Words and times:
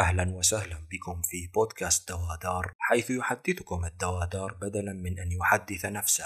أهلا 0.00 0.34
وسهلا 0.34 0.76
بكم 0.90 1.22
في 1.22 1.46
بودكاست 1.54 2.08
دوادار 2.08 2.72
حيث 2.78 3.10
يحدثكم 3.10 3.84
الدوادار 3.84 4.54
بدلا 4.54 4.92
من 4.92 5.18
أن 5.18 5.32
يحدث 5.32 5.84
نفسه. 5.84 6.24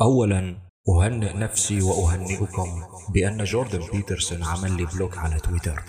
أولا 0.00 0.58
أهنئ 0.88 1.36
نفسي 1.36 1.82
وأهنئكم 1.82 2.82
بأن 3.08 3.44
جوردن 3.44 3.90
بيترسون 3.92 4.44
عمل 4.44 4.76
لي 4.76 4.86
بلوك 4.86 5.18
على 5.18 5.40
تويتر. 5.40 5.82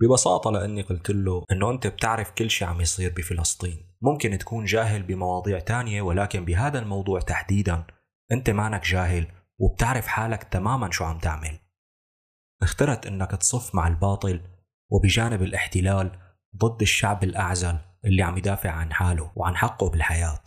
ببساطة 0.00 0.50
لأني 0.50 0.82
قلت 0.82 1.10
له 1.10 1.44
أنه 1.52 1.70
أنت 1.70 1.86
بتعرف 1.86 2.30
كل 2.30 2.50
شيء 2.50 2.68
عم 2.68 2.80
يصير 2.80 3.12
بفلسطين. 3.16 3.96
ممكن 4.02 4.38
تكون 4.38 4.64
جاهل 4.64 5.02
بمواضيع 5.02 5.58
تانية 5.58 6.02
ولكن 6.02 6.44
بهذا 6.44 6.78
الموضوع 6.78 7.20
تحديدا 7.20 7.84
أنت 8.32 8.50
مانك 8.50 8.84
جاهل 8.84 9.26
وبتعرف 9.58 10.06
حالك 10.06 10.42
تماما 10.42 10.90
شو 10.90 11.04
عم 11.04 11.18
تعمل. 11.18 11.67
اخترت 12.62 13.06
أنك 13.06 13.30
تصف 13.30 13.74
مع 13.74 13.88
الباطل 13.88 14.40
وبجانب 14.90 15.42
الاحتلال 15.42 16.18
ضد 16.56 16.82
الشعب 16.82 17.24
الأعزل 17.24 17.78
اللي 18.04 18.22
عم 18.22 18.38
يدافع 18.38 18.70
عن 18.70 18.92
حاله 18.92 19.32
وعن 19.36 19.56
حقه 19.56 19.90
بالحياة. 19.90 20.44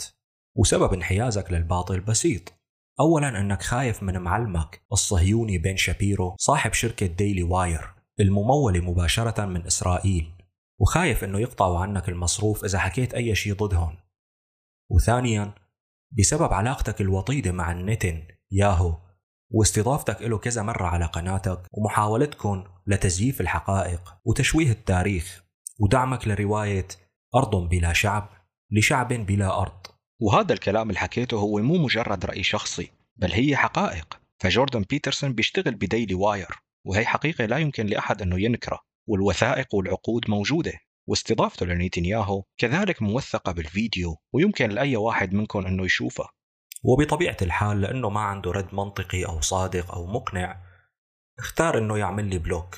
وسبب 0.57 0.93
انحيازك 0.93 1.51
للباطل 1.51 1.99
بسيط. 1.99 2.53
أولا 2.99 3.39
أنك 3.39 3.61
خايف 3.61 4.03
من 4.03 4.17
معلمك 4.17 4.81
الصهيوني 4.91 5.57
بن 5.57 5.75
شابيرو 5.77 6.35
صاحب 6.39 6.73
شركة 6.73 7.05
ديلي 7.05 7.43
واير 7.43 7.93
الممولة 8.19 8.79
مباشرة 8.79 9.45
من 9.45 9.65
إسرائيل 9.65 10.31
وخايف 10.79 11.23
أنه 11.23 11.39
يقطعوا 11.39 11.79
عنك 11.79 12.09
المصروف 12.09 12.65
إذا 12.65 12.79
حكيت 12.79 13.13
أي 13.13 13.35
شيء 13.35 13.53
ضدهم. 13.53 13.97
وثانيا 14.91 15.53
بسبب 16.19 16.53
علاقتك 16.53 17.01
الوطيدة 17.01 17.51
مع 17.51 17.71
النتن 17.71 18.23
ياهو 18.51 18.97
واستضافتك 19.53 20.21
له 20.21 20.37
كذا 20.37 20.61
مرة 20.61 20.85
على 20.85 21.05
قناتك 21.05 21.61
ومحاولتكم 21.71 22.63
لتزييف 22.87 23.41
الحقائق 23.41 24.15
وتشويه 24.25 24.71
التاريخ 24.71 25.43
ودعمك 25.79 26.27
لرواية 26.27 26.87
أرض 27.35 27.69
بلا 27.69 27.93
شعب 27.93 28.29
لشعب 28.71 29.13
بلا 29.13 29.61
أرض. 29.61 29.87
وهذا 30.21 30.53
الكلام 30.53 30.89
اللي 30.89 30.99
حكيته 30.99 31.37
هو 31.37 31.57
مو 31.57 31.77
مجرد 31.77 32.25
رأي 32.25 32.43
شخصي 32.43 32.91
بل 33.15 33.31
هي 33.31 33.55
حقائق. 33.55 34.19
فجوردن 34.39 34.81
بيترسون 34.89 35.33
بيشتغل 35.33 35.75
بديلي 35.75 36.13
واير 36.13 36.59
وهي 36.85 37.05
حقيقة 37.05 37.45
لا 37.45 37.57
يمكن 37.57 37.85
لأحد 37.85 38.21
أنه 38.21 38.39
ينكره 38.39 38.79
والوثائق 39.07 39.75
والعقود 39.75 40.29
موجودة. 40.29 40.73
واستضافته 41.07 41.65
لنيتنياهو 41.65 42.43
كذلك 42.57 43.01
موثقة 43.01 43.51
بالفيديو 43.51 44.17
ويمكن 44.33 44.69
لأي 44.69 44.95
واحد 44.95 45.33
منكم 45.33 45.65
أنه 45.65 45.85
يشوفها. 45.85 46.29
وبطبيعة 46.83 47.37
الحال 47.41 47.81
لأنه 47.81 48.09
ما 48.09 48.19
عنده 48.19 48.51
رد 48.51 48.73
منطقي 48.73 49.25
أو 49.25 49.41
صادق 49.41 49.91
أو 49.91 50.05
مقنع 50.05 50.71
اختار 51.39 51.77
أنه 51.77 51.97
يعمل 51.97 52.29
لي 52.29 52.37
block. 52.37 52.75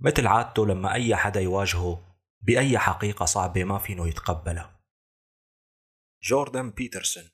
مثل 0.00 0.26
عادته 0.26 0.66
لما 0.66 0.94
أي 0.94 1.16
حدا 1.16 1.40
يواجهه 1.40 2.16
بأي 2.40 2.78
حقيقة 2.78 3.24
صعبة 3.24 3.64
ما 3.64 3.78
فينه 3.78 4.08
يتقبلها. 4.08 4.80
جوردن 6.22 6.70
بيترسون. 6.70 7.30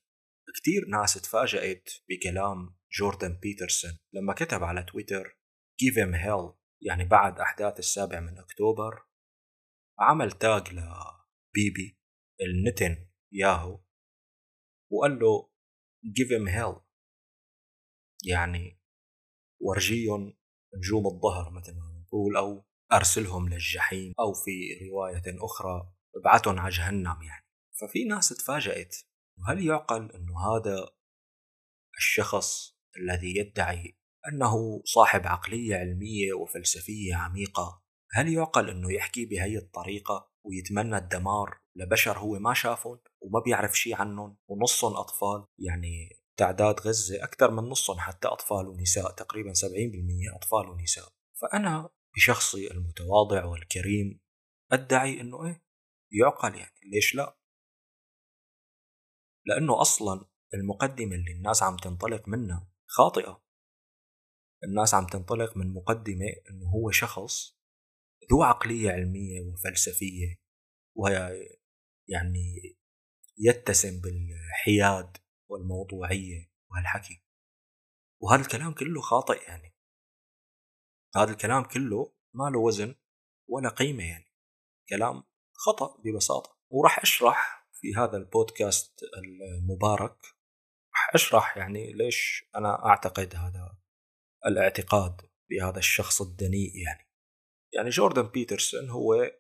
كتير 0.57 0.89
ناس 0.89 1.15
تفاجأت 1.15 1.91
بكلام 2.09 2.77
جوردن 2.99 3.39
بيترسون 3.43 3.99
لما 4.13 4.35
كتب 4.35 4.65
على 4.65 4.83
تويتر 4.83 5.39
give 5.83 5.95
him 5.95 6.15
hell 6.25 6.55
يعني 6.83 7.05
بعد 7.05 7.41
أحداث 7.41 7.79
السابع 7.79 8.21
من 8.21 8.39
أكتوبر. 8.39 9.03
عمل 9.99 10.33
تاج 10.33 10.69
لبيبي 10.69 11.99
النتن 12.41 13.09
ياهو 13.33 13.85
وقال 14.93 15.19
له 15.19 15.52
give 16.05 16.31
him 16.31 16.49
hell. 16.49 16.81
يعني 18.25 18.81
ورجيهم 19.61 20.35
نجوم 20.75 21.07
الظهر 21.07 21.51
مثل 21.51 21.73
ما 21.73 22.03
نقول 22.07 22.37
أو 22.37 22.65
أرسلهم 22.93 23.49
للجحيم 23.49 24.15
أو 24.21 24.33
في 24.35 24.51
رواية 24.91 25.45
أخرى 25.45 25.93
ابعتهم 26.17 26.59
على 26.59 26.71
جهنم 26.71 27.23
يعني. 27.23 27.47
ففي 27.81 28.05
ناس 28.05 28.29
تفاجأت. 28.29 28.97
هل 29.49 29.67
يعقل 29.67 30.13
أنه 30.13 30.39
هذا 30.39 30.91
الشخص 31.99 32.77
الذي 32.97 33.37
يدعي 33.37 33.99
أنه 34.29 34.83
صاحب 34.85 35.27
عقلية 35.27 35.77
علمية 35.77 36.33
وفلسفية 36.33 37.15
عميقة 37.15 37.83
هل 38.13 38.33
يعقل 38.33 38.71
أنه 38.71 38.93
يحكي 38.93 39.27
بهي 39.27 39.59
الطريقة 39.59 40.31
ويتمنى 40.45 40.97
الدمار؟ 40.97 41.62
لبشر 41.77 42.19
هو 42.19 42.39
ما 42.39 42.55
شافهم 42.55 43.01
وما 43.21 43.41
بيعرف 43.41 43.79
شيء 43.79 43.95
عنهم 43.95 44.37
ونصهم 44.49 44.97
أطفال. 44.97 45.47
يعني 45.59 46.23
تعداد 46.37 46.81
غزة 46.81 47.25
أكثر 47.25 47.51
من 47.51 47.69
نصهم 47.69 47.99
حتى 47.99 48.29
أطفال 48.29 48.69
ونساء 48.69 49.11
تقريبا 49.11 49.53
70% 49.53 50.37
أطفال 50.37 50.69
ونساء. 50.69 51.09
فأنا 51.41 51.91
بشخصي 52.17 52.71
المتواضع 52.71 53.45
والكريم 53.45 54.21
أدعي 54.73 55.21
أنه 55.21 55.47
إيه 55.47 55.65
يعقل 56.13 56.55
يعني. 56.55 56.81
ليش 56.93 57.15
لا؟ 57.15 57.39
لأنه 59.47 59.81
أصلا 59.81 60.25
المقدمة 60.55 61.15
اللي 61.15 61.33
الناس 61.33 61.63
عم 61.63 61.77
تنطلق 61.77 62.29
منها 62.29 62.69
خاطئة. 62.87 63.43
الناس 64.65 64.95
عم 64.95 65.07
تنطلق 65.07 65.57
من 65.57 65.75
مقدمة 65.75 66.27
أنه 66.51 66.67
هو 66.71 66.91
شخص 66.91 67.57
ذو 68.31 68.43
عقلية 68.43 68.91
علمية 68.91 69.41
وفلسفية 69.41 70.43
ويعني 72.09 72.77
يتسم 73.39 74.01
بالحياد 74.01 75.17
والموضوعية 75.49 76.53
وهالحكي 76.71 77.23
وهذا 78.23 78.43
الكلام 78.43 78.75
كله 78.75 79.01
خاطئ 79.01 79.43
يعني. 79.49 79.77
هذا 81.17 81.31
الكلام 81.31 81.65
كله 81.65 82.15
ما 82.35 82.51
له 82.51 82.59
وزن 82.59 82.95
ولا 83.49 83.69
قيمة 83.69 84.05
يعني. 84.05 84.33
كلام 84.89 85.23
خطأ 85.55 86.03
ببساطة. 86.05 86.59
وراح 86.71 86.99
أشرح 86.99 87.69
في 87.73 87.95
هذا 87.95 88.17
البودكاست 88.17 89.01
المبارك 89.19 90.17
راح 90.93 91.11
أشرح 91.15 91.57
يعني 91.57 91.93
ليش 91.93 92.45
أنا 92.57 92.87
أعتقد 92.87 93.35
هذا 93.37 93.79
الاعتقاد 94.47 95.21
بهذا 95.51 95.79
الشخص 95.79 96.23
الدنيء 96.23 96.77
يعني. 96.77 97.09
يعني 97.75 97.89
جوردن 97.89 98.23
بيترسون 98.23 98.91
هو 98.91 99.31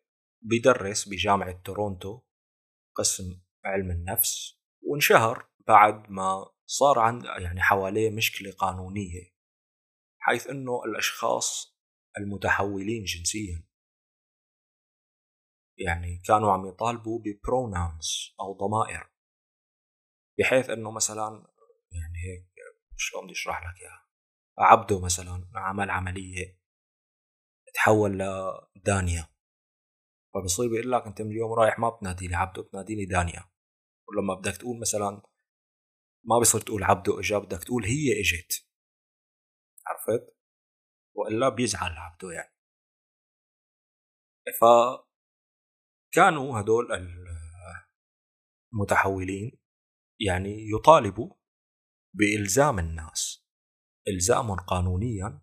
بيدرس 0.43 1.09
بجامعة 1.09 1.63
تورونتو. 1.65 2.21
قسم 2.95 3.43
علم 3.65 3.91
النفس 3.91 4.61
وانشهر 4.83 5.49
بعد 5.67 6.11
ما 6.11 6.53
صار 6.67 6.99
عند 6.99 7.25
يعني 7.25 7.61
حواليه 7.61 8.11
مشكلة 8.11 8.53
قانونية 8.53 9.33
حيث 10.19 10.47
إنه 10.47 10.85
الأشخاص 10.85 11.79
المتحولين 12.19 13.05
جنسيا. 13.05 13.67
يعني 15.79 16.23
كانوا 16.27 16.53
عم 16.53 16.67
يطالبوا 16.67 17.21
ببروناونز 17.25 18.35
أو 18.41 18.53
ضمائر 18.53 19.13
بحيث 20.39 20.71
إنه 20.71 20.91
مثلا 20.91 21.47
يعني 21.93 22.19
هيك 22.19 22.53
شلون 22.97 23.25
بدي 23.25 23.33
أشرح 23.33 23.59
لك 23.59 23.83
إياها؟ 23.83 24.07
عبده 24.59 25.01
مثلا 25.01 25.51
عمل 25.55 25.91
عملية 25.91 26.63
تحول 27.75 28.19
لدانيا. 28.77 29.32
فبصير 30.35 30.71
بيقول 30.71 30.93
لك 30.93 31.07
أنت 31.07 31.23
من 31.23 31.31
اليوم 31.31 31.53
رايح 31.53 31.79
ما 31.79 31.89
بتنادي 31.89 32.29
لي 32.29 32.35
عبده 32.35 32.63
بتنادي 32.63 32.95
لي 32.95 33.05
دانيا. 33.05 33.45
ولما 34.09 34.35
بدك 34.35 34.57
تقول 34.57 34.81
مثلا 34.81 35.23
ما 36.25 36.39
بصير 36.41 36.61
تقول 36.61 36.85
عبده 36.85 37.21
إجا 37.21 37.39
بدك 37.39 37.65
تقول 37.65 37.85
هي 37.85 38.21
إجت. 38.21 38.67
عرفت؟ 39.87 40.37
وإلا 41.17 41.49
بيزعل 41.49 41.91
عبده 41.91 42.31
يعني. 42.31 42.55
ف 44.61 44.65
كانوا 46.15 46.61
هدول 46.61 46.87
المتحولين 48.73 49.59
يعني 50.21 50.71
يطالبوا 50.71 51.35
بإلزام 52.15 52.79
الناس. 52.79 53.47
إلزام 54.09 54.55
قانونيا 54.55 55.43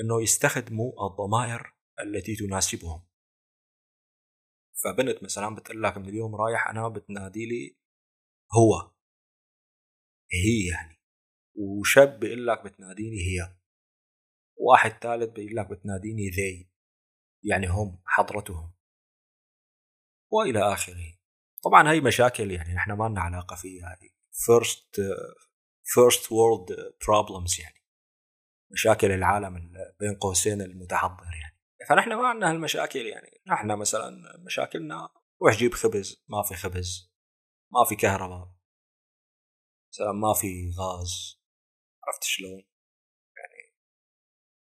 أنه 0.00 0.22
يستخدموا 0.22 0.92
الضمائر 1.10 1.74
التي 2.00 2.36
تناسبهم. 2.36 3.09
فبنت 4.84 5.22
مثلا 5.22 5.54
بتقول 5.54 5.82
لك 5.82 5.96
من 5.98 6.08
اليوم 6.08 6.34
رايح 6.34 6.68
أنا 6.68 6.88
بتنادي 6.88 7.46
لي 7.46 7.76
هو. 8.56 8.92
هي 10.32 10.66
يعني. 10.72 11.00
وشاب 11.54 12.20
بيقول 12.20 12.46
لك 12.46 12.64
بتناديني 12.64 13.16
هي. 13.16 13.56
واحد 14.56 14.90
ثالث 14.90 15.30
بيقول 15.30 15.56
لك 15.56 15.66
بتناديني 15.70 16.30
they. 16.30 16.70
يعني 17.44 17.66
هم 17.66 18.02
حضرتهم. 18.04 18.74
وإلى 20.32 20.72
آخره. 20.72 21.18
طبعا 21.64 21.90
هاي 21.90 22.00
مشاكل 22.00 22.50
يعني 22.50 22.74
نحن 22.74 22.92
ما 22.92 23.08
لنا 23.08 23.20
علاقة 23.20 23.56
فيها 23.56 23.86
هذه. 23.86 24.10
first 24.32 25.00
first 25.84 26.32
world 26.32 26.94
problems 27.06 27.60
يعني. 27.60 27.80
مشاكل 28.72 29.10
العالم 29.10 29.72
بين 30.00 30.14
قوسين 30.14 30.60
المتحضر 30.60 31.24
يعني. 31.42 31.49
فنحن 31.88 32.14
ما 32.14 32.28
عندنا 32.28 32.50
هالمشاكل 32.50 33.06
يعني. 33.06 33.42
نحن 33.46 33.78
مثلا 33.78 34.10
مشاكلنا 34.46 35.08
روح 35.42 35.54
جيب 35.56 35.74
خبز 35.74 36.24
ما 36.28 36.42
في 36.42 36.54
خبز 36.54 37.12
ما 37.72 37.84
في 37.88 37.96
كهرباء. 37.96 38.54
مثلا 39.92 40.12
ما 40.12 40.34
في 40.34 40.70
غاز. 40.78 41.40
عرفت 42.06 42.22
شلون؟ 42.22 42.62
يعني 43.36 43.76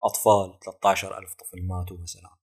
أطفال 0.05 0.59
13 0.65 1.19
ألف 1.19 1.35
طفل 1.35 1.67
ماتوا 1.67 1.99
مثلا 2.03 2.39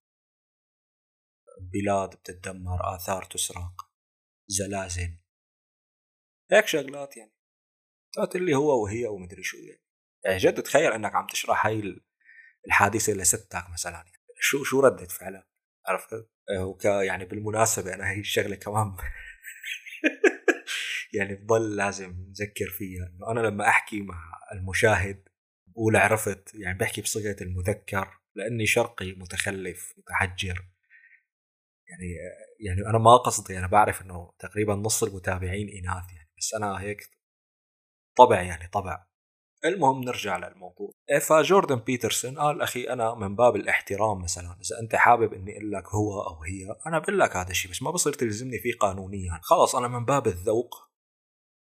بلاد 1.62 2.16
بتتدمر 2.16 2.96
آثار 2.96 3.24
تسرق 3.24 3.90
زلازل. 4.48 5.20
هيك 6.52 6.68
شغلات 6.68 7.18
يعني. 7.18 7.36
اللي 8.36 8.56
هو 8.56 8.84
وهي 8.84 9.08
ومدري 9.08 9.44
شو 9.44 9.58
يعني. 9.58 9.84
يعني 10.26 10.38
جد 10.38 10.64
تخيل 10.64 10.92
إنك 10.92 11.16
عم 11.16 11.28
تشرح 11.28 11.66
هاي 11.66 12.02
الحادثة 12.68 13.14
لستك 13.14 13.70
مثلا 13.74 13.94
يعني. 13.94 14.15
شو 14.46 14.64
شو 14.64 14.80
رده 14.80 15.06
فعلها 15.06 15.48
عرفت؟ 15.88 16.28
وك 16.60 16.86
يعني 16.86 17.26
بالمناسبة 17.26 17.94
أنا 17.94 18.10
هي 18.12 18.20
الشغلة 18.20 18.56
كمان. 18.56 18.96
يعني 21.16 21.36
بضل 21.36 21.76
لازم 21.76 22.26
نذكر 22.30 22.70
فيها 22.70 23.08
إنه 23.08 23.32
أنا 23.32 23.40
لما 23.40 23.68
أحكي 23.68 24.02
مع 24.02 24.40
المشاهد 24.52 25.30
بقول 25.68 25.96
عرفت؟ 25.96 26.52
يعني 26.56 26.78
بحكي 26.78 27.02
بصيغة 27.02 27.36
المذكر 27.42 28.20
لأني 28.36 28.66
شرقي 28.66 29.12
متخلف 29.12 29.94
متحجر. 29.98 30.66
يعني 31.88 32.16
يعني 32.60 32.90
أنا 32.90 32.98
ما 32.98 33.18
قصدي 33.18 33.60
أنا 33.60 33.68
بعرف 33.68 34.02
إنه 34.02 34.34
تقريبا 34.40 34.76
نص 34.76 35.04
المتابعين 35.04 35.70
إناث 35.70 36.14
يعني 36.14 36.32
بس 36.38 36.54
أنا 36.54 36.82
هيك 36.82 37.10
طبع 38.18 38.42
يعني 38.42 38.68
طبع. 38.68 39.06
المهم 39.66 40.04
نرجع 40.04 40.38
للموضوع. 40.38 40.92
فجوردن 41.22 41.76
بيترسون 41.76 42.40
قال 42.40 42.62
أخي 42.62 42.84
أنا 42.84 43.16
من 43.16 43.36
باب 43.36 43.56
الاحترام 43.56 44.22
مثلا 44.22 44.46
إذا 44.46 44.80
أنت 44.80 44.96
حابب 44.96 45.34
إني 45.34 45.58
أقول 45.58 45.72
لك 45.72 45.88
هو 45.88 46.22
أو 46.22 46.44
هي 46.44 46.76
أنا 46.88 47.00
بقول 47.00 47.20
لك 47.20 47.36
هذا 47.36 47.50
الشيء 47.52 47.72
بس 47.72 47.82
ما 47.82 47.92
بصير 47.92 48.14
تلزمني 48.14 48.60
فيه 48.60 48.74
قانونيا. 48.80 49.40
خلاص 49.44 49.76
أنا 49.76 49.88
من 49.88 50.06
باب 50.06 50.28
الذوق 50.28 50.76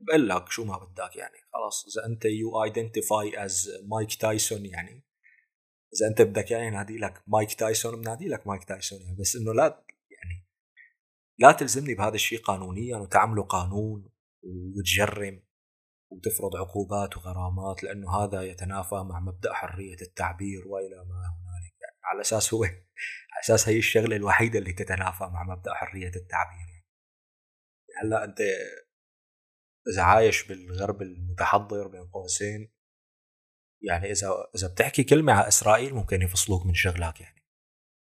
بقول 0.00 0.28
لك 0.28 0.48
شو 0.50 0.64
ما 0.64 0.78
بدك 0.78 1.16
يعني. 1.16 1.36
خلاص 1.52 1.86
إذا 1.86 2.06
أنت 2.06 2.24
you 2.24 2.64
identify 2.64 3.44
as 3.44 3.68
Mike 3.84 4.14
Tyson 4.14 4.66
يعني 4.66 5.04
إذا 5.94 6.08
أنت 6.10 6.22
بدك 6.22 6.50
يعني 6.50 6.70
نادي 6.70 6.98
لك 6.98 7.22
مايك 7.26 7.54
تايسون 7.54 8.00
بنادي 8.02 8.28
لك 8.28 8.46
مايك 8.46 8.64
تايسون 8.64 9.00
يعني. 9.00 9.16
بس 9.20 9.36
إنه 9.36 9.54
لا 9.54 9.84
يعني 10.10 10.46
لا 11.38 11.52
تلزمني 11.52 11.94
بهذا 11.94 12.14
الشيء 12.14 12.40
قانونيا 12.40 12.96
وتعمله 12.96 13.42
قانون 13.42 14.10
وتجرم. 14.76 15.42
وتفرض 16.16 16.56
عقوبات 16.56 17.16
وغرامات 17.16 17.84
لأنه 17.84 18.10
هذا 18.16 18.42
يتنافى 18.42 18.94
مع 18.94 19.20
مبدأ 19.20 19.52
حرية 19.52 19.96
التعبير 20.02 20.68
وإلى 20.68 20.96
ما 20.96 21.04
هنالك. 21.04 21.74
يعني 21.80 21.98
على 22.04 22.20
أساس 22.20 22.54
هو 22.54 22.64
على 22.64 23.40
أساس 23.44 23.68
هي 23.68 23.78
الشغلة 23.78 24.16
الوحيدة 24.16 24.58
اللي 24.58 24.72
تتنافى 24.72 25.24
مع 25.24 25.42
مبدأ 25.42 25.74
حرية 25.74 26.12
التعبير. 26.16 26.84
يعني 27.88 28.08
هلأ 28.08 28.24
أنت 28.24 28.40
اذا 29.92 30.02
عايش 30.02 30.48
بالغرب 30.48 31.02
المتحضر 31.02 31.88
بين 31.88 32.06
قوسين. 32.06 32.72
يعني 33.82 34.10
إذا 34.10 34.28
إذا 34.56 34.68
بتحكي 34.68 35.04
كلمة 35.04 35.32
على 35.32 35.48
إسرائيل 35.48 35.94
ممكن 35.94 36.22
يفصلوك 36.22 36.66
من 36.66 36.74
شغلك 36.74 37.20
يعني. 37.20 37.44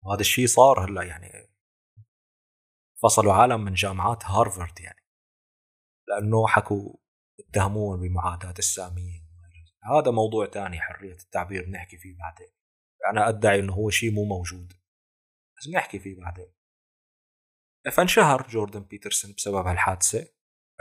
وهذا 0.05 0.21
الشيء 0.21 0.47
صار 0.47 0.85
هلأ 0.85 1.03
يعني 1.03 1.57
فصلوا 3.03 3.33
عالم 3.33 3.61
من 3.61 3.73
جامعات 3.73 4.25
هارفارد 4.25 4.79
يعني. 4.79 5.07
لأنه 6.07 6.47
حكوا 6.47 6.93
اتهموه 7.39 7.97
بمعاداة 7.97 8.53
السامية 8.59 9.27
هذا 9.83 10.11
موضوع 10.11 10.45
ثاني 10.45 10.79
حرية 10.79 11.15
التعبير 11.15 11.65
بنحكي 11.65 11.97
فيه 11.97 12.17
بعدين. 12.17 12.53
أنا 13.11 13.29
أدعي 13.29 13.59
إنه 13.59 13.73
هو 13.73 13.89
شيء 13.89 14.11
مو 14.11 14.25
موجود 14.25 14.73
بس 15.57 15.67
بنحكي 15.67 15.99
فيه 15.99 16.17
بعدين. 16.17 16.53
فانشهر 17.91 18.47
جوردن 18.47 18.83
بيترسون 18.83 19.33
بسبب 19.33 19.65
هالحادثة 19.65 20.27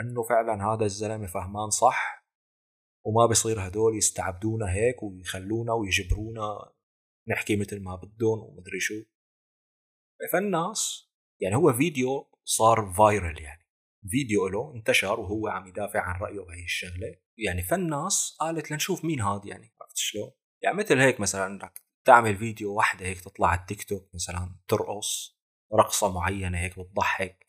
إنه 0.00 0.22
فعلا 0.22 0.64
هذا 0.64 0.84
الزلمة 0.84 1.26
فهمان 1.26 1.70
صح 1.70 2.26
وما 3.06 3.26
بصير 3.26 3.66
هدول 3.66 3.96
يستعبدونا 3.96 4.72
هيك 4.72 5.02
ويخلونا 5.02 5.72
ويجبرونا 5.72 6.72
نحكي 7.28 7.56
مثل 7.56 7.82
ما 7.82 7.96
بدهم 7.96 8.38
ومدري 8.38 8.80
شو. 8.80 8.94
فالناس 10.32 11.10
يعني 11.40 11.56
هو 11.56 11.72
فيديو 11.72 12.30
صار 12.44 12.92
فايرل 12.98 13.40
يعني. 13.40 13.65
فيديو 14.10 14.48
له 14.48 14.74
انتشر 14.74 15.20
وهو 15.20 15.48
عم 15.48 15.66
يدافع 15.66 16.00
عن 16.00 16.20
رأيه 16.20 16.40
بهي 16.40 16.64
الشغلة. 16.64 17.14
يعني 17.38 17.62
فالناس 17.62 18.36
قالت 18.40 18.70
لنشوف 18.70 19.04
مين 19.04 19.20
هاد 19.20 19.46
يعني 19.46 19.74
عرفت 19.80 19.96
شلون؟ 19.96 20.30
يعني 20.62 20.76
مثل 20.76 20.98
هيك 20.98 21.20
مثلا 21.20 21.46
انك 21.46 21.82
تعمل 22.06 22.36
فيديو 22.36 22.74
واحدة 22.74 23.06
هيك 23.06 23.20
تطلع 23.20 23.48
على 23.48 23.60
التيك 23.60 23.84
توك 23.84 24.14
مثلا 24.14 24.56
ترقص 24.68 25.40
رقصة 25.74 26.12
معينة 26.12 26.58
هيك 26.58 26.78
بتضحك. 26.78 27.46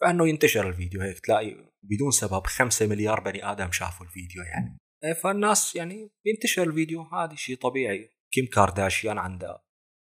فإنه 0.00 0.28
ينتشر 0.28 0.68
الفيديو 0.68 1.00
هيك 1.00 1.18
تلاقي 1.18 1.56
بدون 1.82 2.10
سبب 2.10 2.46
خمسة 2.46 2.86
مليار 2.86 3.20
بني 3.20 3.44
آدم 3.50 3.72
شافوا 3.72 4.06
الفيديو 4.06 4.42
يعني. 4.42 4.78
فالناس 5.22 5.76
يعني 5.76 6.10
بينتشر 6.24 6.62
الفيديو 6.62 7.02
هذا 7.02 7.34
شيء 7.34 7.56
طبيعي. 7.56 8.10
كيم 8.32 8.46
كارداشيان 8.46 9.18
عندها 9.18 9.64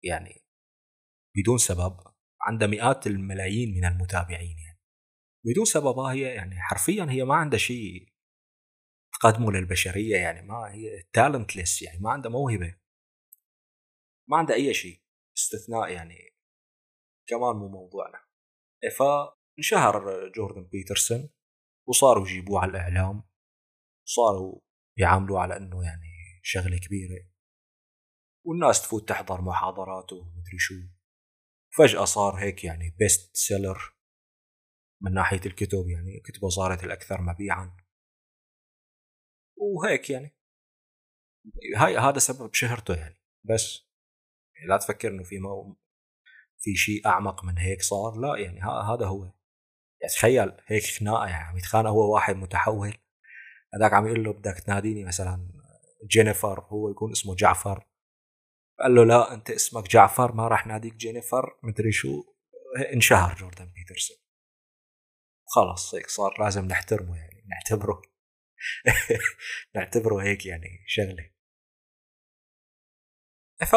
يعني 0.05 0.44
بدون 1.37 1.59
سبب 1.59 1.97
عندها 2.41 2.69
مئات 2.69 3.06
الملايين 3.06 3.75
من 3.75 3.85
المتابعين 3.85 4.56
يعني. 4.59 4.71
بدون 5.44 5.64
سبب 5.64 5.98
هي 5.98 6.20
يعني 6.20 6.60
حرفيا 6.60 7.06
هي 7.10 7.24
ما 7.24 7.34
عندها 7.34 7.58
شيء 7.58 8.12
تقدمه 9.12 9.52
للبشرية 9.52 10.16
يعني 10.16 10.42
ما 10.42 10.72
هي 10.72 11.02
talentless 11.12 11.82
يعني 11.82 11.98
ما 11.98 12.10
عندها 12.10 12.30
موهبة. 12.30 12.74
ما 14.28 14.36
عندها 14.36 14.56
أي 14.56 14.74
شيء 14.74 15.02
استثناء 15.36 15.92
يعني 15.92 16.18
كمان 17.28 17.56
مو 17.56 17.68
موضوعنا. 17.68 18.18
فانشهر 18.98 20.28
جوردن 20.36 20.68
بيترسون 20.68 21.30
وصاروا 21.88 22.28
يجيبوه 22.28 22.60
على 22.60 22.70
الإعلام 22.70 23.22
وصاروا 24.06 24.60
يعاملوه 24.98 25.40
على 25.40 25.56
إنه 25.56 25.84
يعني 25.84 26.40
شغلة 26.42 26.78
كبيرة. 26.78 27.32
والناس 28.46 28.82
تفوت 28.82 29.08
تحضر 29.08 29.40
محاضراته 29.40 30.16
ومدري 30.16 30.58
شو. 30.58 30.74
فجأة 31.76 32.04
صار 32.04 32.34
هيك 32.34 32.64
يعني 32.64 32.96
best 32.99 33.37
seller 33.37 34.01
من 35.02 35.14
ناحية 35.14 35.40
الكتب 35.46 35.88
يعني 35.88 36.20
كتبه 36.20 36.49
صارت 36.49 36.84
الأكثر 36.84 37.20
مبيعا. 37.20 37.76
وهيك 39.56 40.10
يعني. 40.10 40.37
هاي 41.76 41.99
هذا 41.99 42.19
سبب 42.19 42.54
شهرته 42.54 42.94
يعني. 42.94 43.22
بس 43.44 43.93
يعني 44.56 44.69
لا 44.69 44.76
تفكر 44.76 45.08
إنه 45.08 45.22
في 45.22 45.38
مو 45.38 45.76
في 46.58 46.75
شيء 46.75 47.06
أعمق 47.06 47.44
من 47.44 47.58
هيك 47.58 47.82
صار. 47.82 48.20
لا 48.20 48.37
يعني 48.37 48.60
هذا 48.60 49.06
هو. 49.06 49.25
يعني 49.25 50.14
تخيل 50.14 50.52
هيك 50.66 50.84
خناقة 50.84 51.26
يعني 51.26 51.44
عم 51.44 51.58
يتخانق 51.58 51.90
هو 51.90 52.14
واحد 52.14 52.37
متحول. 52.37 52.94
هذاك 53.75 53.93
عم 53.93 54.06
يقول 54.06 54.25
له 54.25 54.32
بدك 54.32 54.58
تناديني 54.58 55.04
مثلا 55.04 55.49
جينيفر 56.06 56.60
هو 56.60 56.90
يكون 56.90 57.10
اسمه 57.10 57.34
جعفر. 57.34 57.87
قال 58.81 58.94
له 58.94 59.04
لا 59.04 59.34
أنت 59.34 59.50
اسمك 59.50 59.88
جعفر 59.88 60.32
ما 60.32 60.49
راح 60.49 60.66
ناديك 60.66 60.94
جينيفر 60.94 61.59
مدري 61.62 61.92
شو. 61.92 62.25
انشهر 62.92 63.35
جوردن 63.35 63.73
بيترسون. 63.75 64.22
خلاص 65.54 65.94
هيك 65.94 66.06
صار 66.06 66.35
لازم 66.44 66.64
نحترمه 66.64 67.16
يعني 67.16 67.44
نعتبره 67.47 68.02
نعتبره 69.76 70.23
هيك 70.23 70.47
يعني 70.47 70.85
شغلة. 70.87 71.32
ف 73.66 73.75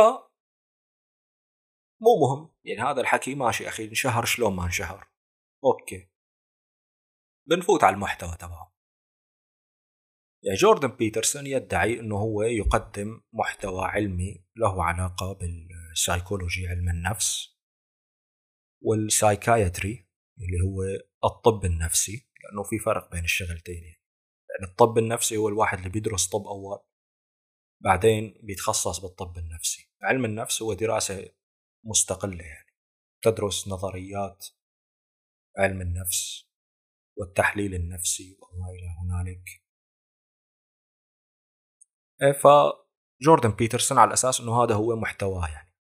مو 2.01 2.09
مهم 2.21 2.53
يعني 2.63 2.81
هذا 2.81 3.01
الحكي 3.01 3.35
ماشي 3.35 3.67
أخي 3.67 3.85
انشهر 3.85 4.25
شلون 4.25 4.55
ما 4.55 4.65
انشهر. 4.65 5.07
Okay. 5.63 6.09
بنفوت 7.49 7.83
على 7.83 7.93
المحتوى 7.95 8.37
تبعه. 8.39 8.75
يعني 10.43 10.57
جوردن 10.57 10.87
بيترسون 10.87 11.47
يدعي 11.47 11.99
إنه 11.99 12.15
هو 12.17 12.41
يقدم 12.41 13.21
محتوى 13.33 13.85
علمي 13.85 14.45
له 14.55 14.83
علاقة 14.83 15.33
بالسايكولوجي 15.33 16.67
علم 16.67 16.89
النفس 16.89 17.57
وال 18.81 19.00
psychiatry. 19.00 20.04
اللي 20.37 20.61
هو 20.65 20.83
الطب 21.29 21.65
النفسي 21.65 22.27
لأنه 22.43 22.63
في 22.63 22.79
فرق 22.79 23.11
بين 23.11 23.23
الشغلتين 23.23 23.83
يعني. 23.83 24.01
الطب 24.63 24.97
النفسي 24.97 25.37
هو 25.37 25.47
الواحد 25.49 25.77
اللي 25.77 25.89
بيدرس 25.89 26.27
طب 26.27 26.47
أول 26.47 26.79
بعدين 27.83 28.39
بيتخصص 28.43 28.99
بالطب 28.99 29.37
النفسي. 29.37 29.89
علم 30.01 30.25
النفس 30.25 30.61
هو 30.61 30.73
دراسة 30.73 31.29
مستقلة 31.83 32.43
يعني. 32.43 32.75
تدرس 33.21 33.67
نظريات 33.67 34.45
علم 35.57 35.81
النفس 35.81 36.49
والتحليل 37.17 37.73
النفسي 37.75 38.37
وما 38.41 38.69
إلى 38.69 38.87
هنالك. 39.01 39.63
إيه، 42.21 42.31
فجوردن 42.31 43.51
بيترسون 43.51 43.97
على 43.97 44.13
أساس 44.13 44.41
أنه 44.41 44.63
هذا 44.63 44.75
هو 44.75 44.95
محتواه 44.95 45.47
يعني. 45.47 45.75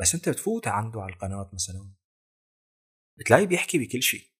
بس 0.00 0.14
أنت 0.14 0.28
بتفوت 0.28 0.68
عنده 0.68 1.02
على 1.02 1.12
القناة 1.12 1.50
مثلا. 1.52 1.95
بتلاقيه 3.18 3.46
بيحكي 3.46 3.78
بكل 3.78 4.02
شيء. 4.02 4.36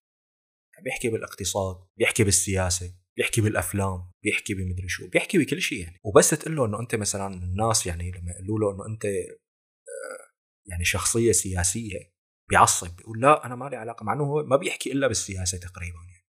بيحكي 0.85 1.09
بالاقتصاد 1.09 1.87
بيحكي 1.97 2.25
بالسياسة 2.25 2.95
بيحكي 3.17 3.41
بالأفلام 3.41 4.11
بيحكي 4.23 4.55
بمدري 4.55 4.89
شو 4.89 5.09
بيحكي 5.09 5.39
بكل 5.39 5.63
شيء 5.63 5.79
يعني. 5.79 6.01
وبس 6.05 6.31
تقول 6.31 6.57
له 6.57 6.67
إنه 6.67 6.81
أنت 6.81 6.95
مثلا 6.95 7.35
الناس 7.35 7.87
يعني 7.87 8.11
لما 8.11 8.33
يقولوا 8.33 8.73
له 8.73 8.75
إنه 8.77 8.95
أنت 8.95 9.05
آه، 9.05 10.33
يعني 10.67 10.85
شخصية 10.85 11.33
سياسية 11.33 12.13
بيعصب 12.49 12.97
بيقول 12.97 13.21
لا 13.21 13.47
أنا 13.47 13.57
ما 13.57 13.69
لي 13.69 13.77
علاقة 13.77 14.05
مع 14.05 14.13
إنه 14.13 14.25
هو 14.25 14.43
ما 14.45 14.57
بيحكي 14.57 14.93
إلا 14.93 15.09
بالسياسة 15.09 15.59
تقريبا 15.59 15.99
يعني. 15.99 16.27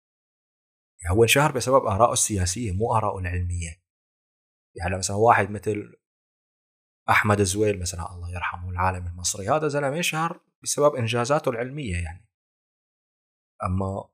يعني 1.03 1.15
هو 1.15 1.23
انشهر 1.23 1.51
بسبب 1.51 1.85
ارائه 1.85 2.13
السياسية 2.13 2.71
مو 2.71 2.95
ارائه 2.95 3.19
العلمية. 3.19 3.81
يعني 4.75 4.97
مثلا 4.97 5.15
واحد 5.15 5.51
مثل 5.51 5.95
أحمد 7.09 7.41
زويل 7.41 7.79
مثلا 7.79 8.11
الله 8.11 8.31
يرحمه 8.31 8.69
العالم 8.69 9.07
المصري 9.07 9.49
هذا 9.49 9.67
زلمة 9.67 10.01
شهر 10.01 10.41
بسبب 10.63 10.95
إنجازاته 10.95 11.49
العلمية 11.49 11.97
يعني. 11.97 12.26
أما 13.63 14.09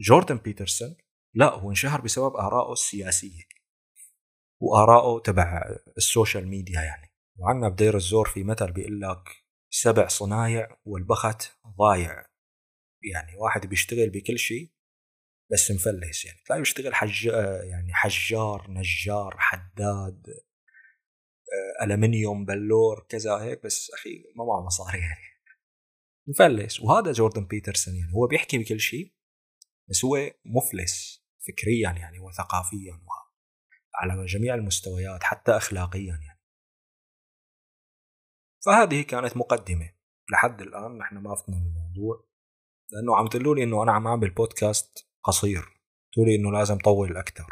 جوردن 0.00 0.36
بيترسون 0.36 0.96
لا 1.34 1.54
هو 1.54 1.70
انشهر 1.70 2.00
بسبب 2.00 2.36
ارائه 2.36 2.72
السياسية 2.72 3.42
وارائه 4.60 5.22
تبع 5.22 5.76
ال 5.96 6.03
social 6.03 6.48
media 6.48 6.80
يعني. 6.80 7.12
وعنا 7.38 7.68
بدير 7.68 7.96
الزور 7.96 8.28
في 8.28 8.44
مثل 8.44 8.72
بيقول 8.72 9.00
لك 9.00 9.44
سبع 9.70 10.08
صنايع 10.08 10.76
والبخت 10.84 11.58
ضايع. 11.78 12.26
يعني 13.02 13.36
واحد 13.36 13.66
بيشتغل 13.66 14.10
بكل 14.10 14.38
شيء 14.38 14.70
بس 15.52 15.70
مفلس 15.70 16.24
يعني. 16.24 16.38
تلاقيه 16.46 16.60
بيشتغل 16.60 16.94
حج 16.94 17.26
يعني 17.64 17.94
حجار 17.94 18.66
نجار 18.70 19.36
حداد 19.38 20.26
آه، 21.80 21.84
ألمنيوم 21.84 22.44
بلور 22.44 23.06
كذا 23.08 23.36
هيك 23.36 23.64
بس 23.64 23.90
أخي 23.94 24.24
ما 24.36 24.44
معه 24.44 24.66
مصاري 24.66 24.98
يعني. 24.98 25.37
مفلس. 26.28 26.80
وهذا 26.80 27.12
جوردن 27.12 27.46
بيترسون 27.46 27.96
يعني. 27.96 28.12
هو 28.14 28.26
بيحكي 28.26 28.58
بكل 28.58 28.80
شيء 28.80 29.14
بس 29.90 30.04
هو 30.04 30.30
مفلس 30.44 31.24
فكريا 31.46 31.90
يعني 31.90 32.18
وثقافيا 32.18 32.92
وعلى 32.92 34.26
جميع 34.26 34.54
المستويات 34.54 35.22
حتى 35.22 35.52
اخلاقيا 35.52 36.18
يعني. 36.26 36.40
فهذه 38.66 39.02
كانت 39.02 39.36
مقدمة. 39.36 39.98
لحد 40.32 40.60
الآن 40.60 40.98
نحن 40.98 41.18
ما 41.18 41.34
فتنا 41.34 41.56
بالموضوع 41.56 42.28
لأنه 42.90 43.16
عم 43.16 43.26
تقولوا 43.26 43.54
لي 43.54 43.62
إنه 43.62 43.82
أنا 43.82 43.92
عم 43.92 44.06
أعمل 44.06 44.30
بودكاست 44.30 45.08
قصير. 45.24 45.64
تقولي 46.12 46.34
إنه 46.34 46.52
لازم 46.52 46.78
طول 46.78 47.16
أكثر 47.16 47.46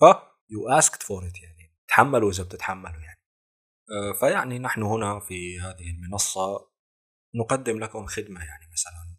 ف 0.00 0.04
you 0.50 0.68
asked 0.68 1.02
for 1.02 1.26
it 1.26 1.42
يعني. 1.42 1.76
تحملوا 1.88 2.30
إذا 2.30 2.44
بتتحملوا 2.44 3.00
يعني. 3.00 3.20
آه، 3.90 4.12
فيعني 4.20 4.58
نحن 4.58 4.82
هنا 4.82 5.20
في 5.20 5.60
هذه 5.60 5.90
المنصة. 5.90 6.71
نقدم 7.34 7.78
لكم 7.78 8.06
خدمة 8.06 8.44
يعني 8.44 8.66
مثلا. 8.72 9.16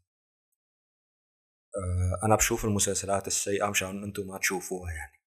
آه، 1.76 2.26
أنا 2.26 2.36
بشوف 2.36 2.66
المسلسلات 2.66 3.28
السيئة 3.28 3.70
مشان 3.70 4.04
أنتم 4.04 4.28
ما 4.28 4.38
تشوفوها 4.38 4.92
يعني. 4.92 5.24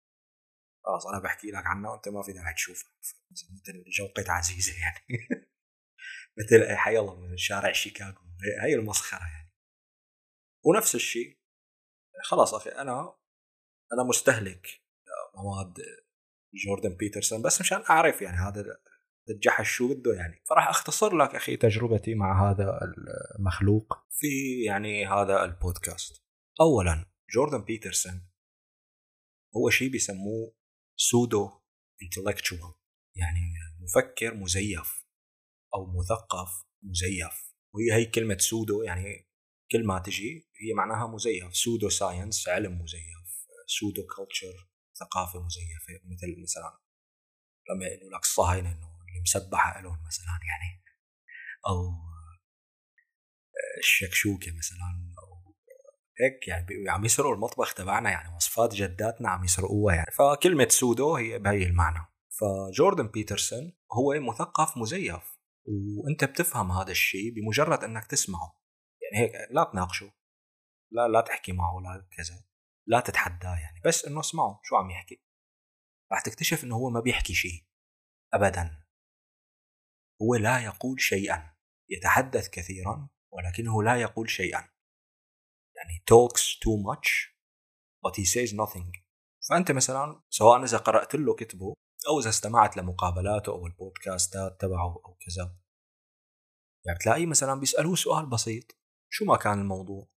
خلاص 0.85 1.07
أنا 1.07 1.19
بحكي 1.23 1.47
لك 1.47 1.65
عنها 1.65 1.91
وأنت 1.91 2.09
ما 2.09 2.23
في 2.23 2.33
داعي 2.33 2.53
تشوفها. 2.53 2.91
مثل 3.31 3.83
جوقة 3.97 4.31
عزيزة 4.31 4.73
يعني. 4.81 5.27
مثل 6.37 6.75
حي 6.75 6.97
الله 6.99 7.15
من 7.15 7.37
شارع 7.37 7.71
شيكاغو. 7.71 8.21
هي 8.63 8.75
المسخرة 8.75 9.27
يعني. 9.27 9.53
ونفس 10.65 10.95
الشيء. 10.95 11.39
خلاص 12.23 12.53
أخي 12.53 12.69
أنا 12.69 13.17
أنا 13.93 14.03
مستهلك 14.09 14.67
مواد 15.35 15.73
جوردن 16.53 16.95
بيترسون 16.95 17.41
بس 17.41 17.61
مشان 17.61 17.83
أعرف 17.89 18.21
يعني 18.21 18.37
هذا 18.37 18.77
الجحش 19.29 19.71
شو 19.71 19.93
بده 19.93 20.13
يعني؟ 20.13 20.41
فراح 20.49 20.67
أختصر 20.67 21.17
لك 21.17 21.35
أخي 21.35 21.57
تجربتي 21.57 22.15
مع 22.15 22.51
هذا 22.51 22.79
المخلوق 23.37 23.93
في 24.11 24.63
يعني 24.63 25.07
هذا 25.07 25.43
البودكاست. 25.43 26.23
اولا 26.61 27.05
جوردن 27.33 27.63
بيترسون 27.63 28.27
هو 29.55 29.69
شيء 29.69 29.89
بيسموه 29.89 30.55
pseudo 30.95 31.49
intellectual 32.03 32.73
يعني 33.15 33.53
مفكر 33.79 34.33
مزيف 34.33 35.05
أو 35.75 35.85
مثقف 35.99 36.63
مزيف. 36.83 37.55
وهي 37.73 37.93
هي 37.93 38.05
كلمة 38.05 38.37
pseudo 38.37 38.83
يعني 38.83 39.27
كل 39.71 39.85
ما 39.85 39.99
تجي 39.99 40.49
هي 40.61 40.73
معناها 40.73 41.07
مزيف 41.07 41.55
pseudo 41.55 41.89
science 41.89 42.49
علم 42.49 42.81
مزيف 42.81 43.27
pseudo 43.67 44.07
culture 44.15 44.69
ثقافة 44.99 45.45
مزيفة 45.45 46.05
مثل 46.05 46.41
مثلا 46.41 46.79
لما 47.69 47.85
يقولوا 47.85 48.17
لك 48.17 48.23
الصهاينه 48.23 48.71
إنه 48.71 48.96
مسبحه 49.21 49.81
لهم 49.81 49.97
مثلا 50.07 50.39
يعني 50.47 50.83
أو 51.67 52.07
الشكشوكة 53.79 54.51
مثلا 54.57 55.13
أو 55.19 55.55
هيك 56.19 56.47
يعني 56.47 56.89
عم 56.89 57.05
يسرقوا 57.05 57.35
المطبخ 57.35 57.73
تبعنا 57.73 58.09
يعني 58.09 58.35
وصفات 58.35 58.73
جداتنا 58.73 59.29
عم 59.29 59.43
يسرقوها 59.43 59.95
يعني. 59.95 60.11
فكلمة 60.11 60.67
سودو 60.69 61.15
هي 61.15 61.39
بهي 61.39 61.63
المعنى. 61.63 62.05
فجوردن 62.39 63.07
بيترسون 63.07 63.77
هو 63.93 64.19
مثقف 64.19 64.77
مزيف 64.77 65.37
وأنت 65.65 66.23
بتفهم 66.23 66.71
هذا 66.71 66.91
الشيء 66.91 67.33
بمجرد 67.35 67.83
إنك 67.83 68.07
تسمعه. 68.07 68.61
يعني 69.01 69.25
هيك 69.25 69.31
لا 69.51 69.63
تناقشه 69.63 70.11
لا 70.91 71.07
لا 71.07 71.21
تحكي 71.21 71.51
معه 71.51 71.79
لا 71.83 72.07
كذا 72.17 72.43
لا 72.87 72.99
تتحداه 72.99 73.55
يعني. 73.55 73.81
بس 73.85 74.05
إنه 74.05 74.19
اسمعه 74.19 74.59
شو 74.63 74.75
عم 74.75 74.89
يحكي؟ 74.89 75.23
راح 76.11 76.21
تكتشف 76.21 76.63
إنه 76.63 76.75
هو 76.75 76.89
ما 76.89 76.99
بيحكي 76.99 77.33
شيء 77.33 77.67
ابدا. 78.33 78.86
هو 80.21 80.35
لا 80.35 80.59
يقول 80.59 81.01
شيئا. 81.01 81.53
يتحدث 81.89 82.49
كثيرا 82.49 83.09
ولكنه 83.33 83.83
لا 83.83 84.01
يقول 84.01 84.29
شيئا. 84.29 84.69
يعني 85.75 86.03
talks 86.11 86.41
too 86.41 86.77
much 86.91 87.37
but 88.05 88.15
he 88.15 88.25
says 88.25 88.53
nothing. 88.53 89.07
فأنت 89.49 89.71
مثلا 89.71 90.21
سواء 90.29 90.63
إذا 90.63 90.77
قرأت 90.77 91.15
له 91.15 91.35
كتبه 91.35 91.73
أو 92.09 92.19
إذا 92.19 92.29
استمعت 92.29 92.77
لمقابلاته 92.77 93.51
أو 93.51 93.67
البودكاستات 93.67 94.61
تبعه 94.61 95.01
أو 95.05 95.17
كذا. 95.25 95.57
يعني 96.85 96.99
تلاقيه 96.99 97.25
مثلا 97.25 97.59
بيسالوه 97.59 97.95
سؤال 97.95 98.29
بسيط. 98.29 98.77
شو 99.09 99.25
ما 99.25 99.37
كان 99.37 99.59
الموضوع؟ 99.59 100.09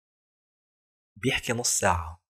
بيحكي 1.17 1.53
نص 1.53 1.79
ساعة. 1.79 2.25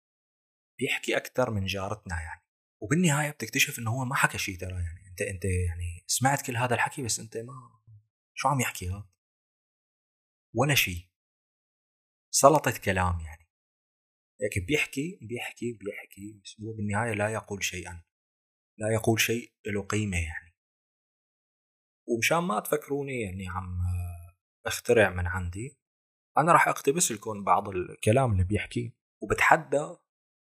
بيحكي 0.78 1.16
أكثر 1.16 1.50
من 1.50 1.66
جارتنا 1.66 2.20
يعني. 2.20 2.46
وبالنهاية 2.82 3.30
بتكتشف 3.30 3.78
إنه 3.78 3.90
هو 3.90 4.04
ما 4.04 4.14
حكى 4.14 4.38
شيء 4.38 4.58
ترى 4.58 4.70
يعني. 4.70 4.99
أنت 5.20 5.30
أنت 5.30 5.44
يعني 5.44 6.04
سمعت 6.06 6.46
كل 6.46 6.56
هذا 6.56 6.74
الحكي 6.74 7.02
بس 7.02 7.20
أنت 7.20 7.36
ما 7.36 7.80
شو 8.34 8.48
عم 8.48 8.60
يحكي 8.60 8.88
هذا؟ 8.88 9.08
ولا 10.54 10.74
شيء 10.74 11.10
سلطة 12.30 12.78
كلام 12.84 13.20
يعني. 13.20 13.50
هيك 14.42 14.66
بيحكي 14.66 15.18
بيحكي 15.22 15.72
بيحكي 15.72 16.40
بس 16.44 16.60
هو 16.60 16.72
بالنهاية 16.72 17.12
لا 17.12 17.28
يقول 17.28 17.64
شيئا. 17.64 18.02
لا 18.78 18.88
يقول 18.92 19.20
شيء 19.20 19.52
له 19.66 19.82
قيمة 19.82 20.16
يعني. 20.16 20.54
ومشان 22.08 22.38
ما 22.38 22.60
تفكروني 22.60 23.20
يعني 23.20 23.48
عم 23.48 23.78
اخترع 24.66 25.10
من 25.10 25.26
عندي 25.26 25.78
أنا 26.38 26.52
راح 26.52 26.68
اقتبس 26.68 27.12
لكم 27.12 27.44
بعض 27.44 27.68
الكلام 27.68 28.32
اللي 28.32 28.44
بيحكيه 28.44 28.92
وبتحدى 29.22 29.96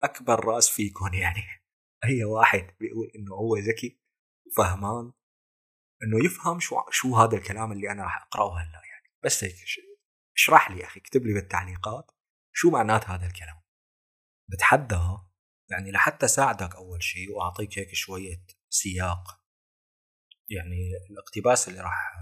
أكبر 0.03 0.45
رأس 0.45 0.69
فيكم 0.69 1.13
يعني. 1.13 1.43
أي 2.05 2.23
واحد 2.23 2.75
بيقول 2.79 3.11
إنه 3.15 3.35
هو 3.35 3.57
ذكي. 3.57 4.02
وفهمان 4.53 5.11
إنه 6.03 6.25
يفهم 6.25 6.59
شو 6.59 6.75
شو 6.91 7.15
هذا 7.15 7.37
الكلام 7.37 7.71
اللي 7.71 7.91
أنا 7.91 8.03
راح 8.03 8.21
أقرأه 8.21 8.59
هلأ 8.59 8.81
يعني. 8.85 9.13
بس 9.23 9.43
هيك 9.43 9.55
اشرح 10.35 10.71
لي 10.71 10.79
يا 10.79 10.85
أخي 10.85 10.99
اكتب 10.99 11.25
لي 11.25 11.33
بالتعليقات 11.33 12.11
شو 12.53 12.69
معنات 12.69 13.09
هذا 13.09 13.25
الكلام. 13.25 13.61
بتحدى 14.51 14.99
يعني 15.71 15.91
لحتى 15.91 16.27
ساعدك 16.27 16.75
أول 16.75 17.03
شيء 17.03 17.31
وأعطيك 17.31 17.79
هيك 17.79 17.93
شوية 17.93 18.45
سياق. 18.69 19.43
يعني 20.49 20.91
الاقتباس 21.09 21.67
اللي 21.67 21.79
راح 21.79 22.13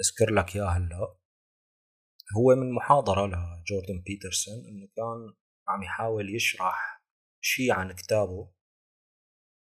أذكر 0.00 0.34
لك 0.34 0.56
إياه 0.56 0.68
هلأ 0.68 1.16
هو 2.36 2.54
من 2.54 2.72
محاضرة 2.72 3.26
لجوردن 3.26 4.02
بيترسون 4.06 4.54
إنه 4.54 4.86
كان 4.96 5.34
عم 5.68 5.82
يحاول 5.82 6.34
يشرح 6.34 7.02
شيء 7.40 7.72
عن 7.72 7.92
كتابه 7.92 8.52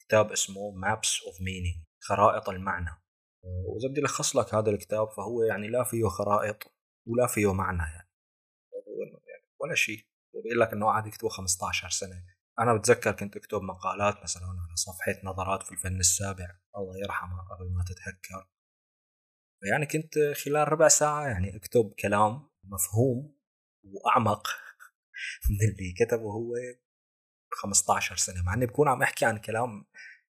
كتاب 0.08 0.32
اسمه 0.32 0.72
Maps 0.72 1.08
of 1.08 1.36
Meaning 1.36 1.84
خرائط 2.00 2.48
المعنى. 2.48 2.90
وإذا 3.44 3.88
بدي 3.88 4.00
ألخص 4.00 4.36
لك 4.36 4.54
هذا 4.54 4.70
الكتاب 4.70 5.10
فهو 5.10 5.42
يعني 5.42 5.68
لا 5.68 5.84
فيه 5.84 6.04
خرائط 6.08 6.56
ولا 7.06 7.26
فيه 7.26 7.52
معنى 7.52 7.82
يعني. 7.82 8.08
ولا 9.60 9.74
شيء. 9.74 10.06
وبيقول 10.34 10.60
لك 10.60 10.72
إنه 10.72 10.86
قاعد 10.86 11.06
يكتبه 11.06 11.28
15 11.28 11.88
سنة. 11.88 12.24
أنا 12.58 12.76
بتذكر 12.76 13.12
كنت 13.12 13.36
أكتب 13.36 13.62
مقالات 13.62 14.22
مثلا 14.22 14.44
على 14.44 14.76
صفحة 14.76 15.14
نظرات 15.24 15.62
في 15.62 15.72
الفن 15.72 15.98
السابع. 15.98 16.58
الله 16.76 16.98
يرحمه 17.04 17.42
قبل 17.50 17.74
ما 17.74 17.84
تتهكر. 17.84 18.48
يعني 19.70 19.86
كنت 19.86 20.14
خلال 20.44 20.72
ربع 20.72 20.88
ساعة 20.88 21.26
يعني 21.26 21.56
أكتب 21.56 21.94
كلام 22.02 22.50
مفهوم 22.64 23.38
وأعمق 23.84 24.48
من 25.50 25.68
اللي 25.68 25.94
كتبه 25.98 26.32
هو. 26.32 26.54
15 27.52 28.16
سنة 28.16 28.42
مع 28.42 28.54
إني 28.54 28.66
بكون 28.66 28.88
عم 28.88 29.02
أحكي 29.02 29.24
عن 29.24 29.38
كلام 29.38 29.84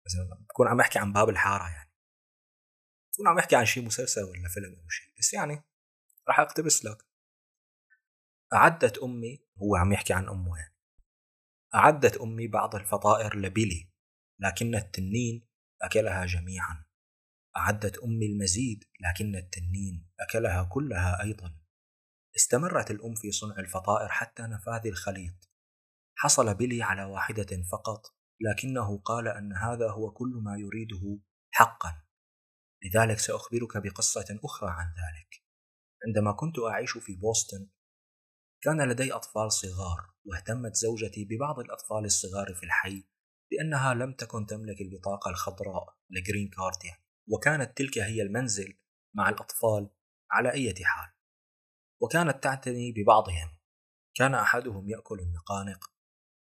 مثلا 0.07 0.45
بكون 0.49 0.69
عم 0.69 0.81
أحكي 0.81 0.99
عن 0.99 1.13
باب 1.13 1.29
الحارة 1.29 1.69
يعني. 1.69 1.93
بكون 3.13 3.29
عم 3.29 3.39
أحكي 3.39 3.57
عن 3.57 3.65
شيء 3.65 3.85
مسلسل 3.85 4.23
ولا 4.23 4.49
فيلم 4.49 4.75
أو 4.75 4.89
شيء 4.89 5.15
بس 5.19 5.35
يعني 5.35 5.63
راح 6.29 6.41
أقتبس 6.41 6.85
لك. 6.85 7.07
أعدت 8.53 8.99
أمي 8.99 9.47
هو 9.63 9.77
عم 9.77 9.93
يحكي 9.93 10.13
عن 10.13 10.29
أمه 10.29 10.59
يعني. 10.59 10.77
أعدت 11.75 12.17
أمي 12.17 12.49
بعض 12.49 12.75
الفطائر 12.75 13.37
لبيلي 13.37 13.93
لكن 14.41 14.75
التنين 14.75 15.49
أكلها 15.83 16.27
جميعا. 16.27 16.85
أعدت 17.57 17.99
أمي 17.99 18.27
المزيد 18.27 18.85
لكن 19.01 19.37
التنين 19.37 20.11
أكلها 20.21 20.63
كلها 20.63 21.23
أيضا. 21.23 21.59
استمرت 22.37 22.91
الأم 22.91 23.15
في 23.15 23.33
صنع 23.33 23.59
الفطائر 23.59 24.09
حتى 24.09 24.43
نفاذ 24.43 24.87
الخليط. 24.87 25.52
حصل 26.23 26.55
بيلي 26.55 26.83
على 26.83 27.05
واحدة 27.05 27.63
فقط 27.73 28.07
لكنه 28.41 28.99
قال 28.99 29.29
أن 29.29 29.53
هذا 29.53 29.91
هو 29.91 30.11
كل 30.11 30.41
ما 30.45 30.57
يريده 30.59 31.19
حقا. 31.51 32.03
لذلك 32.85 33.19
سأخبرك 33.19 33.77
بقصة 33.77 34.39
أخرى 34.45 34.71
عن 34.71 34.87
ذلك. 34.87 35.45
عندما 36.07 36.33
كنت 36.33 36.59
أعيش 36.59 36.99
في 36.99 37.17
بوسطن 37.17 37.69
كان 38.63 38.89
لدي 38.89 39.13
أطفال 39.13 39.53
صغار 39.53 40.15
واهتمت 40.25 40.75
زوجتي 40.75 41.25
ببعض 41.25 41.59
الأطفال 41.59 42.05
الصغار 42.05 42.55
في 42.55 42.63
الحي 42.63 43.05
لأنها 43.53 43.95
لم 43.95 44.13
تكن 44.13 44.47
تملك 44.47 44.81
البطاقة 44.81 45.31
الخضراء 45.31 45.97
الجرين 46.11 46.51
كارد 46.51 46.85
يعني 46.85 47.05
وكانت 47.29 47.79
تلك 47.79 47.99
هي 47.99 48.23
المنزل 48.23 48.79
مع 49.15 49.29
الأطفال 49.29 49.91
على 50.31 50.53
أي 50.53 50.75
حال. 50.85 51.11
وكانت 52.03 52.43
تعتني 52.43 52.93
ببعضهم. 52.93 53.59
كان 54.15 54.35
أحدهم 54.35 54.89
يأكل 54.89 55.21
النقانق 55.21 55.92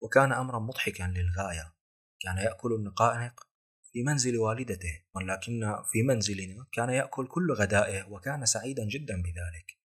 وكان 0.03 0.33
أمرا 0.33 0.59
مضحكا 0.59 1.03
للغاية. 1.03 1.75
كان 2.21 2.37
يأكل 2.37 2.73
النقانق 2.73 3.49
في 3.93 4.03
منزل 4.03 4.37
والدته 4.37 5.05
ولكن 5.15 5.61
في 5.93 6.03
منزلنا 6.03 6.67
كان 6.73 6.91
يأكل 6.91 7.29
كل 7.29 7.53
غدائه 7.53 8.05
وكان 8.05 8.47
سعيدا 8.47 8.85
جدا 8.85 9.23
بذلك. 9.23 9.79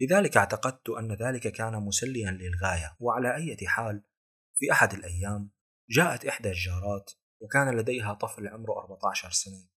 لذلك 0.00 0.36
اعتقدت 0.36 0.90
أن 0.90 1.12
ذلك 1.12 1.48
كان 1.48 1.72
مسليا 1.72 2.30
للغاية 2.30 2.96
وعلى 3.00 3.34
أي 3.34 3.56
حال 3.66 4.02
في 4.54 4.72
أحد 4.72 4.92
الأيام 4.92 5.50
جاءت 5.90 6.24
إحدى 6.24 6.48
الجارات 6.48 7.10
وكان 7.40 7.76
لديها 7.76 8.14
طفل 8.14 8.48
عمره 8.48 8.78
14 8.80 9.30
سنة 9.30 9.68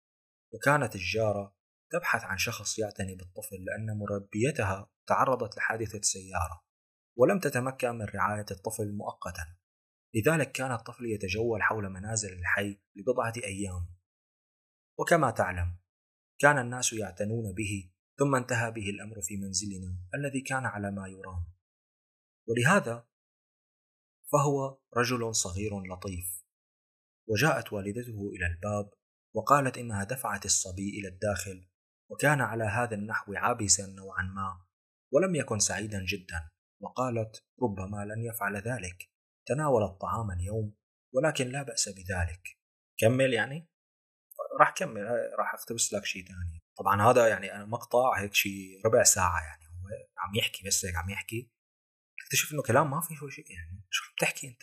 وكانت 0.54 0.94
الجارة 0.94 1.56
تبحث 1.90 2.24
عن 2.24 2.38
شخص 2.38 2.78
يعتني 2.78 3.14
بالطفل 3.14 3.56
لأن 3.64 3.98
مربيتها 3.98 4.90
تعرضت 5.06 5.56
لحادثة 5.56 6.00
سيارة. 6.02 6.67
ولم 7.18 7.38
تتمكن 7.38 7.90
من 7.90 8.04
رعاية 8.04 8.46
الطفل 8.50 8.92
مؤقتا. 8.92 9.56
لذلك 10.14 10.52
كان 10.52 10.72
الطفل 10.72 11.06
يتجول 11.06 11.62
حول 11.62 11.88
منازل 11.88 12.32
الحي 12.32 12.80
لبضعة 12.96 13.32
أيام. 13.44 13.94
وكما 14.98 15.30
تعلم 15.30 15.78
كان 16.38 16.58
الناس 16.58 16.92
يعتنون 16.92 17.54
به 17.54 17.92
ثم 18.18 18.34
انتهى 18.34 18.70
به 18.70 18.90
الأمر 18.90 19.20
في 19.22 19.36
منزلنا 19.36 19.98
الذي 20.14 20.40
كان 20.40 20.66
على 20.66 20.90
ما 20.90 21.08
يرام. 21.08 21.46
ولهذا 22.48 23.08
فهو 24.32 24.78
رجل 24.96 25.34
صغير 25.34 25.80
لطيف. 25.80 26.44
وجاءت 27.28 27.72
والدته 27.72 28.30
إلى 28.36 28.46
الباب 28.46 28.90
وقالت 29.34 29.78
إنها 29.78 30.04
دفعت 30.04 30.44
الصبي 30.44 31.00
إلى 31.00 31.08
الداخل 31.08 31.68
وكان 32.10 32.40
على 32.40 32.64
هذا 32.64 32.94
النحو 32.94 33.34
عابسا 33.34 33.86
نوعا 33.86 34.22
ما 34.22 34.66
ولم 35.12 35.34
يكن 35.34 35.58
سعيدا 35.58 36.04
جدا. 36.04 36.50
وقالت 36.80 37.44
ربما 37.62 38.04
لن 38.04 38.22
يفعل 38.22 38.56
ذلك. 38.56 39.10
تناول 39.46 39.82
الطعام 39.82 40.30
اليوم 40.30 40.74
ولكن 41.14 41.48
لا 41.48 41.62
بأس 41.62 41.88
بذلك. 41.88 42.58
كمل 42.98 43.34
يعني؟ 43.34 43.68
راح 44.60 44.70
كمل 44.70 45.02
راح 45.38 45.54
اقتبس 45.54 45.92
لك 45.92 46.04
شيء 46.04 46.24
ثاني 46.26 46.62
طبعا 46.78 47.02
هذا 47.02 47.28
يعني 47.28 47.66
مقطع 47.66 48.20
هيك 48.20 48.34
شيء 48.34 48.80
ربع 48.86 49.02
ساعة 49.02 49.40
يعني 49.42 49.66
هو 49.66 49.88
عم 50.18 50.34
يحكي 50.34 50.66
بس 50.66 50.84
هيك 50.84 50.96
عم 50.96 51.10
يحكي. 51.10 51.50
اكتشف 52.24 52.52
إنه 52.52 52.62
كلام 52.62 52.90
ما 52.90 53.00
في 53.00 53.14
شيء 53.30 53.50
يعني. 53.50 53.84
شو 53.90 54.04
عم 54.10 54.14
تحكي 54.20 54.48
أنت؟ 54.48 54.62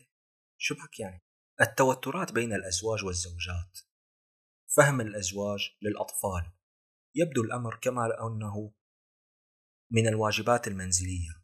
شو 0.58 0.76
بك 0.76 1.00
يعني؟ 1.00 1.24
التوترات 1.62 2.32
بين 2.32 2.54
الأزواج 2.54 3.06
والزوجات. 3.06 3.80
فهم 4.78 5.02
الأزواج 5.02 5.60
للأطفال. 5.82 6.52
يبدو 7.16 7.42
الأمر 7.42 7.80
كما 7.82 8.28
أنه 8.28 8.74
من 9.92 10.08
الواجبات 10.08 10.68
المنزلية. 10.68 11.35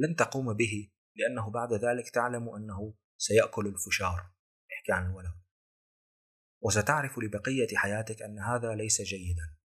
لن 0.00 0.16
تقوم 0.16 0.54
به 0.54 0.90
لأنه 1.16 1.50
بعد 1.50 1.72
ذلك 1.72 2.10
تعلم 2.10 2.48
أنه 2.48 2.94
سيأكل 3.18 3.66
الفشار. 3.66 4.30
يحكي 4.70 4.92
عن 4.92 5.10
الولد. 5.10 5.40
وستعرف 6.62 7.18
لبقية 7.18 7.76
حياتك 7.76 8.22
أن 8.22 8.38
هذا 8.38 8.74
ليس 8.74 9.02
جيدا. 9.02 9.56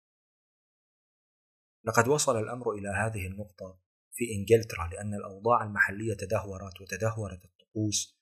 لقد 1.85 2.07
وصل 2.07 2.39
الأمر 2.39 2.71
إلى 2.71 2.89
هذه 2.89 3.27
النقطة 3.27 3.79
في 4.13 4.23
إنجلترا 4.35 4.87
لأن 4.87 5.13
الأوضاع 5.13 5.63
المحلية 5.63 6.13
تدهورت 6.13 6.81
وتدهورت 6.81 7.45
الطقوس 7.45 8.19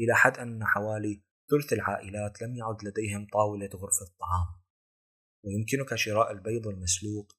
إلى 0.00 0.14
حد 0.14 0.38
أن 0.38 0.64
حوالي 0.64 1.22
ثلث 1.50 1.72
العائلات 1.72 2.42
لم 2.42 2.56
يعد 2.56 2.84
لديهم 2.84 3.26
طاولة 3.32 3.70
غرفة 3.74 4.14
طعام. 4.20 4.62
ويمكنك 5.44 5.94
شراء 5.94 6.32
البيض 6.32 6.66
المسلوق 6.66 7.32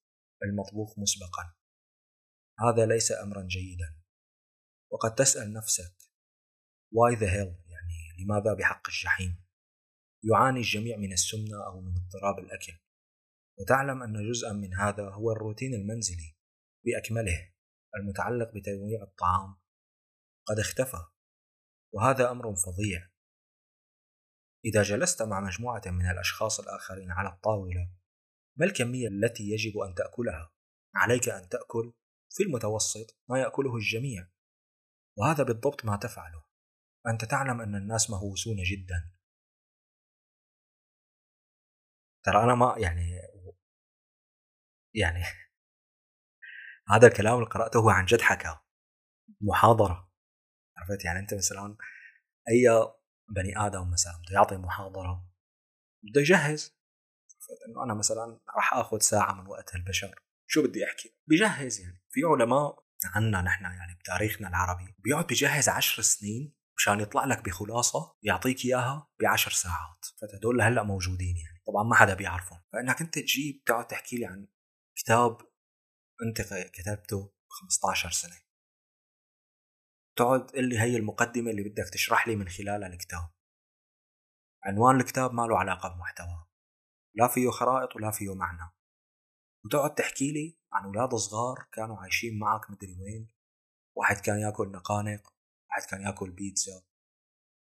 المطبوخ 0.44 1.00
مسبقا. 1.00 1.54
هذا 2.60 2.86
ليس 2.86 3.12
امرا 3.12 3.48
جيدا. 3.48 3.97
وقد 4.92 5.16
تسأل 5.16 5.54
نفسك 5.54 5.96
why 6.94 7.16
the 7.20 7.28
hell 7.28 7.70
يعني 7.70 8.24
لماذا 8.24 8.54
بحق 8.54 8.88
الجحيم 8.88 9.48
يعاني 10.24 10.60
الجميع 10.60 10.98
من 10.98 11.14
السمنة 11.14 11.66
أو 11.66 11.82
من 11.82 11.94
اضطراب 11.98 12.40
الأكل. 12.40 12.74
وتعلم 13.60 14.04
أن 14.04 14.30
جزءا 14.32 14.54
من 14.54 14.74
هذا 14.74 15.10
هو 15.10 15.32
الروتين 15.32 15.74
المنزلي 15.74 16.36
بأكمله 16.86 17.54
المتعلق 17.96 18.52
بتنويع 18.56 19.04
الطعام. 19.04 19.56
قد 20.46 20.60
اختفى 20.60 21.06
وهذا 21.94 22.32
أمر 22.32 22.56
فظيع. 22.56 23.10
إذا 24.66 24.82
جلست 24.82 25.22
مع 25.22 25.40
مجموعة 25.40 25.82
من 25.86 26.10
الأشخاص 26.10 26.60
الآخرين 26.60 27.12
على 27.12 27.30
الطاولة 27.30 27.92
ما 28.58 28.66
الكمية 28.66 29.08
التي 29.08 29.44
يجب 29.44 29.78
أن 29.78 29.96
تأكلها؟ 29.96 30.54
عليك 30.96 31.30
أن 31.30 31.50
تأكل 31.50 31.94
في 32.30 32.44
المتوسط 32.44 33.20
ما 33.30 33.40
يأكله 33.40 33.76
الجميع. 33.76 34.28
وهذا 35.18 35.44
بالضبط 35.44 35.86
ما 35.86 35.98
تفعله. 35.98 36.44
أنت 37.08 37.26
تعلم 37.26 37.62
أن 37.62 37.76
الناس 37.76 38.10
مهووسون 38.10 38.56
جدا. 38.64 39.12
ترى 42.24 42.44
أنا 42.44 42.56
ما 42.56 42.76
يعني 42.78 43.22
يعني 44.96 45.24
هذا 46.92 47.08
الكلام 47.08 47.34
اللي 47.34 47.46
قرأته 47.46 47.80
هو 47.80 47.90
عن 47.90 48.06
جد 48.06 48.22
حكى. 48.22 48.58
محاضرة. 49.42 50.12
عرفت؟ 50.78 51.06
يعني 51.06 51.20
أنت 51.20 51.34
مثلا 51.34 51.78
أي 52.50 52.68
بني 53.30 53.58
آدم 53.58 53.92
مثلا 53.92 54.14
بده 54.22 54.36
يعطي 54.36 54.58
محاضرة 54.58 55.30
بده 56.04 56.22
يجهز. 56.22 56.78
إنه 57.68 57.84
أنا 57.84 57.94
مثلا 57.94 58.40
راح 58.56 58.74
آخذ 58.74 59.00
ساعة 59.00 59.34
من 59.34 59.48
وقت 59.48 59.76
البشر. 59.76 60.24
شو 60.48 60.64
بدي 60.68 60.86
أحكي؟ 60.86 61.18
بجهز 61.28 61.80
يعني. 61.80 62.04
في 62.10 62.22
علماء 62.24 62.87
عنا 63.06 63.42
نحن 63.42 63.64
يعني 63.64 63.96
بتاريخنا 63.96 64.48
العربي. 64.48 64.96
بيقعد 65.00 65.28
بجهز 65.28 65.70
عشر 65.70 66.02
سنين 66.02 66.54
مشان 66.78 67.00
يطلع 67.00 67.26
لك 67.26 67.46
بخلاصة 67.46 68.18
يعطيك 68.24 68.66
إياها 68.66 69.10
بعشر 69.22 69.52
ساعات. 69.52 70.06
فهدول 70.22 70.58
لهلا 70.58 70.84
موجودين 70.84 71.38
يعني. 71.38 71.62
طبعا 71.68 71.84
ما 71.84 71.96
حدا 71.96 72.14
بيعرفهم. 72.14 72.64
فإنك 72.74 73.02
أنت 73.02 73.20
تجيب 73.20 73.64
تقعد 73.66 73.88
تحكي 73.88 74.18
لي 74.18 74.26
عن 74.26 74.48
كتاب 74.96 75.38
أنت 76.28 76.42
كتبته 76.52 77.24
ب 77.26 77.50
15 77.50 78.12
سنة. 78.12 78.38
تقعد 80.18 80.46
تقول 80.46 80.70
لي 80.70 80.80
هي 80.80 80.98
المقدمة 80.98 81.52
اللي 81.52 81.64
بدك 81.64 81.90
تشرح 81.94 82.28
لي 82.28 82.36
من 82.36 82.50
خلالها 82.50 82.88
الكتاب. 82.88 83.30
عنوان 84.64 84.96
الكتاب 85.00 85.34
ما 85.34 85.42
له 85.42 85.60
علاقة 85.60 85.90
بمحتواه 85.90 86.48
لا 87.16 87.28
فيه 87.28 87.50
خرائط 87.50 87.96
ولا 87.96 88.12
فيه 88.12 88.36
معنى. 88.36 88.72
وتقعد 89.66 89.96
تحكي 89.96 90.32
لي 90.32 90.57
عن 90.74 90.86
أولاد 90.86 91.16
صغار 91.16 91.68
كانوا 91.72 91.98
عايشين 91.98 92.40
معك 92.40 92.72
مدري 92.72 92.98
وين. 93.02 93.30
واحد 93.96 94.16
كان 94.16 94.40
ياكل 94.40 94.72
نقانق 94.72 95.34
واحد 95.70 95.90
كان 95.90 96.02
ياكل 96.02 96.32
بيتزا 96.32 96.84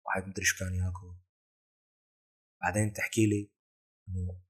واحد 0.07 0.29
مدري 0.29 0.45
شو 0.45 0.59
كان 0.59 0.75
ياكل. 0.75 1.15
بعدين 2.63 2.93
تحكي 2.93 3.27
لي 3.27 3.53
إنه 4.09 4.43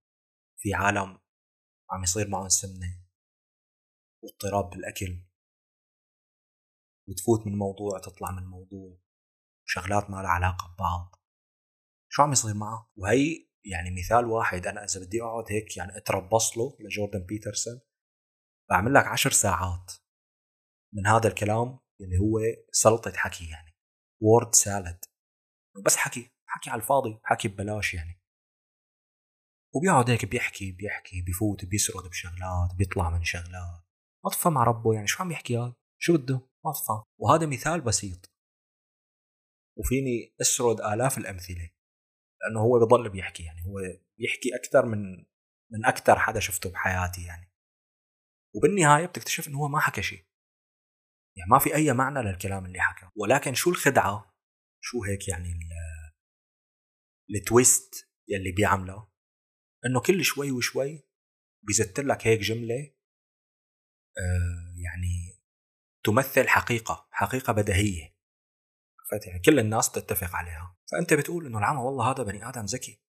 في 0.59 0.75
عالم 0.75 1.19
عم 1.91 2.03
يصير 2.03 2.29
معهم 2.29 2.49
سمنة 2.49 3.05
واضطراب 4.23 4.71
بالأكل. 4.71 5.25
وتفوت 7.09 7.47
من 7.47 7.59
موضوع 7.59 7.99
تطلع 7.99 8.31
من 8.31 8.47
موضوع. 8.47 8.99
شغلات 9.65 10.11
ما 10.11 10.17
لها 10.17 10.31
علاقة 10.31 10.75
ببعض. 10.75 11.15
شو 12.09 12.23
عم 12.23 12.33
يصير 12.33 12.55
معه؟ 12.55 12.91
وهي 12.97 13.49
يعني 13.65 13.91
مثال 13.99 14.25
واحد. 14.25 14.67
أنا 14.67 14.85
إذا 14.85 15.01
بدي 15.01 15.23
أقعد 15.23 15.45
هيك 15.51 15.77
يعني 15.77 15.97
أتربص 15.97 16.59
له 16.59 16.77
لجوردن 16.81 17.27
بيترسون. 17.27 17.81
بعمل 18.71 18.95
لك 18.95 19.07
عشر 19.07 19.31
ساعات 19.31 19.93
من 20.95 21.07
هذا 21.07 21.29
الكلام 21.29 21.79
اللي 22.01 22.19
هو 22.19 22.41
سلطة 22.73 23.13
حكي 23.17 23.49
يعني 23.51 23.75
وورد 24.23 24.55
سالد 24.55 25.05
بس 25.85 25.97
حكي 25.97 26.31
حكي 26.49 26.71
على 26.71 26.83
الفاضي 26.83 27.21
حكي 27.25 27.49
ببلاش 27.49 27.95
يعني. 27.95 28.21
وبيقعد 29.75 30.11
هيك 30.11 30.25
بيحكي 30.25 30.73
بيحكي 30.73 31.23
بيفوت 31.23 31.65
بيسرد 31.65 32.09
بشغلات 32.11 32.75
بيطلع 32.79 33.11
من 33.11 33.25
شغلات. 33.25 33.85
ما 34.25 34.31
تفهم 34.31 34.55
مع 34.55 34.65
ربه 34.65 34.95
يعني 34.95 35.07
شو 35.07 35.23
عم 35.23 35.31
يحكي 35.31 35.59
هذا 35.59 35.75
شو 35.99 36.17
بده؟ 36.17 36.41
ما 36.65 36.73
تفهم. 36.73 37.03
وهذا 37.19 37.47
مثال 37.47 37.81
بسيط. 37.81 38.33
وفيني 39.79 40.35
أسرد 40.41 40.81
آلاف 40.81 41.19
الأمثلة. 41.19 41.71
لأنه 42.41 42.61
هو 42.61 42.79
بضل 42.79 43.09
بيحكي 43.09 43.43
يعني 43.43 43.65
هو 43.67 43.81
بيحكي 44.19 44.57
أكثر 44.57 44.87
من 44.87 45.17
من 45.73 45.85
أكثر 45.85 46.19
حدا 46.19 46.41
شفته 46.41 46.71
بحياتي 46.71 47.25
يعني. 47.25 47.48
وبالنهاية 48.55 49.07
بتكتشف 49.07 49.49
انه 49.49 49.59
هو 49.59 49.69
ما 49.69 49.81
حكى 49.81 50.03
شيء. 50.03 50.25
يعني 51.37 51.51
ما 51.51 51.59
في 51.59 51.75
أي 51.75 51.93
معنى 51.93 52.23
للكلام 52.23 52.67
اللي 52.67 52.81
حكى. 52.81 53.11
ولكن 53.17 53.55
شو 53.55 53.71
الخدعة؟ 53.71 54.37
شو 54.81 55.05
هيك 55.05 55.29
يعني 55.29 55.49
التويست 57.35 58.09
يلي 58.29 58.53
بيعمله؟ 58.53 59.09
إنه 59.87 60.01
كل 60.01 60.25
شوي 60.25 60.51
وشوي 60.51 61.09
بيزت 61.63 62.01
لك 62.01 62.27
هيك 62.27 62.41
جملة 62.41 62.95
آه 64.19 64.75
يعني 64.77 65.43
تمثل 66.05 66.49
حقيقة 66.49 67.09
حقيقة 67.11 67.53
بديهية. 67.53 68.19
يعني 69.27 69.43
كل 69.45 69.59
الناس 69.59 69.93
تتفق 69.93 70.37
عليها. 70.37 70.79
فأنت 70.93 71.15
بتقول 71.15 71.47
إنه 71.47 71.59
العمى 71.59 71.81
والله 71.81 72.11
هذا 72.11 72.23
بني 72.23 72.49
آدم 72.49 72.65
ذكي. 72.65 73.03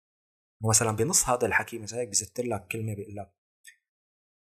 مثلا 0.69 0.91
بنص 0.91 1.30
هذا 1.30 1.47
الحكي 1.47 1.80
مثلا 1.80 1.99
هيك 1.99 2.10
بزت 2.10 2.39
لك 2.39 2.67
كلمة 2.67 2.95
بيقول 2.95 3.15
لك 3.15 3.38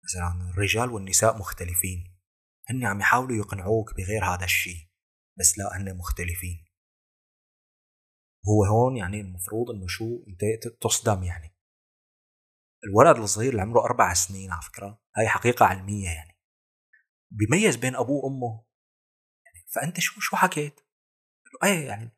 مثلا 0.04 0.50
الرجال 0.50 0.90
والنساء 0.90 1.38
مختلفين 1.38 2.14
هن 2.70 2.84
عم 2.84 3.00
يحاولوا 3.00 3.36
يقنعوك 3.36 3.94
بغير 3.96 4.24
هذا 4.24 4.44
الشيء 4.44 4.88
بس 5.38 5.58
لا 5.58 5.76
هن 5.76 5.96
مختلفين 5.96 6.64
هو 8.48 8.64
هون 8.64 8.96
يعني 8.96 9.20
المفروض 9.20 9.70
إنه 9.70 9.86
شو 9.88 10.24
أنت 10.28 10.68
تصدم 10.80 11.22
يعني 11.22 11.54
الولد 12.84 13.16
الصغير 13.16 13.50
اللي 13.50 13.62
عمره 13.62 13.80
أربع 13.80 14.14
سنين 14.14 14.52
على 14.52 14.62
فكرة 14.62 15.02
هاي 15.16 15.28
حقيقة 15.28 15.66
علمية 15.66 16.10
يعني 16.10 16.38
بيميز 17.30 17.76
بين 17.76 17.96
أبوه 17.96 18.24
وأمه 18.24 18.64
يعني 19.44 19.66
فأنت 19.74 20.00
شو 20.00 20.20
شو 20.20 20.36
حكيت؟ 20.36 20.80
إيه 21.64 21.86
يعني 21.86 22.10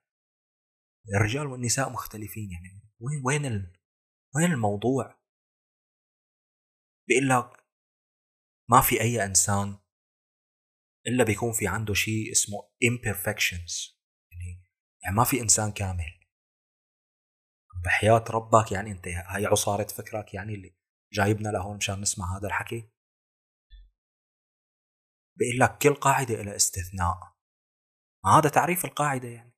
الرجال 1.15 1.47
والنساء 1.47 1.91
مختلفين 1.91 2.51
يعني 2.51 2.83
وين 3.01 3.23
وين. 3.25 3.73
وين 4.35 4.53
الموضوع؟ 4.53 5.19
بيقول 7.09 7.29
لك 7.29 7.66
ما 8.71 8.81
في 8.81 9.01
أي 9.01 9.25
إنسان 9.25 9.79
إلا 11.07 11.25
بيكون 11.25 11.53
في 11.53 11.69
عنده 11.69 11.95
شيء 11.95 12.33
اسمه 12.33 12.59
imperfections. 12.85 13.97
يعني 14.33 14.65
يعني 15.03 15.17
ما 15.17 15.25
في 15.25 15.41
إنسان 15.41 15.73
كامل. 15.73 16.21
بحياة 17.85 18.25
ربك 18.31 18.73
يعني 18.73 18.91
أنت 18.91 19.09
هاي 19.09 19.47
عصارة 19.47 19.87
فكرك 19.87 20.35
يعني 20.35 20.55
اللي 20.55 20.77
جايبنا 21.13 21.49
لهون 21.49 21.77
مشان 21.77 22.01
نسمع 22.01 22.39
هذا 22.39 22.47
الحكي؟ 22.47 22.91
بيقول 25.39 25.61
لك 25.61 25.79
كل 25.79 25.95
قاعدة 25.95 26.41
إلى 26.41 26.57
استثناء. 26.57 27.37
هذا 28.27 28.49
تعريف 28.49 28.85
القاعدة 28.85 29.29
يعني. 29.29 29.57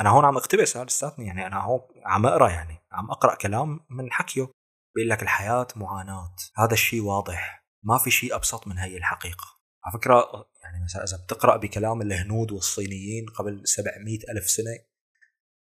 أنا 0.00 0.10
هون 0.10 0.24
عم 0.24 0.36
اقتبس 0.36 0.76
هذا 0.76 0.86
لساتني 0.86 1.26
يعني 1.26 1.46
أنا 1.46 1.60
هون 1.60 1.80
عم 2.04 2.26
أقرأ 2.26 2.50
يعني 2.50 2.78
عم 2.92 3.10
أقرأ 3.10 3.34
كلام 3.34 3.86
من 3.90 4.12
حكيه. 4.12 4.48
بيقول 4.94 5.10
لك 5.10 5.22
الحياة 5.22 5.68
معاناة. 5.76 6.36
هذا 6.56 6.72
الشيء 6.72 7.02
واضح. 7.02 7.63
ما 7.84 7.98
في 7.98 8.10
شيء 8.10 8.34
أبسط 8.34 8.66
من 8.66 8.78
هي 8.78 8.96
الحقيقة. 8.96 9.44
على 9.84 9.92
فكرة 9.92 10.48
يعني 10.62 10.84
مثلا 10.84 11.04
إذا 11.04 11.24
بتقرأ 11.24 11.56
بكلام 11.56 12.02
الهنود 12.02 12.52
والصينيين 12.52 13.26
قبل 13.26 13.62
700 13.64 14.18
ألف 14.30 14.50
سنة 14.50 14.78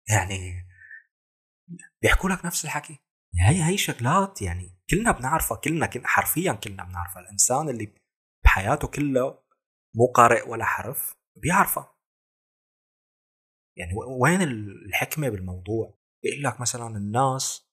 يعني 0.09 0.67
بيحكوا 2.03 2.31
لك 2.31 2.45
نفس 2.45 2.65
الحكي. 2.65 2.99
هي 3.41 3.65
هي 3.65 3.79
شغلات 3.79 4.43
يعني 4.43 4.79
كلنا 4.91 5.13
بنعرفها 5.13 5.57
كلنا 5.57 5.91
حرفيا 6.05 6.53
كلنا 6.53 6.85
بنعرفها. 6.85 7.23
الإنسان 7.23 7.69
اللي 7.69 7.95
بحياته 8.45 8.89
كلها 8.89 9.43
مو 9.95 10.07
قارئ 10.07 10.49
ولا 10.49 10.65
حرف 10.65 11.17
بيعرفها. 11.37 11.97
يعني 13.77 13.93
وين 14.21 14.43
الحكمة 14.43 15.29
بالموضوع؟ 15.29 15.99
بيقول 16.23 16.43
لك 16.43 16.61
مثلا 16.61 16.87
الناس 16.87 17.71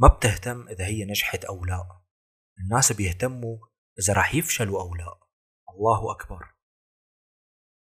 ما 0.00 0.08
بتهتم 0.08 0.68
إذا 0.68 0.86
هي 0.86 1.04
نجحت 1.04 1.44
أو 1.44 1.64
لا. 1.64 1.99
الناس 2.64 2.92
بيهتموا 2.92 3.58
إذا 3.98 4.12
راح 4.12 4.34
يفشلوا 4.34 4.80
أو 4.80 4.94
لا. 4.94 5.20
الله 5.74 6.12
أكبر. 6.12 6.54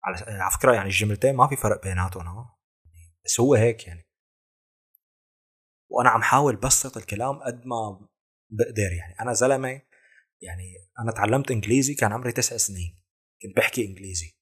على 0.04 0.50
فكرة 0.50 0.72
يعني 0.72 0.88
الجملتين 0.88 1.37
ما 1.37 1.48
في 1.48 1.57
فرق 1.57 1.83
بيناتهم 1.83 2.46
بس 3.24 3.40
هو 3.40 3.54
هيك 3.54 3.87
يعني. 3.87 4.09
وأنا 5.90 6.11
عم 6.11 6.22
حاول 6.22 6.57
بسط 6.57 6.96
الكلام 6.96 7.42
قد 7.42 7.66
ما 7.66 8.09
بقدر 8.50 8.92
يعني. 8.92 9.14
أنا 9.20 9.33
زلمة 9.33 9.83
يعني 10.42 10.74
أنا 11.00 11.12
تعلمت 11.12 11.50
إنجليزي 11.50 11.94
كان 11.94 12.12
عمري 12.12 12.33
تسع 12.33 12.57
سنين. 12.57 13.02
كنت 13.42 13.57
بحكي 13.57 13.87
إنجليزي. 13.87 14.38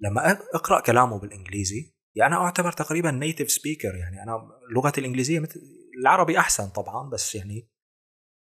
لما 0.00 0.30
أقرأ 0.54 0.80
كلامه 0.80 1.18
بالإنجليزي 1.18 1.94
يعني 2.16 2.34
أنا 2.34 2.44
أعتبر 2.44 2.72
تقريبا 2.72 3.10
نيتيف 3.10 3.50
سبيكر 3.50 3.94
يعني. 3.94 4.22
أنا 4.22 4.48
لغتي 4.74 5.00
الإنجليزية 5.00 5.40
مثل 5.40 5.60
العربي 6.00 6.38
أحسن 6.38 6.68
طبعا 6.68 7.10
بس 7.10 7.34
يعني 7.34 7.73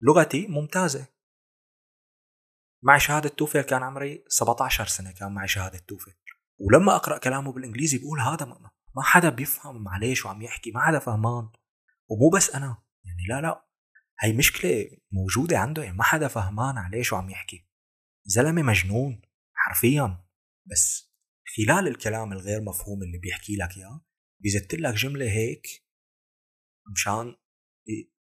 لغتي 0.02 0.48
ممتازة. 0.48 1.08
معي 2.84 3.00
شهادة 3.00 3.30
توفل 3.30 3.62
كان 3.62 3.84
عمري 3.84 4.24
17 4.28 4.86
سنة 4.86 5.12
كان 5.12 5.32
معي 5.32 5.48
شهادة 5.48 5.78
توفل 5.78 6.14
ولما 6.60 6.96
أقرأ 6.96 7.18
كلامه 7.18 7.52
بالإنجليزي 7.52 7.98
بقول 7.98 8.20
هذا 8.20 8.46
ما 8.96 9.04
حدا 9.04 9.30
بيفهم 9.30 9.88
عليه 9.88 10.14
شو 10.14 10.30
عم 10.30 10.42
يحكي 10.42 10.72
ما 10.72 10.80
حدا 10.80 11.00
فهمان. 11.00 11.50
ومو 12.10 12.30
بس 12.30 12.50
أنا 12.50 12.84
يعني 13.06 13.24
لا 13.30 13.42
لا. 13.42 13.66
هي 14.20 14.34
مشكلة 14.34 14.98
موجودة 15.12 15.58
عنده 15.58 15.84
يعني 15.84 15.98
ما 15.98 16.04
حدا 16.04 16.28
فهمان 16.28 16.78
عليه 16.78 17.02
شو 17.04 17.16
عم 17.16 17.30
يحكي. 17.30 17.68
زلمة 18.26 18.62
مجنون 18.62 19.22
حرفيا. 19.54 20.26
بس 20.72 21.12
خلال 21.58 21.88
الكلام 21.88 22.34
الغير 22.34 22.62
مفهوم 22.62 23.04
اللي 23.04 23.18
بيحكي 23.18 23.56
لك 23.56 23.78
إياه 23.78 24.06
بيزت 24.42 24.74
لك 24.74 24.94
جملة 24.94 25.32
هيك 25.32 25.68
مشان 26.92 27.36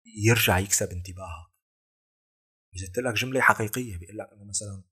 يرجع 0.06 0.60
يكسب 0.60 0.90
انتباهك. 0.92 1.51
بيزت 2.74 2.98
لك 2.98 3.14
جملة 3.14 3.42
حقيقية 3.42 3.98
بيقول 3.98 4.18
لك 4.18 4.30
إنه 4.34 4.46
مثلا 4.46 4.84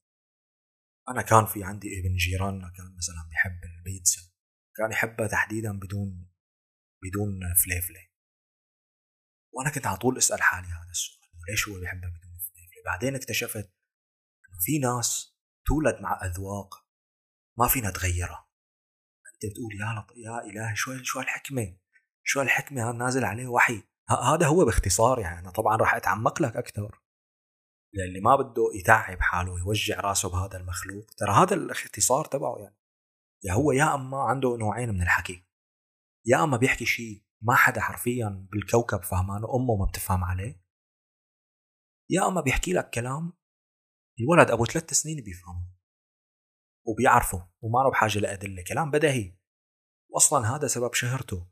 أنا 1.09 1.21
كان 1.21 1.45
في 1.45 1.63
عندي 1.63 1.99
ابن 1.99 2.15
جيراننا 2.15 2.73
كان 2.77 2.95
مثلا 2.97 3.29
بيحب 3.29 3.63
البيتزا 3.63 4.21
كان 4.75 4.91
يحبها 4.91 5.27
تحديدا 5.27 5.79
بدون 5.79 6.29
بدون 7.03 7.53
فليفلة. 7.53 8.09
وأنا 9.53 9.69
كنت 9.69 9.87
على 9.87 9.97
طول 9.97 10.17
أسأل 10.17 10.41
حالي 10.41 10.67
هذا 10.67 10.89
السؤال 10.89 11.19
ليش 11.49 11.69
هو 11.69 11.79
بيحبها 11.79 12.09
بدون 12.09 12.39
فليفلة؟ 12.39 12.83
بعدين 12.85 13.15
اكتشفت 13.15 13.73
إنه 14.49 14.59
في 14.65 14.79
ناس 14.79 15.37
تولد 15.65 16.01
مع 16.01 16.19
أذواق 16.25 16.85
ما 17.57 17.67
فينا 17.67 17.91
تغيرها. 17.91 18.49
أنت 19.33 19.51
بتقول 19.51 19.75
يا 19.81 19.99
لط... 19.99 20.17
يا 20.17 20.49
إلهي 20.49 20.75
شو 20.75 21.03
شو 21.03 21.19
الحكمه 21.19 21.77
شو 22.23 22.41
الحكمه 22.41 22.89
هذا 22.89 22.97
نازل 22.97 23.25
عليه 23.25 23.47
وحي. 23.47 23.83
هذا 24.09 24.47
هو 24.47 24.65
باختصار 24.65 25.19
يعني. 25.19 25.39
أنا 25.39 25.51
طبعا 25.51 25.77
راح 25.77 25.95
أتعمق 25.95 26.41
لك 26.41 26.55
أكثر. 26.55 26.98
للي 27.93 28.19
ما 28.19 28.35
بده 28.35 28.63
يتعب 28.73 29.19
حاله 29.19 29.59
يوجع 29.59 29.99
راسه 29.99 30.29
بهذا 30.29 30.57
المخلوق. 30.57 31.05
ترى 31.17 31.31
هذا 31.31 31.55
الاختصار 31.55 32.25
تبعه 32.25 32.57
يعني. 32.59 32.75
يا 33.43 33.53
هو 33.53 33.71
يا 33.71 33.95
أما 33.95 34.17
عنده 34.17 34.57
نوعين 34.57 34.89
من 34.89 35.01
الحكي. 35.01 35.45
يا 36.25 36.43
أما 36.43 36.57
بيحكي 36.57 36.85
شيء 36.85 37.23
ما 37.41 37.55
حدا 37.55 37.81
حرفيا 37.81 38.47
بالكوكب 38.51 39.03
فهمانه 39.03 39.55
أمه 39.55 39.75
ما 39.75 39.85
بتفهم 39.85 40.23
عليه. 40.23 40.63
يا 42.09 42.27
أما 42.27 42.41
بيحكي 42.41 42.73
لك 42.73 42.89
كلام 42.89 43.33
الولد 44.19 44.51
أبو 44.51 44.65
ثلاث 44.65 44.93
سنين 44.93 45.23
بيفهمه. 45.23 45.69
وبيعرفه 46.87 47.49
وما 47.61 47.79
له 47.79 47.91
بحاجة 47.91 48.19
لأدلة. 48.19 48.63
كلام 48.63 48.91
بديهي 48.91 49.35
واصلا 50.09 50.55
هذا 50.55 50.67
سبب 50.67 50.93
شهرته. 50.93 51.47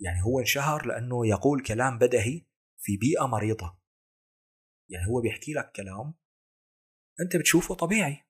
يعني 0.00 0.22
هو 0.22 0.40
انشهر 0.40 0.86
لأنه 0.86 1.26
يقول 1.26 1.62
كلام 1.62 1.98
بديهي 1.98 2.46
في 2.78 2.96
بيئة 2.96 3.26
مريضة. 3.26 3.79
يعني 4.90 5.06
هو 5.06 5.20
بيحكي 5.20 5.52
لك 5.52 5.72
كلام 5.76 6.14
أنت 7.20 7.36
بتشوفه 7.36 7.74
طبيعي 7.74 8.24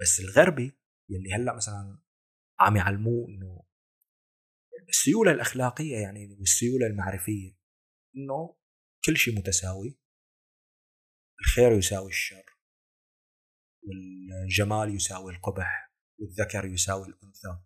بس 0.00 0.20
الغربي 0.20 0.72
يلي 1.10 1.34
هلأ 1.34 1.56
مثلا 1.56 2.02
عم 2.60 2.76
يعلموه 2.76 3.28
إنه 3.28 3.62
السيولة 4.88 5.32
الأخلاقية 5.32 5.96
يعني 5.96 6.36
والسيولة 6.40 6.86
المعرفية 6.86 7.56
إنه 8.16 8.56
كل 9.04 9.16
شيء 9.16 9.38
متساوي 9.38 9.98
الخير 11.40 11.72
يساوي 11.72 12.08
الشر 12.08 12.44
والجمال 13.82 14.94
يساوي 14.94 15.32
القبح 15.32 15.92
والذكر 16.18 16.64
يساوي 16.64 17.06
الأنثى 17.08 17.58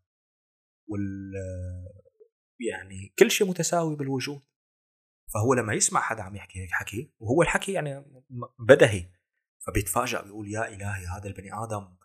وال 0.88 1.32
يعني 2.60 3.14
كل 3.18 3.30
شيء 3.30 3.48
متساوي 3.48 3.96
بالوجود. 3.96 4.42
فهو 5.34 5.54
لما 5.54 5.74
يسمع 5.74 6.00
حدا 6.00 6.22
عم 6.22 6.36
يحكي 6.36 6.60
هيك 6.60 6.70
حكي 6.72 7.12
وهو 7.18 7.42
الحكي 7.42 7.72
يعني 7.72 8.04
بدهي. 8.58 9.12
فبيتفاجئ 9.66 10.24
بيقول 10.24 10.48
يا 10.48 10.68
إلهي 10.68 11.06
هذا 11.06 11.26
البني 11.26 11.54
آدم 11.54 11.96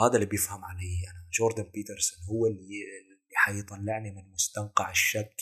هذا 0.00 0.14
اللي 0.14 0.26
بيفهم 0.26 0.64
علي 0.64 1.10
أنا 1.10 1.28
جوردن 1.32 1.62
بيترسون 1.62 2.18
هو 2.30 2.46
اللي 2.46 2.84
حيطلعني 3.34 4.10
من 4.10 4.30
مستنقع 4.30 4.90
الشك 4.90 5.36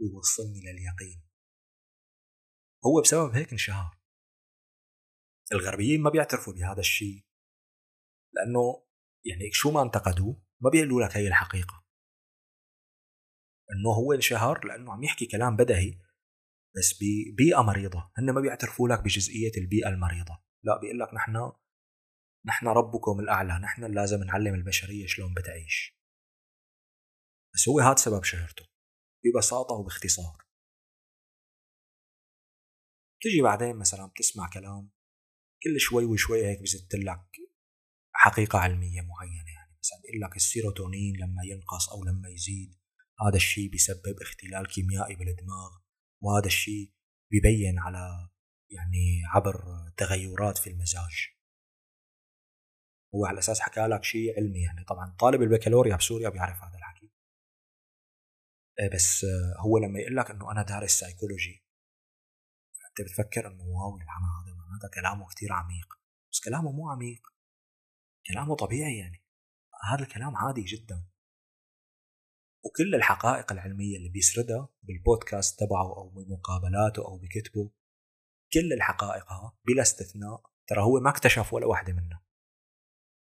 ويوصلني 0.00 0.60
لليقين. 0.60 1.24
هو 2.86 3.00
بسبب 3.00 3.34
هيك 3.34 3.52
انشهر 3.52 3.98
الغربيين 5.52 6.02
ما 6.02 6.10
بيعترفوا 6.10 6.52
بهذا 6.52 6.80
الشيء 6.80 7.24
لأنه 8.32 8.84
يعني 9.24 9.52
شو 9.52 9.70
ما 9.70 9.82
انتقدوه 9.82 10.42
ما 10.60 10.70
بيقولوا 10.70 11.02
لك 11.02 11.16
هي 11.16 11.28
الحقيقة. 11.28 11.84
إنه 13.70 13.90
هو 13.90 14.12
انشهر 14.12 14.66
لأنه 14.66 14.92
عم 14.92 15.02
يحكي 15.02 15.26
كلام 15.26 15.56
بدهي 15.56 16.03
بس 16.76 16.94
ببيئه 17.00 17.62
مريضة. 17.62 18.10
هن 18.18 18.30
ما 18.30 18.40
بيعترفوا 18.40 18.88
لك 18.88 19.00
بجزئية 19.04 19.52
البيئه 19.56 19.88
المريضة. 19.88 20.42
لا 20.64 20.80
بيقول 20.80 20.98
لك 20.98 21.14
نحن 21.14 21.52
نحن 22.46 22.68
ربكم 22.68 23.20
الأعلى. 23.20 23.58
نحن 23.58 23.84
لازم 23.84 24.24
نعلم 24.24 24.54
البشرية 24.54 25.06
شلون 25.06 25.34
بتعيش. 25.34 25.98
بس 27.54 27.68
هو 27.68 27.80
هذا 27.80 27.96
سبب 27.96 28.24
شهرته 28.24 28.64
ببساطة 29.24 29.74
وباختصار. 29.74 30.44
تجي 33.20 33.42
بعدين 33.42 33.76
مثلا 33.76 34.06
بتسمع 34.06 34.50
كلام 34.50 34.90
كل 35.62 35.80
شوي 35.80 36.04
وشوي 36.04 36.46
هيك 36.46 36.62
بزت 36.62 36.94
لك 36.94 37.26
حقيقة 38.14 38.58
علمية 38.58 39.00
معينة. 39.00 39.52
يعني 39.54 39.76
مثلا 39.78 39.98
بيقول 40.02 40.20
لك 40.20 40.36
السيروتونين 40.36 41.16
لما 41.16 41.42
ينقص 41.44 41.88
أو 41.90 42.04
لما 42.04 42.28
يزيد 42.28 42.78
هذا 43.26 43.36
الشيء 43.36 43.70
بيسبب 43.70 44.16
اختلال 44.22 44.66
كيميائي 44.66 45.14
بالدماغ. 45.16 45.83
وهذا 46.24 46.46
الشيء 46.46 46.92
بيبين 47.30 47.78
على 47.78 48.30
يعني 48.70 49.22
عبر 49.26 49.64
تغيرات 49.96 50.58
في 50.58 50.70
المزاج. 50.70 51.28
هو 53.14 53.26
على 53.26 53.38
أساس 53.38 53.60
حكى 53.60 53.80
لك 53.80 54.04
شيء 54.04 54.36
علمي 54.36 54.62
يعني. 54.62 54.84
طبعا 54.84 55.16
طالب 55.20 55.42
البكالوريا 55.42 55.96
بسوريا 55.96 56.28
بيعرف 56.28 56.62
هذا 56.62 56.76
الحكي. 56.76 57.12
إيه 58.80 58.90
بس 58.94 59.26
هو 59.58 59.78
لما 59.78 60.00
يقول 60.00 60.16
لك 60.16 60.30
إنه 60.30 60.52
أنا 60.52 60.62
دارس 60.62 60.90
سايكولوجي 60.90 61.64
أنت 62.90 63.08
بتفكر 63.08 63.46
إنه 63.46 63.62
wow 63.62 63.98
يا 63.98 64.04
هذا 64.04 64.78
هذا 64.78 64.90
كلامه 64.94 65.26
كثير 65.28 65.52
عميق. 65.52 65.94
بس 66.32 66.40
كلامه 66.44 66.72
مو 66.72 66.90
عميق. 66.90 67.22
كلامه 68.26 68.56
طبيعي 68.56 68.98
يعني. 68.98 69.24
هذا 69.92 70.02
الكلام 70.02 70.36
عادي 70.36 70.62
جدا. 70.62 71.13
وكل 72.64 72.94
الحقائق 72.94 73.52
العلمية 73.52 73.96
اللي 73.96 74.08
بيسردها 74.08 74.68
بالبودكاست 74.82 75.60
تبعه 75.60 75.96
أو 75.96 76.08
بمقابلاته 76.08 77.04
أو 77.04 77.18
بكتبه 77.18 77.70
كل 78.52 78.72
الحقائق 78.72 79.24
بلا 79.66 79.82
استثناء 79.82 80.42
ترى 80.66 80.82
هو 80.82 81.00
ما 81.00 81.10
اكتشف 81.10 81.52
ولا 81.52 81.66
واحدة 81.66 81.92
منها. 81.92 82.24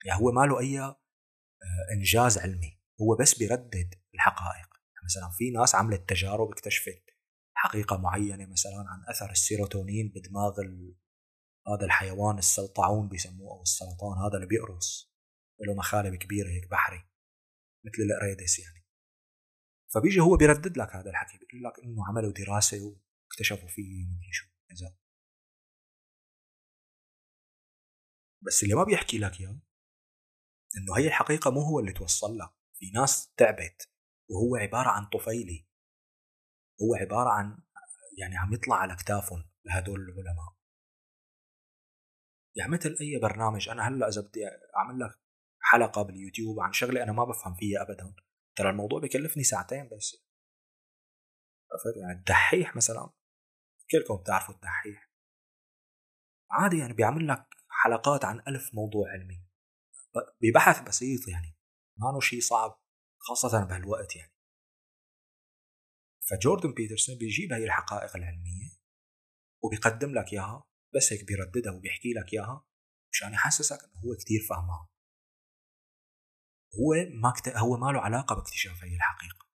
يعني 0.05 0.21
هو 0.21 0.33
ما 0.33 0.47
له 0.47 0.61
أي 0.61 0.81
آه، 0.81 0.97
إنجاز 1.93 2.39
علمي 2.39 2.81
هو 3.01 3.17
بس 3.21 3.39
بيردد 3.39 3.95
الحقائق. 4.15 4.77
مثلا 5.07 5.31
في 5.39 5.51
ناس 5.51 5.75
عملت 5.75 6.09
تجارب 6.09 6.51
اكتشفت 6.51 7.05
حقيقة 7.55 7.97
معينة 7.97 8.47
مثلا 8.47 8.85
عن 8.89 9.05
أثر 9.09 9.31
السيروتونين 9.31 10.13
بدماغ 10.15 10.61
هذا 11.69 11.85
الحيوان 11.85 12.39
السلطعون 12.39 13.09
بيسموه 13.09 13.57
أو 13.57 13.63
السرطان 13.63 14.19
هذا 14.27 14.35
اللي 14.35 14.47
بيقرص 14.47 15.13
له 15.61 15.75
مخالب 15.75 16.15
كبيرة 16.15 16.49
هيك 16.49 16.71
بحري 16.71 17.05
مثل 17.85 18.03
القريدس 18.03 18.59
يعني. 18.59 18.86
فبيجي 19.95 20.21
هو 20.21 20.37
بيردد 20.37 20.79
لك 20.79 20.97
هذا 20.97 21.11
الحكي 21.11 21.39
بيقول 21.39 21.63
لك 21.63 21.85
إنه 21.85 22.07
عملوا 22.09 22.33
دراسة 22.33 22.97
واكتشفوا 23.27 23.69
فيه 23.69 24.07
مدري 24.07 24.33
شو 24.33 24.47
كذا 24.69 24.97
بس 28.43 28.63
اللي 28.63 28.75
ما 28.75 28.85
بيحكي 28.85 29.19
لك 29.19 29.41
إياه 29.41 29.61
إنه 30.77 30.97
هي 30.99 31.07
الحقيقة 31.07 31.51
مو 31.51 31.61
هو 31.61 31.81
اللي 31.81 31.93
توصل 31.93 32.39
لك. 32.39 32.51
في 32.79 32.91
ناس 32.91 33.33
تعبت 33.37 33.91
وهو 34.31 34.57
عبارة 34.57 34.89
عن 34.89 35.07
طفيلي 35.07 35.67
هو 36.83 36.95
عبارة 36.95 37.31
عن 37.31 37.59
يعني 38.19 38.37
عم 38.37 38.53
يطلع 38.53 38.77
على 38.77 38.93
اكتافهم 38.93 39.51
لهدول 39.65 40.01
العلماء. 40.01 40.57
يعني 42.57 42.73
مثل 42.73 42.97
أي 43.01 43.19
برنامج 43.23 43.69
أنا 43.69 43.89
هلأ 43.89 44.09
إذا 44.09 44.21
بدي 44.21 44.41
أعمل 44.77 45.01
لك 45.01 45.21
حلقة 45.61 46.03
باليوتيوب 46.03 46.61
عن 46.61 46.73
شغلة 46.73 47.03
أنا 47.03 47.13
ما 47.13 47.25
بفهم 47.25 47.55
فيها 47.55 47.83
ابدا. 47.83 48.15
ترى 48.57 48.71
الموضوع 48.71 49.01
بكلفني 49.01 49.45
ساعتين 49.45 49.89
بس. 49.89 50.27
يعني 51.97 52.19
الدحيح 52.19 52.77
مثلا 52.77 53.11
كلكم 53.91 54.17
بتعرفوا 54.17 54.55
الدحيح؟ 54.55 55.11
عادي 56.51 56.79
يعني 56.79 56.93
بيعمل 56.93 57.29
لك 57.29 57.47
حلقات 57.69 58.25
عن 58.25 58.43
ألف 58.49 58.75
موضوع 58.75 59.11
علمي. 59.11 59.47
ببحث 60.43 60.81
بسيط 60.89 61.29
يعني. 61.29 61.57
ما 61.97 62.21
شيء 62.21 62.41
صعب 62.41 62.81
خاصة 63.19 63.65
بهالوقت 63.65 64.17
يعني. 64.17 64.33
فجوردن 66.31 66.75
بيترسون 66.75 67.19
بيجيب 67.19 67.53
هاي 67.53 67.65
الحقائق 67.65 68.17
العلمية 68.17 68.71
وبيقدم 69.65 70.15
لك 70.15 70.33
إياها 70.33 70.65
بس 70.95 71.13
هيك 71.13 71.25
بيرددها 71.25 71.73
وبيحكي 71.73 72.13
لك 72.13 72.33
إياها 72.33 72.67
مشان 73.13 73.33
يحسسك 73.33 73.79
إنه 73.85 74.01
هو 74.05 74.17
كتير 74.17 74.41
فهمان. 74.49 74.87
هو 76.75 76.95
ما 77.23 77.31
كت... 77.31 77.49
هو 77.49 77.77
ما 77.77 77.93
له 77.93 78.01
علاقة 78.01 78.35
باكتشاف 78.35 78.85
هي 78.85 78.97
الحقيقة. 78.97 79.47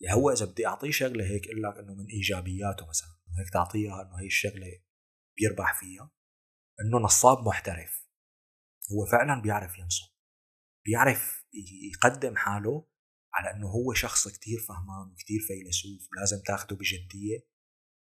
يعني 0.00 0.16
هو 0.16 0.30
إذا 0.30 0.46
بدي 0.46 0.66
أعطيه 0.66 0.90
شغلة 0.90 1.24
هيك 1.24 1.46
أقول 1.46 1.62
لك 1.62 1.78
إنه 1.78 1.94
من 1.94 2.06
إيجابياته 2.06 2.88
مثلا 2.88 3.08
هيك 3.38 3.52
تعطيها 3.52 4.02
إنه 4.02 4.20
هي 4.20 4.26
الشغلة 4.26 4.82
بيربح 5.36 5.80
فيها 5.80 6.10
إنه 6.80 6.98
نصاب 6.98 7.46
محترف. 7.46 8.08
هو 8.92 9.06
فعلا 9.06 9.42
بيعرف 9.42 9.78
ينصب. 9.78 10.12
بيعرف 10.84 11.44
يقدم 11.92 12.36
حاله 12.36 12.88
على 13.34 13.50
إنه 13.50 13.66
هو 13.66 13.94
شخص 13.94 14.28
كتير 14.28 14.58
فهمان 14.68 15.12
وكتير 15.12 15.40
فيلسوف 15.40 16.08
ولازم 16.12 16.42
تاخده 16.46 16.76
بجدية. 16.76 17.38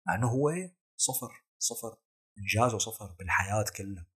مع 0.07 0.15
إنه 0.15 0.27
هو 0.27 0.51
صفر 0.97 1.45
صفر 1.57 1.97
انجازه 2.37 2.77
صفر 2.77 3.15
بالحياة 3.19 3.65
كلها. 3.77 4.07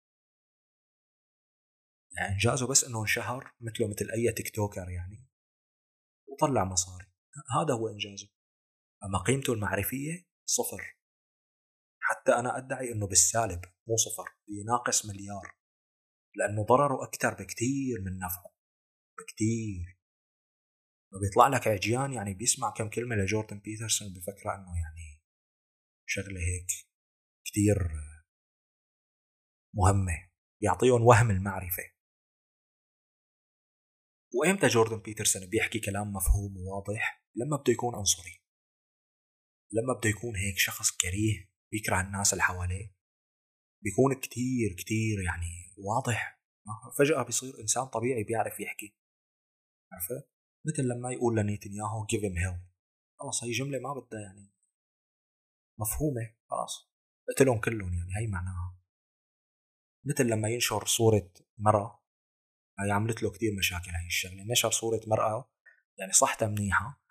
يعني 2.18 2.34
انجازه 2.34 2.68
بس 2.68 2.84
إنه 2.84 3.02
انشهر 3.02 3.54
مثله 3.62 3.88
مثل 3.88 4.12
أي 4.12 4.32
تيك 4.32 4.56
توكر 4.56 4.90
يعني. 4.90 5.28
وطلع 6.28 6.64
مصاري. 6.64 7.06
هذا 7.62 7.74
هو 7.74 7.88
إنجازه. 7.88 8.30
أما 9.04 9.20
قيمته 9.20 9.54
المعرفية 9.54 10.26
صفر. 10.46 10.98
حتى 12.02 12.32
أنا 12.32 12.58
أدعي 12.58 12.92
إنه 12.92 13.08
بالسالب 13.08 13.62
مو 13.88 13.96
صفر 13.98 14.30
يناقص 14.48 15.06
مليار. 15.06 15.56
لأنه 16.36 16.66
ضرره 16.66 17.04
أكثر 17.04 17.34
بكثير 17.34 18.02
من 18.02 18.18
نفعه. 18.18 18.54
بكثير 19.20 20.04
بيطلع 21.22 21.48
لك 21.48 21.68
عجيان 21.68 22.14
يعني 22.14 22.34
بيسمع 22.34 22.70
كم 22.70 22.90
كلمة 22.90 23.16
لجوردن 23.16 23.60
بيترسون 23.60 24.14
بفكرة 24.14 24.56
إنه 24.56 24.78
يعني 24.82 25.22
شغلة 26.06 26.40
هيك 26.40 26.68
كثير 27.46 27.90
مهمة. 29.74 30.30
بيعطيهم 30.62 31.02
وهم 31.02 31.32
المعرفة. 31.32 31.84
وإمتى 34.34 34.68
جوردن 34.68 35.02
بيترسون 35.02 35.50
بيحكي 35.50 35.80
كلام 35.80 36.14
مفهوم 36.14 36.58
وواضح؟ 36.58 37.24
لما 37.36 37.58
بده 37.58 37.74
يكون 37.74 37.96
عنصري. 37.96 38.44
لما 39.72 39.94
بده 40.00 40.10
يكون 40.10 40.36
هيك 40.36 40.58
شخص 40.58 40.92
كريه 40.92 41.52
بيكره 41.72 42.02
الناس 42.02 42.34
اللي 42.34 42.44
حواليه. 42.44 42.96
بيكون 43.84 44.14
كتير 44.14 44.76
كتير 44.78 45.22
يعني 45.22 45.76
واضح. 45.78 46.42
فجأة 46.98 47.24
بيصير 47.24 47.60
إنسان 47.60 47.86
طبيعي 47.86 48.24
بيعرف 48.24 48.60
يحكي. 48.60 48.98
عرفت؟ 49.92 50.30
مثل 50.66 50.84
لما 50.84 51.12
يقول 51.12 51.38
لنيتنياهو 51.38 52.08
give 52.08 52.20
him 52.20 52.36
hell 52.44 52.60
خلص 53.20 53.44
هي 53.44 53.52
جملة 53.52 53.80
ما 53.80 53.94
بدها 53.94 54.22
يعني 54.22 54.54
مفهومة. 55.80 56.36
خلاص 56.50 56.92
قتلهم 57.30 57.62
كلهم 57.62 57.94
يعني 57.94 58.12
هي 58.18 58.28
معناها. 58.28 58.80
مثل 60.06 60.28
لما 60.28 60.50
ينشر 60.50 60.86
صورة 60.86 61.34
مرة 61.58 62.03
هاي 62.80 62.92
عملت 62.92 63.24
له 63.24 63.32
كثير 63.32 63.52
مشاكل 63.58 63.92
هاي 63.92 64.08
الشغلة. 64.08 64.44
نشر 64.52 64.72
صورة 64.72 65.02
مرأة 65.08 65.50
يعني 66.00 66.12
صحتها 66.12 66.48
منيحة 66.48 67.04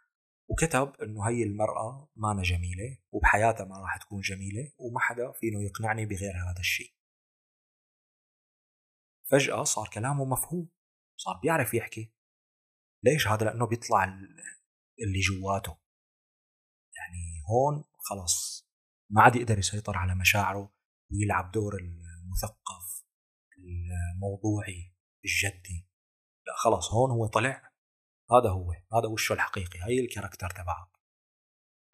وكتب 0.49 0.93
إنه 1.03 1.29
هي 1.29 1.43
المرأة 1.43 2.09
ما 2.17 2.43
جميلة 2.43 2.99
وبحياتها 3.13 3.65
ما 3.65 3.79
راح 3.79 3.97
تكون 3.97 4.21
جميلة 4.21 4.73
وما 4.79 5.01
حدا 5.01 5.33
فينه 5.33 5.63
يقنعني 5.65 6.07
بغير 6.07 6.33
هذا 6.33 6.61
الشيء 6.61 6.95
فجأة 9.31 9.65
صار 9.65 9.89
كلامه 9.89 10.25
مفهوم 10.25 10.69
صار 11.17 11.41
بيعرف 11.43 11.75
يحكي. 11.75 12.13
ليش 13.05 13.29
هذا؟ 13.29 13.45
لأنه 13.45 13.67
بيطلع 13.67 14.05
اللي 15.03 15.21
جواته. 15.21 15.79
يعني 16.97 17.43
هون 17.51 17.85
خلص 17.99 18.67
ما 19.11 19.23
عاد 19.23 19.37
يقدر 19.37 19.59
يسيطر 19.59 19.97
على 19.97 20.15
مشاعره 20.15 20.75
ويلعب 21.13 21.51
دور 21.51 21.77
المثقف 21.77 23.05
الموضوعي. 23.59 24.92
الجدي. 25.25 25.89
لا 26.47 26.55
خلاص 26.57 26.93
هون 26.93 27.11
هو 27.11 27.27
طلع. 27.27 27.73
هذا 28.31 28.51
هو 28.51 28.73
هذا 28.73 29.09
وشه 29.09 29.33
الحقيقي 29.33 29.79
هاي 29.79 30.01
الكاركتر 30.01 30.51
تبعه. 30.51 30.93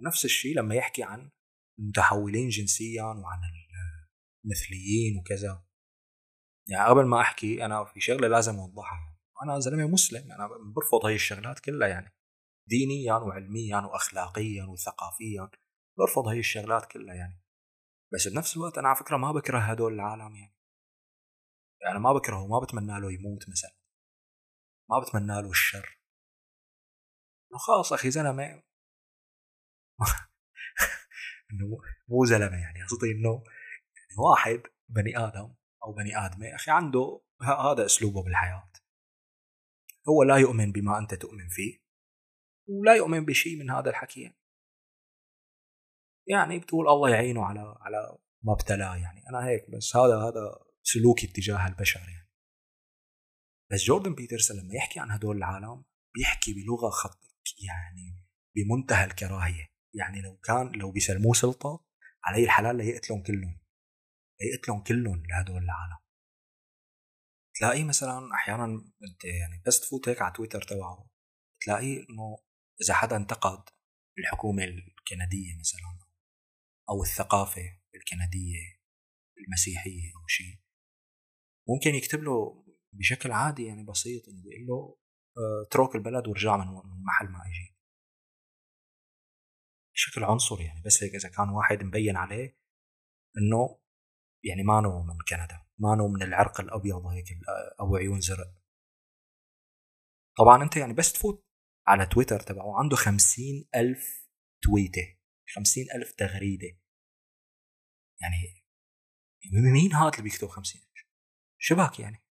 نفس 0.03 0.25
الشيء 0.25 0.57
لما 0.57 0.75
يحكي 0.75 1.03
عن 1.03 1.31
المتحولين 1.79 2.49
جنسيا 2.49 3.03
وعن 3.03 3.41
المثليين 4.45 5.19
وكذا. 5.21 5.65
يعني 6.69 6.89
قبل 6.89 7.07
ما 7.07 7.21
أحكي 7.21 7.65
أنا 7.65 7.85
في 7.85 8.01
شغلة 8.01 8.29
لازم 8.29 8.57
أوضحها. 8.57 9.19
أنا 9.43 9.59
زلمة 9.59 9.87
مسلم 9.87 10.33
أنا 10.33 10.49
برفض 10.75 11.07
هاي 11.07 11.15
الشغلات 11.15 11.61
كلها 11.61 11.89
يعني. 11.89 12.15
دينيا 12.69 13.15
وعلميا 13.15 13.79
واخلاقيا 13.79 14.65
وثقافيا 14.65 15.51
برفض 15.99 16.29
هاي 16.29 16.39
الشغلات 16.39 16.87
كلها 16.93 17.15
يعني. 17.15 17.43
بس 18.15 18.29
بنفس 18.29 18.57
الوقت 18.57 18.79
أنا 18.79 18.89
على 18.89 18.97
فكرة 18.97 19.17
ما 19.17 19.33
بكره 19.33 19.59
هدول 19.59 19.95
العالم 19.95 20.35
يعني. 20.35 20.58
يعني 21.83 21.99
ما 21.99 22.13
بكرهه 22.13 22.47
ما 22.47 22.61
بتمنى 22.65 23.01
له 23.01 23.13
يموت 23.13 23.49
مثلا. 23.49 23.77
ما 24.91 24.99
بتمنى 25.01 25.43
له 25.43 25.51
الشر. 25.51 25.99
إنه 27.51 27.59
خلاص 27.59 27.93
أخي 27.93 28.11
زلمة. 28.11 28.63
إنه 31.51 31.79
مو 32.09 32.25
زلمة 32.25 32.57
يعني 32.57 32.85
قصدي 32.85 33.13
إنه 33.13 33.43
يعني 33.97 34.17
واحد 34.19 34.63
بني 34.89 35.19
آدم 35.19 35.55
أو 35.85 35.93
بني 35.93 36.27
آدمة 36.27 36.55
أخي 36.55 36.71
عنده 36.71 37.21
هذا 37.43 37.85
أسلوبه 37.85 38.23
بالحياة. 38.23 38.71
هو 40.09 40.23
لا 40.23 40.37
يؤمن 40.37 40.73
بما 40.73 40.99
أنت 40.99 41.15
تؤمن 41.15 41.49
فيه 41.49 41.79
ولا 42.69 42.95
يؤمن 42.95 43.25
بشيء 43.25 43.59
من 43.59 43.71
هذا 43.71 43.91
الحكي. 43.91 44.35
يعني. 46.27 46.59
بتقول 46.59 46.89
الله 46.89 47.11
يعينه 47.11 47.45
على 47.45 47.77
على 47.81 48.19
ما 48.43 48.53
ابتلاه 48.53 48.97
يعني. 48.97 49.29
أنا 49.29 49.47
هيك 49.47 49.71
بس 49.71 49.97
هذا 49.97 50.17
هذا 50.17 50.68
سلوكي 50.93 51.27
اتجاه 51.27 51.67
البشر 51.67 52.01
يعني. 52.01 52.29
بس 53.73 53.85
جوردن 53.85 54.15
بيترسون 54.15 54.57
لما 54.57 54.75
يحكي 54.75 55.01
عن 55.01 55.11
هدول 55.11 55.37
العالم 55.37 55.85
بيحكي 56.15 56.55
بلغة 56.55 56.91
خط 56.91 57.21
يعني 57.67 58.27
بمنتهى 58.57 59.05
الكراهية. 59.05 59.67
يعني 59.95 60.21
لو 60.21 60.37
كان 60.37 60.73
لو 60.73 60.93
بيسلموه 60.93 61.35
سلطة 61.35 61.85
علي 62.25 62.45
الحلال 62.45 62.77
ليقتلهم 62.77 63.23
كلهم. 63.23 63.61
ليقتلهم 64.41 64.83
كلهم 64.83 65.23
لهدول 65.27 65.63
العالم. 65.63 65.99
تلاقيه 67.55 67.85
مثلا 67.85 68.35
أحيانا 68.35 68.65
أنت 69.11 69.25
يعني 69.25 69.63
بس 69.67 69.81
تفوت 69.81 70.09
هيك 70.09 70.23
على 70.23 70.33
تويتر 70.33 70.63
تبعه 70.63 71.11
تلاقيه 71.61 71.99
إنه 71.99 72.39
إذا 72.83 72.95
حدا 72.95 73.17
انتقد 73.17 73.69
الحكومة 74.19 74.65
الكندية 74.65 75.59
مثلا 75.59 75.99
أو 76.91 77.03
الثقافة 77.03 77.81
الكندية 77.95 78.79
المسيحية 79.39 80.13
أو 80.17 80.27
شيء 80.27 80.68
ممكن 81.69 81.95
يكتب 81.95 82.23
له 82.23 82.65
بشكل 82.93 83.33
عادي 83.33 83.65
يعني 83.65 83.85
بسيط 83.85 84.29
انه 84.29 84.43
بيقول 84.43 84.67
له 84.67 84.99
آه 85.39 85.63
اترك 85.67 85.95
البلد 85.95 86.29
وارجع 86.29 86.57
من 86.57 87.03
محل 87.05 87.29
ما 87.29 87.39
اجيت 87.47 87.79
بشكل 89.95 90.25
عنصري 90.25 90.65
يعني 90.65 90.83
بس 90.83 91.03
هيك 91.03 91.15
إذا 91.15 91.29
كان 91.29 91.49
واحد 91.49 91.83
مبين 91.83 92.17
عليه 92.17 92.59
إنه 93.39 93.81
يعني 94.45 94.63
مانو 94.63 95.03
من 95.03 95.19
كندا 95.29 95.69
مانو 95.79 96.09
من 96.09 96.23
العرق 96.23 96.61
الأبيض 96.61 97.07
هيك 97.07 97.27
أو 97.81 97.97
عيون 97.97 98.21
زرق. 98.21 98.55
طبعا 100.39 100.63
أنت 100.63 100.77
يعني 100.77 100.93
بس 100.93 101.13
تفوت 101.13 101.47
على 101.87 102.07
تويتر 102.07 102.41
تبعه 102.41 102.79
عنده 102.79 102.97
خمسين 102.97 103.69
ألف 103.75 104.29
تويتة 104.63 105.19
خمسين 105.55 105.87
ألف 105.95 106.13
تغريدة. 106.13 106.79
يعني 108.21 108.65
مين 109.73 109.95
هذا 109.95 110.11
اللي 110.11 110.23
بيكتب 110.23 110.49
خمسين؟ 110.49 110.88
شبك 111.59 112.01
يعني. 112.01 112.25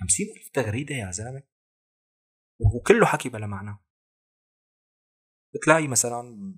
خمسين 0.00 0.26
ألف 0.36 0.48
تغريدة 0.54 0.94
يا 0.94 1.10
زلمة. 1.10 1.42
وكله 2.76 3.06
حكي 3.06 3.28
بلا 3.28 3.46
معنى. 3.46 3.78
بتلاقي 5.54 5.88
مثلا 5.88 6.54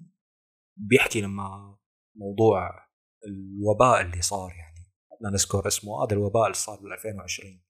بيحكي 0.76 1.20
لما 1.20 1.78
موضوع 2.16 2.88
الوباء 3.26 4.00
اللي 4.00 4.22
صار 4.22 4.50
يعني. 4.50 4.92
بدنا 5.10 5.30
نذكر 5.30 5.66
اسمه. 5.66 6.04
هذا 6.04 6.12
الوباء 6.12 6.42
اللي 6.42 6.54
صار 6.54 6.80
بال 6.80 6.92
2020 6.92 7.62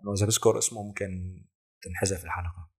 إنه 0.00 0.12
إذا 0.12 0.26
بذكر 0.26 0.58
اسمه 0.58 0.82
ممكن 0.82 1.44
تنحذف 1.82 2.24
الحلقة. 2.24 2.70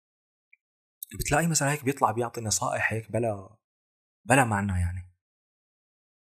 بتلاقي 1.19 1.47
مثلا 1.47 1.73
هيك 1.73 1.85
بيطلع 1.85 2.11
بيعطي 2.11 2.41
نصائح 2.41 2.93
هيك 2.93 3.13
بلا 3.13 3.57
بلا 4.25 4.45
معنى 4.45 4.73
يعني. 4.73 5.15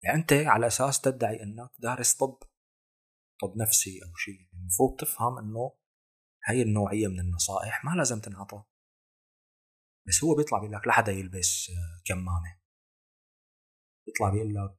يعني 0.04 0.17
أنت 0.20 0.34
على 0.34 0.67
أساس 0.67 1.02
تدعي 1.02 1.43
إنك 1.43 1.70
دارس 1.80 2.15
طب. 2.15 2.39
طب 3.41 3.58
نفسي 3.58 4.00
أو 4.04 4.15
شيء 4.15 4.50
المفروض 4.54 5.00
تفهم 5.00 5.38
إنه 5.38 5.78
هاي 6.47 6.62
النوعية 6.62 7.08
من 7.08 7.19
النصائح 7.19 7.86
ما 7.86 7.91
لازم 7.91 8.19
تنعطى. 8.19 8.63
بس 10.08 10.23
هو 10.23 10.36
بيطلع 10.36 10.60
بيقول 10.60 10.76
لك 10.76 10.88
لا 10.88 10.93
حدا 10.93 11.12
يلبس 11.12 11.71
كمامة. 12.06 12.60
بيطلع 14.08 14.30
بيقول 14.30 14.56
لك 14.56 14.78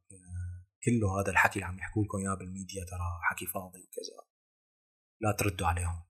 كله 0.84 1.20
هذا 1.20 1.30
الحكي 1.30 1.54
اللي 1.54 1.66
عم 1.66 1.78
يحكوا 1.78 2.04
لكم 2.04 2.18
إياه 2.18 2.34
بالميديا 2.34 2.84
ترى 2.84 3.20
حكي 3.22 3.46
فاضي 3.46 3.82
وكذا. 3.82 4.28
لا 5.20 5.32
تردوا 5.38 5.66
عليهم. 5.66 6.04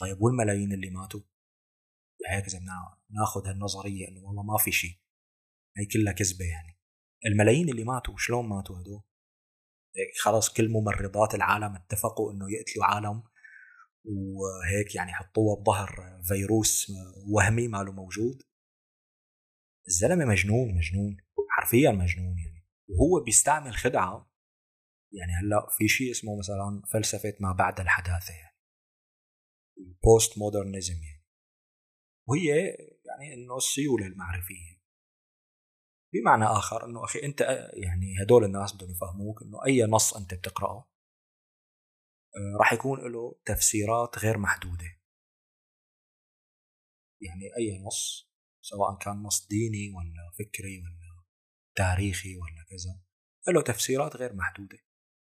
طيب 0.00 0.22
والملايين 0.22 0.72
اللي 0.72 0.90
ماتوا؟ 0.90 1.20
هيك 2.30 2.44
إذا 2.44 2.60
ناخذ 3.10 3.48
هالنظرية 3.48 4.08
إنه 4.08 4.20
والله 4.20 4.42
ما 4.42 4.58
في 4.58 4.72
شيء 4.72 5.00
هي 5.76 5.86
كلها 5.86 6.12
كذبة 6.12 6.44
يعني. 6.44 6.78
الملايين 7.26 7.68
اللي 7.68 7.84
ماتوا 7.84 8.14
شلون 8.16 8.48
ماتوا 8.48 8.80
هدول؟ 8.80 9.02
خلاص 10.22 10.52
كل 10.52 10.68
ممرضات 10.68 11.34
العالم 11.34 11.74
اتفقوا 11.74 12.32
إنه 12.32 12.46
يقتلوا 12.50 12.84
عالم 12.84 13.22
وهيك 14.04 14.94
يعني 14.94 15.12
حطوها 15.12 15.60
بظهر 15.62 16.20
فيروس 16.28 16.92
وهمي 17.34 17.68
ماله 17.68 17.92
موجود. 17.92 18.42
الزلمة 19.88 20.24
مجنون 20.24 20.74
مجنون 20.74 21.16
حرفيا 21.50 21.90
مجنون 21.90 22.38
يعني. 22.38 22.66
وهو 22.88 23.24
بيستعمل 23.24 23.74
خدعة. 23.74 24.32
يعني 25.12 25.32
هلأ 25.32 25.66
في 25.78 25.88
شيء 25.88 26.10
اسمه 26.10 26.38
مثلا 26.38 26.82
فلسفة 26.92 27.34
ما 27.40 27.52
بعد 27.52 27.80
الحداثة 27.80 28.34
يعني. 28.34 28.56
البوست 29.78 30.38
مودرنزم 30.38 30.94
يعني. 30.94 31.26
وهي 32.28 32.48
يعني 33.04 33.34
إنه 33.34 33.56
السيولة 33.56 34.06
المعرفية. 34.06 34.81
بمعنى 36.14 36.44
آخر 36.44 36.84
إنه 36.84 37.04
أخي 37.04 37.18
أنت 37.24 37.40
يعني 37.72 38.22
هدول 38.22 38.44
الناس 38.44 38.74
بدهم 38.74 38.90
يفهموك 38.90 39.42
إنه 39.42 39.64
أي 39.66 39.82
نص 39.82 40.14
أنت 40.16 40.34
بتقرأه 40.34 40.92
آه، 42.36 42.56
راح 42.58 42.72
يكون 42.72 43.12
له 43.12 43.34
تفسيرات 43.44 44.18
غير 44.18 44.38
محدودة. 44.38 44.98
يعني 47.20 47.56
أي 47.58 47.82
نص 47.86 48.30
سواء 48.60 48.98
كان 48.98 49.22
نص 49.22 49.46
ديني 49.46 49.94
ولا 49.96 50.30
فكري 50.38 50.78
ولا 50.78 51.24
تاريخي 51.76 52.36
ولا 52.36 52.64
كذا 52.70 53.00
له 53.54 53.62
تفسيرات 53.62 54.16
غير 54.16 54.34
محدودة. 54.34 54.78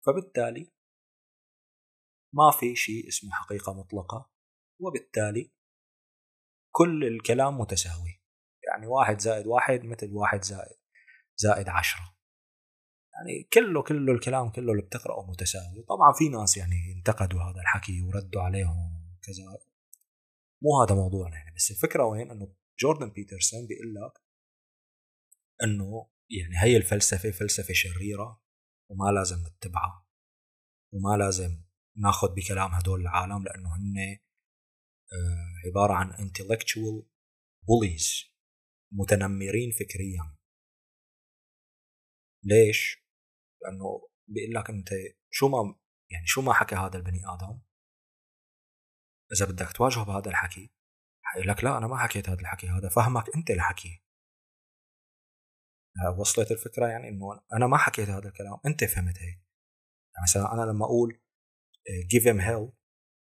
فبالتالي 0.07 0.73
ما 2.35 2.51
في 2.61 2.77
شيء 2.77 3.09
اسمه 3.09 3.31
حقيقة 3.33 3.73
مطلقة 3.73 4.31
وبالتالي 4.81 5.53
كل 6.75 7.05
الكلام 7.05 7.59
متساوي. 7.61 8.20
يعني 8.71 8.87
واحد 8.87 9.21
زائد 9.21 9.47
واحد 9.47 9.85
مثل 9.85 10.13
واحد 10.13 10.45
زائد 10.45 10.77
زائد 11.37 11.69
عشرة. 11.69 12.15
يعني 13.15 13.49
كله 13.53 13.83
كله 13.83 14.13
الكلام 14.13 14.51
كله 14.51 14.73
اللي 14.73 14.83
بتقرأه 14.83 15.27
متساوي. 15.31 15.83
طبعا 15.89 16.13
في 16.19 16.29
ناس 16.29 16.57
يعني 16.57 16.95
انتقدوا 16.97 17.41
هذا 17.41 17.61
الحكي 17.61 18.03
وردوا 18.03 18.43
عليهم 18.43 19.15
وكذا. 19.17 19.45
مو 20.63 20.83
هذا 20.83 20.95
موضوعنا 20.95 21.37
يعني 21.37 21.55
بس 21.57 21.71
الفكرة 21.71 22.05
وين؟ 22.05 22.31
إنه 22.31 22.55
جوردن 22.81 23.11
بيترسون 23.11 23.67
بيقول 23.67 23.95
لك 23.95 24.13
إنه 25.63 26.11
يعني 26.31 26.55
هي 26.63 26.77
الفلسفة 26.77 27.31
فلسفة 27.31 27.75
شريرة 27.75 28.43
وما 28.91 29.11
لازم 29.11 29.37
نتبعها. 29.37 30.07
وما 30.93 31.17
لازم 31.17 31.65
ناخذ 31.97 32.35
بكلام 32.35 32.75
هدول 32.75 33.01
العالم 33.01 33.45
لأنه 33.45 33.77
هن 33.77 34.19
آه، 35.13 35.69
عبارة 35.69 35.93
عن 35.95 36.13
intellectual 36.13 37.05
bullies. 37.67 38.30
متنمرين 38.93 39.71
فكريا. 39.71 40.37
ليش؟ 42.45 43.05
لأنه 43.63 44.09
بيقول 44.29 44.55
لك 44.55 44.71
أنت 44.71 44.89
شو 45.31 45.49
ما 45.49 45.81
يعني 46.11 46.27
شو 46.27 46.43
ما 46.43 46.53
حكى 46.53 46.75
هذا 46.75 46.97
البني 46.97 47.21
آدم؟ 47.27 47.61
إذا 49.33 49.47
بدك 49.47 49.73
تواجهه 49.73 50.05
بهذا 50.05 50.31
الحكي 50.31 50.73
حيقول 51.23 51.49
لك 51.49 51.65
لا 51.65 51.79
أنا 51.79 51.87
ما 51.87 51.97
حكيت 51.97 52.29
هذا 52.29 52.41
الحكي 52.41 52.69
هذا 52.69 52.89
فهمك 52.89 53.25
أنت 53.37 53.51
الحكي. 53.51 54.05
وصلت 56.19 56.51
الفكرة 56.51 56.87
يعني 56.87 57.09
إنه 57.09 57.41
أنا 57.53 57.67
ما 57.67 57.77
حكيت 57.77 58.09
هذا 58.09 58.29
الكلام 58.29 58.61
أنت 58.67 58.85
فهمت 58.85 59.19
هيك. 59.19 59.39
يعني 60.15 60.23
مثلا 60.23 60.53
أنا 60.53 60.71
لما 60.71 60.85
أقول 60.85 61.21
آه، 61.89 62.09
give 62.09 62.23
him 62.23 62.41
hell 62.41 62.75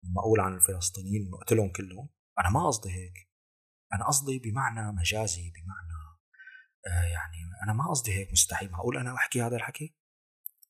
لما 0.05 0.21
أقول 0.21 0.41
عن 0.41 0.55
الفلسطينيين 0.55 1.27
انه 1.27 1.39
قتلهم 1.39 1.73
كلهم 1.73 2.09
أنا 2.39 2.51
ما 2.51 2.67
قصدي 2.67 2.91
هيك. 2.91 3.34
أنا 3.95 4.07
قصدي 4.07 4.39
بمعنى 4.39 4.93
مجازي 4.93 5.51
بمعنى 5.51 5.95
آه 6.87 7.05
يعني 7.05 7.37
أنا 7.65 7.73
ما 7.73 7.91
قصدي 7.91 8.13
هيك 8.15 8.33
مستحيل. 8.33 8.71
معقول 8.71 8.99
أنا 8.99 9.15
أحكي 9.15 9.43
هذا 9.43 9.57
الحكي؟ 9.57 9.95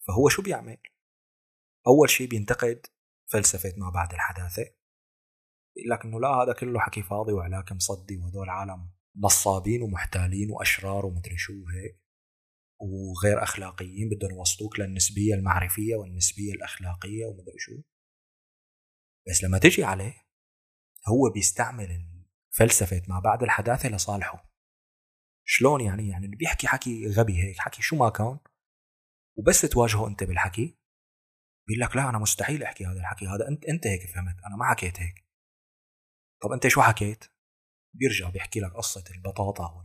فهو 0.07 0.29
شو 0.29 0.43
بيعمل؟ 0.43 0.79
أول 1.87 2.11
شيء 2.11 2.29
بينتقد 2.29 2.87
فلسفة 3.33 3.75
ما 3.77 3.91
بعد 3.91 4.13
الحداثة. 4.13 4.65
بيقول 5.77 5.91
لك 5.91 6.05
انه 6.05 6.21
لا 6.21 6.29
هذا 6.29 6.53
كله 6.53 6.81
حكي 6.81 7.03
فاضي 7.03 7.33
وعلاك 7.33 7.73
مصدي 7.73 8.17
وهدول 8.17 8.49
عالم 8.49 8.91
نصابين 9.17 9.83
ومحتالين 9.83 10.51
وأشرار 10.51 11.07
ومدري 11.07 11.37
شو 11.37 11.53
هيك 11.53 12.01
وغير 12.81 13.43
أخلاقيين 13.43 14.09
بدهم 14.09 14.31
يوصلوك 14.31 14.79
للنسبية 14.79 15.35
المعرفية 15.35 15.97
والنسبية 15.97 16.53
الأخلاقية 16.53 17.27
ومدري 17.27 17.59
شو. 17.59 17.83
بس 19.29 19.45
لما 19.45 19.59
تجي 19.59 19.85
عليه 19.85 20.15
هو 21.09 21.31
بيستعمل 21.35 21.91
فلسفة 22.57 23.03
ما 23.09 23.21
بعد 23.21 23.43
الحداثة 23.43 23.89
لصالحه. 23.89 24.51
شلون 25.47 25.81
يعني؟ 25.81 26.09
يعني 26.09 26.25
اللي 26.25 26.37
بيحكي 26.37 26.67
حكي 26.67 27.07
غبي 27.07 27.43
هيك 27.43 27.59
حكي 27.59 27.83
شو 27.83 27.97
ما 27.97 28.11
كان 28.11 28.39
وبس 29.39 29.61
تواجهه 29.61 30.09
أنت 30.09 30.25
بالحكي. 30.25 30.79
بيقول 31.69 31.81
لك 31.81 31.97
لا 31.97 32.09
أنا 32.09 32.19
مستحيل 32.19 32.63
أحكي 32.63 32.87
هذا 32.87 33.01
الحكي. 33.01 33.27
هذا 33.27 33.49
انت 33.49 33.65
أنت 33.65 33.87
هيك 33.87 34.01
فهمت 34.15 34.37
أنا 34.47 34.57
ما 34.57 34.65
حكيت 34.65 35.01
هيك. 35.01 35.25
طب 36.43 36.53
أنت 36.53 36.69
شو 36.69 36.83
حكيت؟ 36.83 37.25
بيرجع 37.95 38.31
بيحكي 38.31 38.61
لك 38.61 38.73
قصة 38.73 39.05
البطاطا 39.11 39.83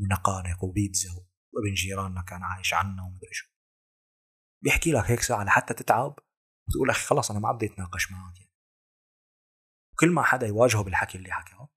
والنقانق 0.00 0.64
وبيتزا 0.64 1.10
وابن 1.52 1.74
جيراننا 1.74 2.22
كان 2.22 2.42
عايش 2.42 2.74
عنا 2.74 3.02
ومدري 3.02 3.32
شو. 3.32 3.48
بيحكي 4.62 4.92
لك 4.92 5.04
هيك 5.10 5.20
ساعة 5.20 5.44
لحتى 5.44 5.74
تتعب 5.74 6.18
وتقول 6.68 6.90
أخي 6.90 7.06
خلص 7.06 7.30
أنا 7.30 7.40
ما 7.40 7.52
بدي 7.52 7.66
أتناقش 7.66 8.12
معك 8.12 8.40
يعني. 8.40 8.54
وكل 9.92 10.10
ما 10.10 10.22
حدا 10.22 10.46
يواجهه 10.46 10.84
بالحكي 10.84 11.18
اللي 11.18 11.32
حكاه 11.32 11.73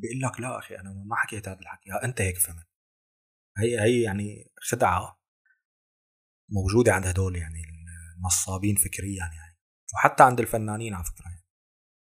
بيقول 0.00 0.20
لك 0.20 0.40
لا 0.40 0.58
أخي 0.58 0.76
أنا 0.76 0.92
ما 0.92 1.16
حكيت 1.16 1.48
هذا 1.48 1.60
الحكي. 1.60 1.92
أنت 2.04 2.20
هيك 2.20 2.38
فهمت. 2.38 2.66
هي 3.58 3.80
هي 3.80 4.02
يعني 4.02 4.52
خدعة 4.70 5.20
موجودة 6.50 6.92
عند 6.92 7.06
هدول 7.06 7.36
يعني 7.36 7.62
النصابين 8.18 8.76
فكريا 8.76 9.24
يعني. 9.24 9.58
وحتى 9.94 10.22
عند 10.22 10.40
الفنانين 10.40 10.94
على 10.94 11.04
فكرة 11.04 11.24
يعني. 11.24 11.44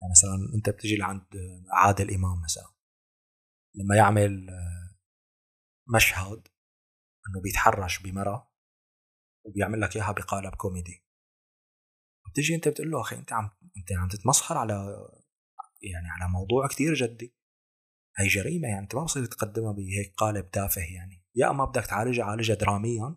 يعني 0.02 0.12
مثلا 0.12 0.56
أنت 0.56 0.70
بتجي 0.70 0.96
لعند 0.96 1.26
عادل 1.72 2.14
إمام 2.14 2.42
مثلا. 2.44 2.76
لما 3.76 3.96
يعمل 3.96 4.48
مشهد 5.96 6.48
إنه 7.28 7.42
بيتحرش 7.44 8.02
بمرأة 8.02 8.52
وبيعمل 9.46 9.82
لك 9.82 9.96
إياها 9.96 10.12
بقالب 10.12 10.56
كوميدي. 10.56 11.06
بتيجي 12.32 12.56
أنت 12.56 12.68
بتقول 12.68 12.92
له 12.92 13.02
أخي 13.02 13.16
أنت 13.16 13.34
عم 13.34 13.50
أنت 13.78 13.92
عم 13.92 14.08
تتمسخر 14.08 14.58
على 14.58 14.74
يعني 15.94 16.08
على 16.10 16.32
موضوع 16.32 16.68
كتير 16.68 16.94
جدي. 16.94 17.36
هي 18.18 18.28
جريمة 18.28 18.68
يعني 18.68 18.80
أنت 18.80 18.96
ما 18.96 19.04
بصير 19.04 19.26
تقدمها 19.26 19.72
بهيك 19.72 20.14
قالب 20.18 20.52
تافه 20.52 20.82
يعني. 20.82 21.24
يا 21.36 21.50
أما 21.50 21.66
بدك 21.66 21.86
تعالجها 21.86 22.26
عالجها 22.26 22.56
دراميا 22.56 23.16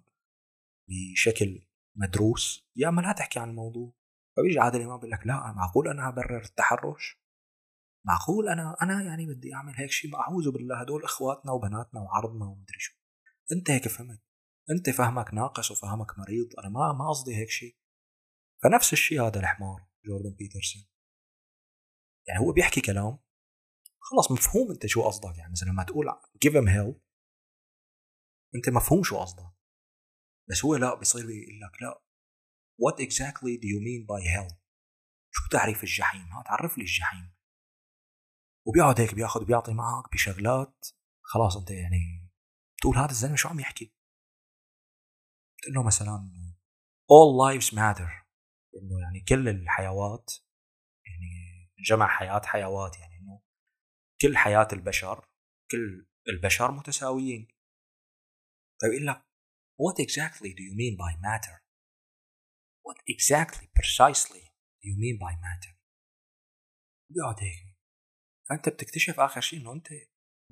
بشكل 0.89 1.69
مدروس 1.97 2.71
يا 2.77 2.89
أما 2.89 3.01
لا 3.01 3.13
تحكي 3.13 3.39
عن 3.39 3.51
الموضوع. 3.51 3.95
فبيجي 4.37 4.59
عادل 4.59 4.83
إمام 4.83 4.97
بيقول 4.97 5.11
لك 5.11 5.27
لا 5.27 5.53
معقول 5.53 5.89
أنا 5.89 6.09
أبرر 6.09 6.45
التحرش؟ 6.45 7.21
معقول 8.07 8.49
أنا 8.49 8.77
أنا 8.83 9.03
يعني 9.03 9.27
بدي 9.27 9.55
أعمل 9.55 9.75
هيك 9.77 9.91
شيء 9.91 10.17
أعوذ 10.17 10.51
بالله 10.51 10.81
هدول 10.81 11.05
إخواتنا 11.05 11.53
وبناتنا 11.53 12.01
وعرضنا 12.01 12.45
ومدري 12.45 12.79
شو. 12.79 12.95
أنت 13.53 13.71
هيك 13.71 13.89
فهمت. 13.89 14.23
أنت 14.71 14.91
فهمك 14.91 15.35
ناقص 15.35 15.71
وفهمك 15.71 16.19
مريض. 16.19 16.49
أنا 16.59 16.69
ما 16.69 16.93
ما 16.93 17.09
قصدي 17.09 17.37
هيك 17.37 17.49
شيء 17.49 17.77
فنفس 18.63 18.93
الشيء 18.93 19.23
هذا 19.23 19.41
الحمار 19.41 19.87
جوردن 20.07 20.35
بيترسون. 20.39 20.83
يعني 22.29 22.41
هو 22.41 22.53
بيحكي 22.53 22.81
كلام 22.81 23.19
خلص 24.11 24.31
مفهوم 24.31 24.71
انت 24.71 24.87
شو 24.87 25.03
قصدك 25.03 25.39
يعني. 25.39 25.53
مثلا 25.53 25.69
لما 25.69 25.85
تقول 25.85 26.07
give 26.45 26.53
him 26.53 26.69
hell 26.69 27.01
انت 28.55 28.69
مفهوم 28.69 29.03
شو 29.03 29.19
قصدك. 29.19 29.53
بس 30.51 30.65
هو 30.65 30.77
لا 30.77 30.95
بيصير 30.95 31.27
بيقول 31.27 31.61
لك 31.61 31.83
لا. 31.83 32.03
What 32.83 32.97
exactly 33.07 33.55
do 33.63 33.67
you 33.73 33.81
mean 33.87 34.07
by 34.07 34.23
hell 34.35 34.55
شو 35.31 35.49
تعريف 35.51 35.83
الجحيم؟ 35.83 36.33
ها 36.33 36.43
تعرف 36.43 36.79
لي 36.79 36.85
الجحيم. 36.85 37.35
وبيقعد 38.67 39.01
هيك 39.01 39.15
بياخذ 39.15 39.45
بيعطي 39.45 39.73
معك 39.73 40.13
بشغلات. 40.13 40.87
خلاص 41.23 41.57
انت 41.57 41.71
يعني 41.71 42.31
بتقول 42.77 42.97
هذا 42.97 43.11
الزلمة 43.11 43.37
شو 43.37 43.49
عم 43.49 43.61
يحكي؟ 43.61 43.95
بتقول 45.59 45.75
له 45.75 45.83
مثلا 45.83 46.31
all 47.13 47.31
lives 47.45 47.71
matter. 47.71 48.29
إنه 48.77 49.01
يعني 49.03 49.21
كل 49.29 49.49
الحيوات 49.49 50.31
يعني 51.07 51.31
جمع 51.89 52.07
حياة 52.07 52.43
حيوات 52.45 52.99
يعني. 52.99 53.08
كل 54.21 54.37
حياة 54.37 54.69
البشر 54.73 55.29
كل 55.71 56.07
البشر 56.29 56.71
متساويين. 56.71 57.49
فيقول 58.81 59.07
لك 59.07 59.23
what 59.83 60.05
exactly 60.05 60.51
do 60.59 60.63
you 60.63 60.75
mean 60.75 60.97
by 60.97 61.13
matter? 61.29 61.63
What 62.87 62.99
exactly 63.15 63.67
precisely 63.79 64.45
do 64.81 64.89
you 64.91 64.97
mean 64.97 65.19
by 65.19 65.33
matter? 65.35 65.79
بيقعد 67.11 67.41
هيك 67.41 67.79
فانت 68.49 68.69
بتكتشف 68.69 69.21
آخر 69.21 69.41
شيء 69.41 69.61
إنه 69.61 69.73
أنت 69.73 69.89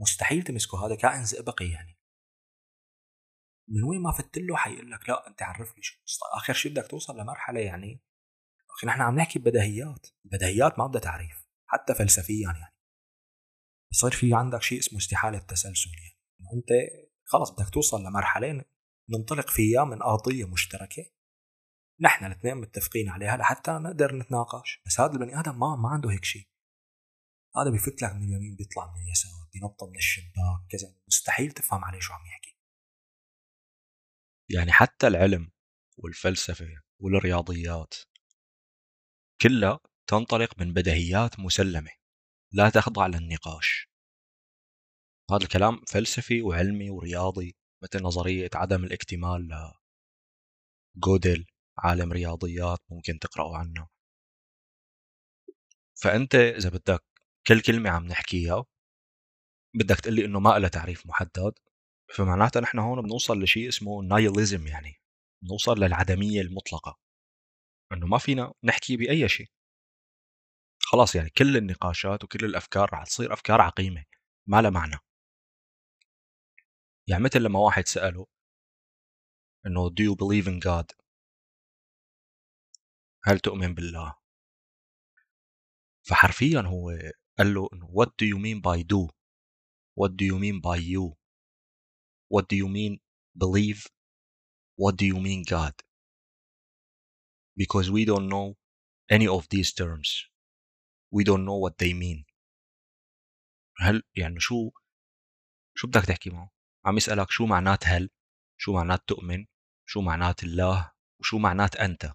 مستحيل 0.00 0.42
تمسكه 0.42 0.86
هذا 0.86 0.96
كائن 0.96 1.24
زئبقي 1.24 1.68
يعني. 1.68 1.98
من 3.68 3.84
وين 3.84 4.02
ما 4.02 4.12
فت 4.12 4.38
له 4.38 4.56
حيقول 4.56 4.90
لك 4.90 5.08
لا 5.08 5.28
أنت 5.28 5.42
عرف 5.42 5.76
لي 5.76 5.82
شو 5.82 5.96
آخر 6.36 6.52
شيء 6.52 6.72
بدك 6.72 6.86
توصل 6.86 7.18
لمرحلة 7.18 7.60
يعني 7.60 8.02
أخي 8.70 8.86
نحن 8.86 9.00
عم 9.00 9.14
نحكي 9.14 9.38
ببديهيات 9.38 10.06
البديهيات 10.24 10.78
ما 10.78 10.86
بدها 10.86 11.00
تعريف 11.00 11.46
حتى 11.66 11.94
فلسفيا 11.94 12.52
يعني. 12.52 12.76
بصير 13.93 14.11
في 14.11 14.34
عندك 14.34 14.62
شيء 14.62 14.78
اسمه 14.78 14.99
استحالة 14.99 15.39
التسلسل. 15.39 15.91
يعني 16.41 16.53
أنت 16.55 16.68
خلص 17.24 17.51
بدك 17.51 17.68
توصل 17.68 18.05
لمرحلة 18.05 18.64
ننطلق 19.11 19.51
فيها 19.51 19.84
من 19.84 20.03
ارضيه 20.03 20.45
مشتركة. 20.45 21.11
نحن 22.01 22.24
الاثنين 22.24 22.57
متفقين 22.57 23.09
عليها 23.09 23.37
لحتى 23.37 23.70
نقدر 23.70 24.16
نتناقش. 24.16 24.82
بس 24.87 25.01
هذا 25.01 25.12
البني 25.12 25.41
آدم 25.41 25.59
ما 25.59 25.76
ما 25.76 25.89
عنده 25.89 26.11
هيك 26.11 26.24
شيء. 26.24 26.49
هذا 27.57 27.70
بيفت 27.70 28.03
لك 28.03 28.12
من 28.12 28.22
اليمين 28.22 28.57
بيطلع 28.57 28.95
من 28.95 29.03
اليسار 29.03 29.49
بينط 29.53 29.84
من 29.84 29.97
الشباك 29.97 30.66
كذا. 30.70 30.95
مستحيل 31.09 31.53
تفهم 31.53 31.84
عليه 31.84 32.01
شو 32.01 32.12
عم 32.12 32.26
يحكي. 32.26 32.57
يعني 34.51 34.72
حتى 34.72 35.07
العلم 35.07 35.53
والفلسفة 35.97 36.82
والرياضيات 36.99 37.95
كلها 39.41 39.80
تنطلق 40.07 40.61
من 40.61 40.72
بديهيات 40.72 41.41
مسلمة. 41.41 41.91
لا 42.53 42.70
تخضع 42.70 43.07
للنقاش. 43.07 43.88
هذا 45.30 45.42
الكلام 45.42 45.80
فلسفي 45.88 46.42
وعلمي 46.42 46.90
ورياضي 46.90 47.57
مثل 47.82 48.03
نظرية 48.03 48.51
عدم 48.55 48.84
الاكتمال 48.84 49.72
جوديل 50.97 51.47
عالم 51.78 52.12
رياضيات 52.12 52.78
ممكن 52.90 53.18
تقرأوا 53.18 53.57
عنه. 53.57 53.88
فأنت 56.03 56.34
إذا 56.34 56.68
بدك 56.68 57.05
كل 57.47 57.61
كلمة 57.61 57.90
عم 57.90 58.07
نحكيها 58.07 58.64
بدك 59.74 60.01
تقلي 60.01 60.24
إنه 60.24 60.40
ما 60.40 60.59
لها 60.59 60.68
تعريف 60.68 61.07
محدد 61.07 61.53
فمعناتها 62.14 62.61
نحن 62.61 62.78
هون 62.78 63.03
بنوصل 63.03 63.42
لشيء 63.42 63.68
اسمه 63.68 64.03
نايليزم 64.03 64.66
يعني 64.66 64.94
بنوصل 65.42 65.78
للعدمية 65.80 66.40
المطلقة. 66.40 66.99
إنه 67.92 68.07
ما 68.07 68.18
فينا 68.18 68.53
نحكي 68.64 68.97
بأي 68.97 69.28
شيء. 69.28 69.47
خلاص 70.89 71.14
يعني 71.14 71.30
كل 71.30 71.57
النقاشات 71.57 72.24
وكل 72.24 72.45
الأفكار 72.45 72.93
رح 72.93 73.05
تصير 73.05 73.32
أفكار 73.32 73.61
عقيمة 73.61 74.05
ما 74.47 74.62
لها 74.62 74.70
معنى 74.70 74.99
يعني 77.09 77.24
مثل 77.24 77.43
لما 77.43 77.59
واحد 77.59 77.89
سأله 77.89 78.26
إنه 79.66 79.89
do 79.91 80.03
you 80.03 80.14
believe 80.16 80.47
in 80.49 80.61
God 80.61 80.97
هل 83.24 83.41
تؤمن 83.41 83.74
بالله 83.74 84.16
فحرفيا 86.09 86.61
هو 86.61 86.91
قال 87.39 87.55
له 87.55 87.68
إنه 87.72 87.87
what 87.87 88.09
do 88.09 88.26
you 88.26 88.39
mean 88.39 88.61
by 88.61 88.82
do 88.82 89.09
what 90.01 90.11
do 90.16 90.24
you 90.24 90.39
mean 90.39 90.61
by 90.61 90.78
you 90.78 91.16
what 92.28 92.49
do 92.49 92.57
you 92.57 92.68
mean 92.68 93.01
believe 93.37 93.87
what 94.76 94.97
do 94.97 95.07
you 95.07 95.20
mean 95.20 95.43
God 95.43 95.74
because 97.57 97.91
we 97.91 98.05
don't 98.05 98.28
know 98.28 98.55
any 99.11 99.26
of 99.26 99.49
these 99.49 99.72
terms 99.72 100.36
we 101.14 101.24
don't 101.24 101.44
know 101.44 101.59
what 101.64 101.74
they 101.82 101.92
mean. 101.92 102.24
هل 103.78 104.02
يعني 104.16 104.40
شو 104.40 104.70
شو 105.74 105.88
بدك 105.88 106.04
تحكي 106.04 106.30
معه؟ 106.30 106.50
عم 106.84 106.96
يسألك 106.96 107.30
شو 107.30 107.46
معنات 107.46 107.86
هل 107.86 108.11
شو 108.57 108.72
معنات 108.72 109.09
تؤمن 109.09 109.46
شو 109.88 110.00
معنات 110.00 110.44
الله 110.44 110.92
وشو 111.20 111.38
معنات 111.38 111.76
أنت؟ 111.76 112.12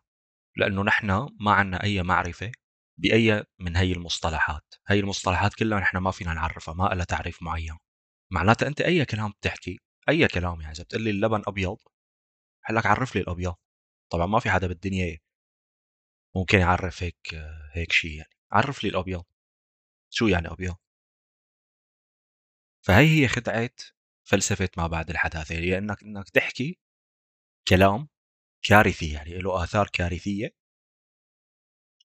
لأنه 0.58 0.84
نحن 0.84 1.30
ما 1.40 1.52
عنا 1.52 1.84
أي 1.84 2.04
معرفة 2.04 2.52
بأي 2.98 3.44
من 3.60 3.76
هي 3.76 3.92
المصطلحات. 3.92 4.74
هي 4.88 5.00
المصطلحات 5.00 5.54
كلها 5.54 5.80
نحن 5.80 5.98
ما 5.98 6.12
فينا 6.12 6.34
نعرفها 6.34 6.74
ما 6.74 6.84
لها 6.84 7.06
تعريف 7.06 7.44
معين. 7.44 7.78
معناتها 8.32 8.68
أنت 8.68 8.82
أي 8.82 9.06
كلام 9.06 9.32
بتحكي 9.32 9.80
أي 10.10 10.28
كلام 10.28 10.62
يعني 10.62 10.74
إذا 10.74 10.84
بتقول 10.84 11.02
لي 11.04 11.10
اللبن 11.10 11.44
أبيض 11.48 11.78
لك 12.72 12.86
عرف 12.86 13.16
لي 13.16 13.22
الأبيض. 13.22 13.56
طبعا 14.12 14.26
ما 14.26 14.40
في 14.40 14.50
حدا 14.52 14.68
بالدنيا 14.68 15.18
ممكن 16.36 16.60
يعرف 16.60 17.04
هيك 17.04 17.36
هيك 17.74 17.92
شيء 17.92 18.12
يعني. 18.12 18.41
عرف 18.52 18.84
لي 18.84 18.90
الأبيض. 18.90 19.24
شو 20.10 20.28
يعني 20.28 20.48
أبيض؟ 20.48 20.76
فهي 22.86 23.22
هي 23.24 23.28
خدعة 23.28 23.70
فلسفة 24.24 24.70
ما 24.78 24.88
بعد 24.88 25.10
الحداثة 25.10 25.56
هي 25.56 25.78
إنك 25.78 26.04
إنك 26.04 26.30
تحكي 26.30 26.80
كلام 27.68 28.08
كارثي 28.64 29.14
يعني 29.14 29.38
له 29.40 29.64
آثار 29.64 29.90
كارثية. 29.94 30.56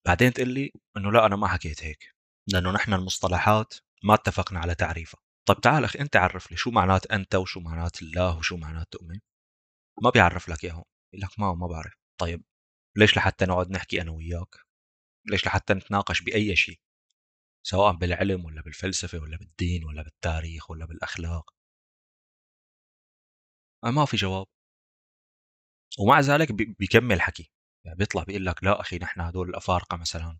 بعدين 0.05 0.33
تقول 0.33 0.49
لي 0.49 0.71
إنه 0.97 1.11
لا 1.11 1.25
أنا 1.25 1.35
ما 1.35 1.47
حكيت 1.47 1.83
هيك 1.83 2.15
لأنه 2.47 2.71
نحن 2.71 2.93
المصطلحات 2.93 3.73
ما 4.03 4.13
اتفقنا 4.13 4.59
على 4.59 4.75
تعريفها. 4.75 5.21
طيب 5.47 5.61
تعال 5.61 5.83
أخي 5.83 5.99
أنت 5.99 6.15
عرف 6.15 6.51
لي 6.51 6.57
شو 6.57 6.71
معنات 6.71 7.05
أنت 7.11 7.35
وشو 7.35 7.59
معنات 7.59 8.01
الله 8.01 8.37
وشو 8.37 8.57
معنات 8.57 8.87
تؤمن 8.91 9.19
ما 10.03 10.09
بيعرف 10.09 10.49
لك 10.49 10.63
إياهم 10.65 10.83
يقول 11.13 11.21
لك 11.23 11.39
ما 11.39 11.53
ما 11.53 11.67
بعرف. 11.67 11.93
طيب 12.21 12.43
ليش 12.97 13.17
لحتى 13.17 13.45
نقعد 13.45 13.71
نحكي 13.71 14.01
أنا 14.01 14.11
وياك؟ 14.11 14.66
ليش 15.29 15.45
لحتى 15.47 15.73
نتناقش 15.73 16.21
بأي 16.21 16.55
شيء؟ 16.55 16.79
سواء 17.63 17.93
بالعلم 17.93 18.45
ولا 18.45 18.61
بالفلسفة 18.61 19.19
ولا 19.19 19.37
بالدين 19.37 19.83
ولا 19.85 20.03
بالتاريخ 20.03 20.71
ولا 20.71 20.85
بالأخلاق. 20.85 21.53
ما 23.83 24.05
في 24.05 24.17
جواب. 24.17 24.47
ومع 25.99 26.19
ذلك 26.19 26.51
بيكمل 26.51 27.21
حكي. 27.21 27.51
يعني 27.85 27.97
بيطلع 27.97 28.23
بيقول 28.23 28.45
لك 28.45 28.63
لا 28.63 28.81
أخي 28.81 28.97
نحن 28.97 29.21
هدول 29.21 29.49
الأفارقة 29.49 29.97
مثلا 29.97 30.39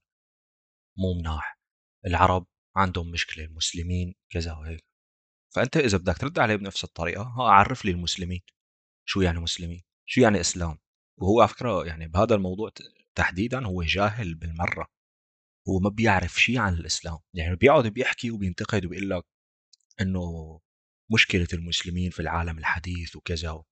مو 0.97 1.13
مناح. 1.19 1.57
العرب 2.05 2.47
عندهم 2.75 3.11
مشكلة 3.11 3.45
المسلمين 3.45 4.15
كذا 4.29 4.53
وهيك. 4.53 4.85
فأنت 5.55 5.77
إذا 5.77 5.97
بدك 5.97 6.17
ترد 6.17 6.39
عليه 6.39 6.55
بنفس 6.55 6.83
الطريقة 6.83 7.23
ها 7.23 7.43
عرف 7.43 7.85
لي 7.85 7.91
المسلمين. 7.91 8.41
شو 9.05 9.21
يعني 9.21 9.39
مسلمين؟ 9.39 9.83
شو 10.05 10.21
يعني 10.21 10.39
إسلام؟ 10.39 10.79
وهو 11.21 11.41
على 11.41 11.49
فكرة 11.49 11.85
يعني 11.85 12.07
بهذا 12.07 12.35
الموضوع 12.35 12.69
تحديدا 13.17 13.65
هو 13.65 13.83
جاهل 13.83 14.35
بالمرة. 14.35 14.87
هو 15.69 15.79
ما 15.79 15.89
بيعرف 15.89 16.41
شيء 16.41 16.57
عن 16.59 16.73
الإسلام. 16.73 17.17
يعني 17.33 17.55
بيقعد 17.55 17.87
بيحكي 17.87 18.31
وبينتقد 18.31 18.85
وبيقول 18.85 19.09
لك 19.09 19.23
إنه 20.01 20.59
مشكلة 21.13 21.47
المسلمين 21.53 22.09
في 22.11 22.19
العالم 22.19 22.57
الحديث 22.57 23.15
وكذا 23.15 23.63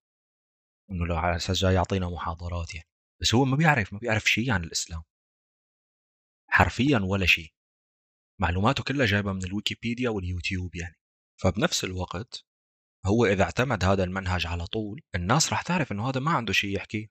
إنه 0.91 1.06
لو 1.06 1.16
على 1.16 1.36
أساس 1.36 1.58
جاي 1.58 1.74
يعطينا 1.74 2.10
محاضرات 2.10 2.76
يعني. 2.76 2.88
بس 3.22 3.36
هو 3.36 3.46
ما 3.46 3.58
بيعرف 3.58 3.93
ما 3.93 4.00
بيعرف 4.00 4.26
شيء 4.26 4.52
عن 4.52 4.64
الإسلام. 4.64 5.04
حرفيا 6.50 7.00
ولا 7.00 7.26
شيء 7.26 7.54
معلوماته 8.41 8.84
كلها 8.84 9.06
جايبة 9.06 9.34
من 9.34 9.43
الويكيبيديا 9.43 10.10
واليوتيوب 10.10 10.76
يعني. 10.76 10.96
فبنفس 11.41 11.84
الوقت 11.84 12.46
هو 13.06 13.26
إذا 13.26 13.43
اعتمد 13.43 13.84
هذا 13.84 14.04
المنهج 14.04 14.48
على 14.48 14.66
طول 14.66 15.02
الناس 15.16 15.50
راح 15.50 15.62
تعرف 15.62 15.91
إنه 15.91 16.10
هذا 16.10 16.20
ما 16.20 16.32
عنده 16.32 16.54
شيء 16.54 16.76
يحكي. 16.76 17.10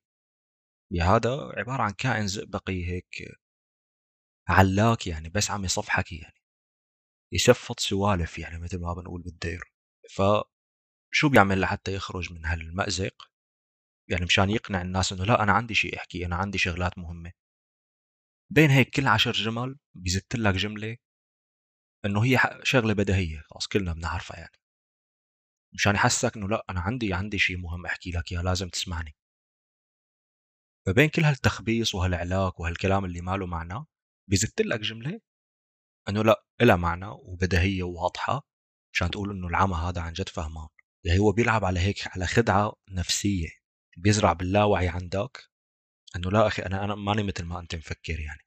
هذا 0.93 1.53
عبارة 1.57 1.83
عن 1.83 1.93
كائن 1.93 2.27
زئبقي 2.27 2.85
هيك 2.87 3.39
علاك 4.49 5.07
يعني 5.07 5.29
بس 5.29 5.51
عم 5.51 5.65
يصفحك 5.65 6.13
يعني. 6.13 6.35
يشفط 7.33 7.81
سوالف 7.81 8.39
يعني 8.39 8.59
مثل 8.59 8.81
ما 8.81 8.95
بنقول 8.95 9.23
بالدير. 9.23 9.73
فشو 10.11 11.29
بيعمل 11.29 11.61
لحتى 11.61 11.95
يخرج 11.95 12.33
من 12.33 12.45
هالمأزق؟ 12.47 13.31
يعني 14.11 14.25
مشان 14.25 14.51
يقنع 14.51 14.83
الناس 14.83 15.13
إنه 15.13 15.25
لا 15.25 15.43
أنا 15.43 15.53
عندي 15.53 15.75
شيء 15.75 15.97
أحكي 15.97 16.27
أنا 16.27 16.37
عندي 16.37 16.59
شغلات 16.59 16.99
مهمة. 16.99 17.33
بين 18.51 18.71
هيك 18.71 18.91
كل 18.91 19.07
عشر 19.07 19.33
جمل 19.33 19.79
بيزت 19.95 20.37
لك 20.37 20.55
جملة 20.55 20.97
إنه 22.05 22.25
هي 22.25 22.61
شغلة 22.63 22.93
بديهية 22.95 23.41
خلاص 23.51 23.67
كلنا 23.69 23.93
بنعرفها 23.93 24.37
يعني. 24.39 24.59
مشان 25.75 25.95
يحسسك 25.95 26.37
إنه 26.37 26.49
لا 26.49 26.65
أنا 26.71 26.81
عندي 26.81 27.15
عندي 27.15 27.39
شيء 27.39 27.57
مهم 27.57 27.87
أحكي 27.87 28.11
لك 28.11 28.33
إياه 28.33 28.43
لازم 28.43 28.69
تسمعني. 28.69 29.15
فبين 30.87 31.09
كل 31.09 31.25
هالتخبيص 31.25 31.95
وهالعلاق 31.95 32.61
وهالكلام 32.61 33.05
اللي 33.05 33.21
ما 33.21 33.37
له 33.37 33.47
معنى 33.47 33.85
بيزت 34.31 34.61
لك 34.61 34.81
جملة 34.81 35.21
إنه 36.09 36.25
لا 36.25 36.45
لها 36.61 36.77
معنى 36.77 37.07
وبديهيه 37.07 37.83
وواضحه 37.83 38.49
مشان 38.95 39.11
تقول 39.11 39.31
إنه 39.31 39.47
العمى 39.47 39.75
هذا 39.75 40.01
عن 40.01 40.13
جد 40.13 40.29
فهمان. 40.29 40.69
يعني 41.05 41.19
هو 41.19 41.33
بيلعب 41.33 41.65
على 41.65 41.81
هيك 41.81 42.17
على 42.17 42.27
خدعة 42.27 42.73
نفسية 42.91 43.49
بيزرع 43.97 44.33
باللاوعي 44.33 44.89
عندك 44.89 45.51
إنه 46.17 46.31
لا 46.31 46.47
أخي 46.47 46.63
أنا 46.63 46.85
أنا 46.85 46.95
ماني 46.95 47.23
مثل 47.23 47.45
ما 47.45 47.61
أنت 47.61 47.75
مفكر 47.75 48.21
يعني. 48.21 48.41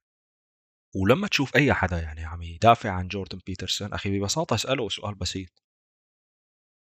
ولما 0.96 1.28
تشوف 1.28 1.56
أي 1.56 1.74
حدا 1.74 2.00
يعني 2.00 2.26
عم 2.26 2.42
يدافع 2.42 2.92
عن 2.92 3.08
جوردن 3.08 3.40
بيترسون 3.46 3.94
أخي 3.94 4.20
ببساطة 4.20 4.54
أسأله 4.54 4.90
سؤال 4.90 5.16
بسيط. 5.16 5.64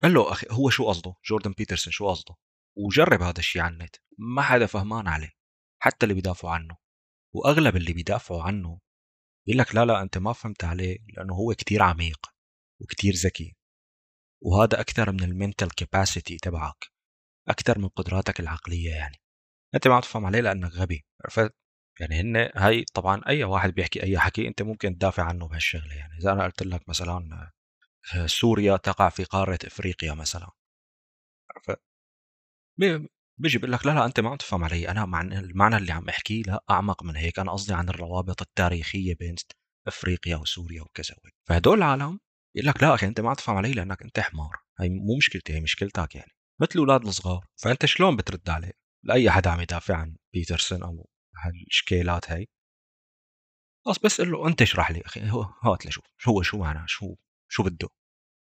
قال 0.03 0.15
له 0.15 0.33
أخي 0.33 0.47
هو 0.51 0.71
شو 0.71 0.89
قصده؟ 0.89 1.15
جوردن 1.25 1.53
بيترسون 1.53 1.93
شو 1.93 2.09
قصده؟ 2.09 2.35
وجرب 2.77 3.23
هذا 3.23 3.39
الشيء 3.39 3.63
على 3.63 3.73
النت 3.73 3.97
ما 4.19 4.43
حدا 4.43 4.67
فهمان 4.67 5.09
عليه 5.09 5.31
حتى 5.83 6.07
اللي 6.07 6.15
بيدافعوا 6.15 6.55
عنه. 6.55 6.77
وأغلب 7.35 7.77
اللي 7.77 7.93
بيدافعوا 7.93 8.43
عنه 8.43 8.81
بيقول 9.47 9.59
لك 9.61 9.75
لا 9.75 9.85
لا 9.85 10.03
أنت 10.03 10.19
ما 10.19 10.33
فهمت 10.33 10.65
عليه 10.65 10.99
لأنه 11.17 11.35
هو 11.35 11.55
كتير 11.55 11.83
عميق 11.83 12.27
وكتير 12.81 13.15
ذكي. 13.15 13.57
وهذا 14.43 14.81
أكثر 14.81 15.13
من 15.13 15.23
المنتال 15.23 15.75
كاباسيتي 15.75 16.37
تبعك 16.37 16.91
أكثر 17.49 17.79
من 17.79 17.89
قدراتك 17.89 18.41
العقلية 18.41 18.91
يعني. 18.91 19.17
أنت 19.75 19.89
ما 19.89 20.01
تفهم 20.01 20.27
عليه 20.27 20.41
لأنك 20.41 20.73
غبي. 20.73 21.05
عرفت؟ 21.25 21.55
يعني 22.01 22.21
هن 22.21 22.51
هاي 22.57 22.85
طبعا 22.95 23.21
أي 23.29 23.45
واحد 23.45 23.75
بيحكي 23.75 24.03
أي 24.03 24.19
حكي 24.19 24.49
أنت 24.49 24.63
ممكن 24.63 24.99
تدافع 24.99 25.23
عنه 25.23 25.49
بهالشغلة 25.49 25.95
يعني. 25.95 26.19
إذا 26.21 26.33
أنا 26.33 26.45
قلت 26.45 26.63
لك 26.63 26.89
مثلا 26.89 27.51
آه، 28.15 28.27
سوريا 28.27 28.77
تقع 28.77 29.09
في 29.09 29.25
قارة 29.25 29.59
إفريقيا 29.65 30.15
مثلا. 30.15 30.51
بيجي 32.79 33.59
بيقول 33.59 33.73
لك 33.73 33.87
لا 33.87 33.93
لا 33.93 34.07
أنت 34.07 34.21
ما 34.21 34.31
عم 34.31 34.37
تفهم 34.37 34.65
علي. 34.65 34.89
أنا 34.89 35.05
معنى 35.05 35.39
المعنى 35.39 35.77
اللي 35.77 35.93
عم 35.93 36.09
أحكيه 36.09 36.43
لا 36.43 36.65
أعمق 36.71 37.03
من 37.03 37.17
هيك. 37.17 37.39
أنا 37.39 37.53
قصدي 37.53 37.75
عن 37.75 37.89
الروابط 37.89 38.43
التاريخية 38.43 39.15
بين 39.15 39.35
أفريقيا 39.87 40.37
وسوريا 40.37 40.83
وكذا 40.83 41.15
فهدول 41.49 41.79
العالم 41.79 42.21
بيقول 42.55 42.69
لك 42.69 42.83
لا 42.83 42.95
أخي 42.95 43.07
أنت 43.07 43.21
ما 43.21 43.29
عم 43.29 43.35
تفهم 43.35 43.57
علي 43.57 43.73
لأنك 43.73 44.03
أنت 44.03 44.21
حمار. 44.21 44.57
هي 44.81 44.89
مو 44.89 45.17
مشكلتي 45.17 45.53
هي 45.53 45.61
مشكلتك 45.61 46.15
يعني. 46.15 46.33
مثل 46.61 46.71
الاولاد 46.75 47.07
الصغار. 47.07 47.47
فأنت 47.63 47.87
شلون 47.87 48.17
بترد 48.17 48.51
عليه؟ 48.51 48.73
لأي 49.05 49.31
حدا 49.31 49.51
عم 49.51 49.61
يدافع 49.61 49.97
عن 49.97 50.17
بيترسون 50.35 50.83
أو 50.83 51.09
هالشكيلات 51.45 52.31
هاي 52.31 52.49
بس 53.91 53.99
بس 53.99 54.21
قل 54.21 54.31
له 54.33 54.49
أنت 54.49 54.63
اشرح 54.63 54.91
لي 54.91 55.03
أخي. 55.07 55.31
هو 55.31 55.43
هات 55.43 55.87
لشوف 55.87 56.05
هو 56.29 56.43
شو 56.43 56.59
معناه 56.59 56.85
شو 56.87 57.15
شو 57.49 57.63
بده؟ 57.63 57.89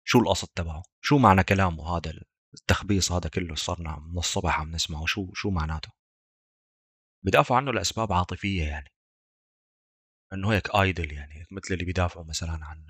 شو 0.07 0.19
القصد 0.19 0.47
تبعه؟ 0.55 0.83
شو 1.01 1.17
معنى 1.17 1.43
كلامه 1.43 1.97
هذا 1.97 2.13
التخبيص 2.53 3.11
هذا 3.11 3.29
كله 3.29 3.55
صرنا 3.55 3.99
من 3.99 4.17
الصبح 4.17 4.59
عم 4.59 4.71
نسمعه. 4.71 5.05
شو 5.05 5.33
شو 5.33 5.49
معناته؟ 5.49 5.91
بدافعوا 7.25 7.59
عنه 7.59 7.71
لأسباب 7.71 8.13
عاطفية 8.13 8.63
يعني. 8.63 8.89
إنه 10.33 10.53
هيك 10.53 10.75
ايدل 10.75 11.13
يعني 11.13 11.45
مثل 11.51 11.73
اللي 11.73 11.85
بيدافعوا 11.85 12.25
مثلا 12.25 12.59
عن 12.65 12.85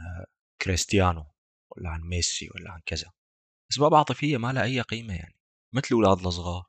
كريستيانو 0.62 1.26
ولا 1.78 1.90
عن 1.90 2.02
ميسي 2.02 2.50
ولا 2.56 2.72
عن 2.72 2.82
كذا. 2.86 3.12
أسباب 3.72 3.94
عاطفية 3.94 4.38
ما 4.38 4.54
لها 4.54 4.64
أي 4.64 4.82
قيمة 4.82 5.14
يعني. 5.16 5.36
مثل 5.74 5.88
الاولاد 5.92 6.26
الصغار. 6.26 6.64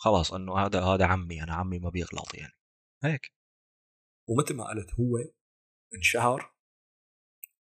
خلاص 0.00 0.32
إنه 0.32 0.58
هذا 0.58 0.84
هذا 0.84 1.06
عمي 1.06 1.42
أنا 1.42 1.54
عمي 1.54 1.78
ما 1.78 1.90
بيغلط 1.90 2.34
يعني. 2.34 2.52
هيك. 3.04 3.32
ومثل 4.28 4.54
ما 4.56 4.64
قلت 4.64 4.94
هو 4.94 5.16
انشهر 5.94 6.54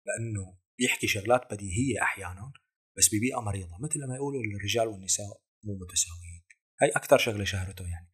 لأنه 0.05 0.57
بيحكي 0.80 1.07
شغلات 1.07 1.53
بديهية 1.53 2.01
أحيانا. 2.01 2.51
بس 2.97 3.15
ببيئه 3.15 3.41
مريضه 3.41 3.77
مثل 3.79 3.99
لما 3.99 4.15
يقولوا 4.15 4.41
الرجال 4.43 4.87
والنساء 4.87 5.41
مو 5.63 5.73
متساويين. 5.75 6.43
هاي 6.81 6.89
أكثر 6.89 7.17
شغلة 7.17 7.43
شهرته 7.43 7.85
يعني. 7.87 8.11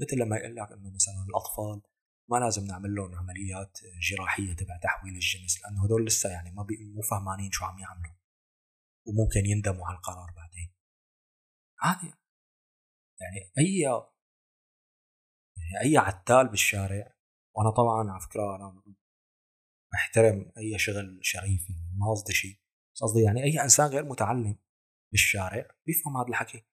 مثل 0.00 0.16
لما 0.16 0.36
يقول 0.36 0.56
لك 0.56 0.72
إنه 0.72 0.94
مثلا 0.94 1.14
الأطفال 1.28 1.82
ما 2.30 2.36
لازم 2.36 2.64
نعمل 2.64 2.94
لهم 2.94 3.14
عمليات 3.14 3.78
جراحية 4.10 4.52
تبع 4.56 4.76
تحويل 4.82 5.14
الجنس 5.14 5.62
لأنه 5.62 5.84
هدول 5.84 6.06
لسه 6.06 6.30
يعني 6.30 6.50
ما 6.50 6.66
مو 6.94 7.02
فهمانين 7.02 7.50
شو 7.52 7.64
عم 7.64 7.78
يعملوا. 7.78 8.14
وممكن 9.06 9.46
يندموا 9.46 9.86
على 9.86 9.96
القرار 9.96 10.32
بعدين. 10.36 10.74
عادي. 11.82 12.12
يعني 13.20 13.52
أي 13.58 13.80
يعني 15.56 15.84
أي 15.84 15.96
عتال 15.96 16.48
بالشارع 16.48 17.14
وأنا 17.56 17.70
طبعا 17.70 18.10
على 18.10 18.20
فكرة 18.20 18.56
أنا 18.56 18.82
احترم 19.94 20.52
أي 20.58 20.78
شغل 20.78 21.18
شريف 21.22 21.66
ما 21.98 22.10
قصدي 22.10 22.32
شيء. 22.32 22.65
قصدي 23.02 23.22
يعني 23.22 23.42
أي 23.44 23.62
إنسان 23.62 23.86
غير 23.86 24.04
متعلم 24.04 24.58
بالشارع 25.12 25.68
بيفهم 25.86 26.16
هذا 26.16 26.28
الحكي. 26.28 26.66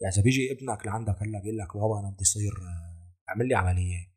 يعني 0.00 0.14
إذا 0.14 0.22
بيجي 0.22 0.52
ابنك 0.52 0.86
لعندك 0.86 1.16
هلأ 1.22 1.40
بيقول 1.40 1.58
لك 1.58 1.76
بابا 1.76 2.00
أنا 2.00 2.10
بدي 2.10 2.22
أصير 2.22 2.52
أعمل 3.28 3.48
لي 3.48 3.54
عملية 3.54 4.12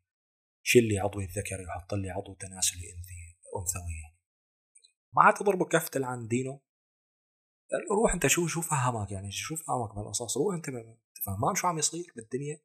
شيل 0.62 0.88
لي 0.88 0.98
عضوي 0.98 1.24
الذكري 1.24 1.66
وحط 1.66 1.94
لي 1.94 2.10
عضو 2.10 2.34
تناسلي 2.34 2.82
انثوي 3.56 4.12
ما 5.14 5.22
عاد 5.22 5.34
تضربه 5.34 5.64
كفتل 5.64 6.04
عن 6.04 6.26
دينه. 6.26 6.60
روح 7.90 8.14
أنت 8.14 8.26
شو 8.26 8.46
شو 8.46 8.60
فهمك 8.60 9.12
يعني؟ 9.12 9.30
شو 9.30 9.56
فهمك 9.56 9.94
بالقصص؟ 9.94 10.36
روح 10.36 10.54
أنت 10.54 10.66
فهمان 11.26 11.54
شو 11.54 11.66
عم 11.66 11.78
يصير 11.78 12.12
بالدنيا؟ 12.16 12.60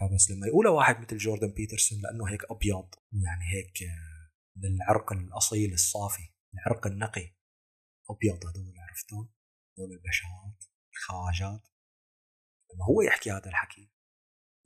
فبس 0.00 0.30
لما 0.30 0.46
يقولها 0.46 0.72
واحد 0.72 1.00
مثل 1.00 1.16
جوردن 1.16 1.52
بيترسون 1.52 2.00
لأنه 2.00 2.28
هيك 2.32 2.44
أبيض 2.50 2.94
يعني 3.12 3.44
هيك 3.52 3.78
بالعرق 4.60 5.12
الأصيل 5.12 5.72
الصافي 5.72 6.32
العرق 6.54 6.86
النقي. 6.86 7.34
أبيض 8.10 8.46
هذول 8.46 8.74
عرفتهم؟ 8.78 9.32
هذول 9.78 9.92
البشوات 9.92 10.64
الخواجات. 10.92 11.68
لما 12.74 12.84
هو 12.84 13.02
يحكي 13.02 13.30
هذا 13.30 13.46
الحكي 13.46 13.90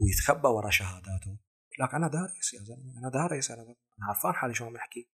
ويتخبى 0.01 0.49
ورا 0.49 0.71
شهاداته 0.71 1.39
لك 1.81 1.95
أنا 1.95 2.09
دارس 2.09 2.55
يا 2.55 2.63
زلمه 2.63 2.99
أنا 2.99 3.09
دارس 3.09 3.51
أنا 3.51 3.63
أنا 3.63 3.77
عرفان 4.09 4.33
حالي 4.33 4.55
شو 4.55 4.65
عم 4.67 4.77
يحكي 4.77 5.11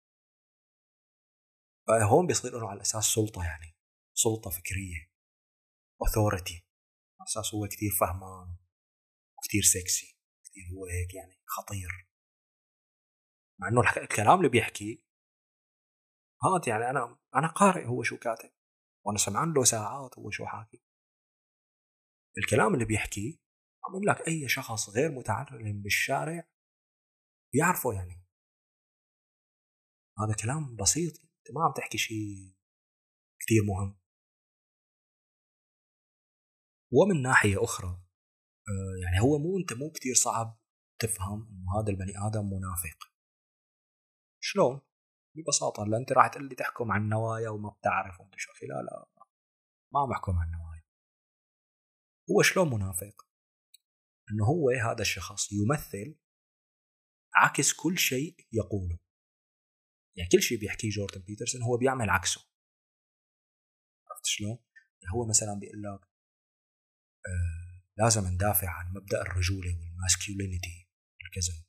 فهون 1.88 2.28
بيصير 2.28 2.60
له 2.60 2.70
على 2.70 2.82
أساس 2.82 3.04
سلطة 3.04 3.44
يعني 3.44 3.78
سلطة 4.14 4.50
فكرية 4.50 5.12
authority 6.02 6.68
على 7.20 7.28
أساس 7.28 7.54
هو 7.54 7.68
كثير 7.68 7.92
فهمان 8.00 8.56
وكثير 9.38 9.62
سكسي 9.62 10.18
كثير 10.44 10.64
هو 10.74 10.86
هيك 10.86 11.14
يعني 11.14 11.42
خطير. 11.46 12.10
مع 13.60 13.68
إنه 13.68 13.82
الكلام 13.98 14.38
اللي 14.38 14.50
بيحكي 14.50 15.04
هاد 16.44 16.68
يعني 16.68 16.90
أنا 16.90 17.20
أنا 17.36 17.48
قارئ 17.48 17.86
هو 17.86 18.04
شو 18.04 18.18
كاتب 18.18 18.52
وأنا 19.06 19.18
سمعان 19.18 19.54
له 19.54 19.64
ساعات 19.64 20.20
هو 20.20 20.30
شو 20.30 20.46
حاكي. 20.46 20.84
الكلام 22.38 22.74
اللي 22.74 22.86
بيحكيه 22.86 23.38
عم 23.86 24.04
لك 24.04 24.28
أي 24.28 24.48
شخص 24.50 24.90
غير 24.90 25.12
متعلم 25.12 25.82
بالشارع 25.82 26.48
بيعرفه 27.54 27.94
يعني. 27.94 28.26
هذا 30.20 30.36
كلام 30.44 30.76
بسيط 30.76 31.14
أنت 31.14 31.56
ما 31.56 31.66
عم 31.66 31.74
تحكي 31.78 31.98
شيء 31.98 32.56
كثير 33.40 33.64
مهم. 33.64 34.00
ومن 36.92 37.22
ناحية 37.22 37.64
أخرى 37.64 37.88
آه، 38.70 38.96
يعني 39.04 39.20
هو 39.22 39.38
مو 39.38 39.60
أنت 39.60 39.74
مو 39.74 39.92
كثير 39.92 40.14
صعب 40.14 40.60
تفهم 41.00 41.48
إنه 41.50 41.82
هذا 41.82 41.92
البني 41.92 42.14
آدم 42.28 42.46
منافق. 42.46 43.15
شلون؟ 44.48 44.82
ببساطة 45.36 45.84
هلا 45.84 45.98
أنت 45.98 46.12
راح 46.12 46.28
تقول 46.28 46.50
لي 46.50 46.56
تحكم 46.56 46.92
عن 46.92 47.02
النوايا 47.02 47.50
وما 47.50 47.70
بتعرف 47.70 48.20
وأنت 48.20 48.34
شو 48.38 48.52
لا 48.62 48.82
لا 48.82 49.08
ما 49.94 50.00
عم 50.00 50.10
بحكم 50.10 50.38
عن 50.38 50.48
النوايا 50.48 50.84
هو 52.32 52.42
شلون 52.42 52.74
منافق؟ 52.74 53.28
إنه 54.32 54.46
هو 54.46 54.70
هذا 54.70 55.02
الشخص 55.02 55.52
يمثل 55.52 56.20
عكس 57.36 57.74
كل 57.74 57.98
شيء 57.98 58.48
يقوله 58.52 59.00
يعني 60.16 60.30
كل 60.30 60.42
شيء 60.42 60.60
بيحكيه 60.60 60.90
جوردن 60.90 61.22
بيترسون 61.22 61.62
هو 61.62 61.78
بيعمل 61.78 62.10
عكسه 62.10 62.42
عرفت 64.10 64.26
شلون؟ 64.26 64.58
يعني 65.02 65.14
هو 65.16 65.28
مثلا 65.28 65.60
بيقول 65.60 65.82
لك 65.82 66.10
آه 67.28 67.84
لازم 67.98 68.28
ندافع 68.28 68.70
عن 68.70 68.94
مبدأ 68.94 69.22
الرجولة 69.22 69.80
والماسكيولينيتي 69.80 70.90
وكذا 71.28 71.65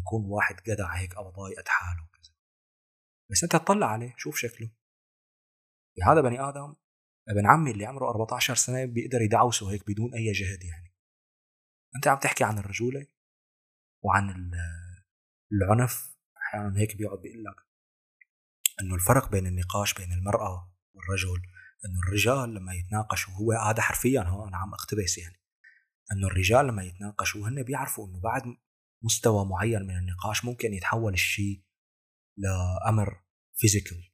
يكون 0.00 0.24
واحد 0.24 0.56
جدع 0.66 0.94
هيك 0.96 1.14
أو 1.14 1.30
ضايقت 1.30 1.68
حاله 1.68 2.02
وكذا. 2.02 2.32
بس 3.30 3.42
أنت 3.42 3.56
تطلع 3.56 3.86
عليه 3.86 4.14
شوف 4.16 4.36
شكله. 4.36 4.70
هذا 6.06 6.20
بني 6.20 6.40
آدم 6.40 6.74
ابن 7.28 7.46
عمي 7.46 7.70
اللي 7.70 7.86
عمره 7.86 8.10
14 8.10 8.54
سنة 8.54 8.84
بيقدر 8.84 9.20
يدعوسه 9.20 9.70
هيك 9.70 9.90
بدون 9.90 10.14
أي 10.14 10.32
جهد 10.32 10.64
يعني. 10.64 10.94
أنت 11.96 12.08
عم 12.08 12.18
تحكي 12.18 12.44
عن 12.44 12.58
الرجولة 12.58 13.06
وعن 14.04 14.50
العنف 15.52 16.16
أحيانا 16.36 16.80
هيك 16.80 16.96
بيقعد 16.96 17.18
بيقول 17.18 17.44
لك 17.44 17.56
إنه 18.80 18.94
الفرق 18.94 19.30
بين 19.30 19.46
النقاش 19.46 19.94
بين 19.94 20.12
المرأة 20.12 20.74
والرجل 20.94 21.42
إنه 21.84 21.98
الرجال 22.06 22.54
لما 22.54 22.74
يتناقشوا 22.74 23.34
هو 23.34 23.52
هذا 23.52 23.82
حرفيا 23.82 24.22
هو 24.22 24.48
أنا 24.48 24.56
عم 24.56 24.74
أقتبس 24.74 25.18
يعني 25.18 25.40
إنه 26.12 26.26
الرجال 26.26 26.66
لما 26.66 26.84
يتناقشوا 26.84 27.48
هن 27.48 27.62
بيعرفوا 27.62 28.08
إنه 28.08 28.20
بعد 28.20 28.42
مستوى 29.04 29.46
معين 29.46 29.82
من 29.82 29.96
النقاش 29.96 30.44
ممكن 30.44 30.74
يتحول 30.74 31.12
الشيء 31.12 31.64
لأمر 32.38 33.24
physical 33.54 34.10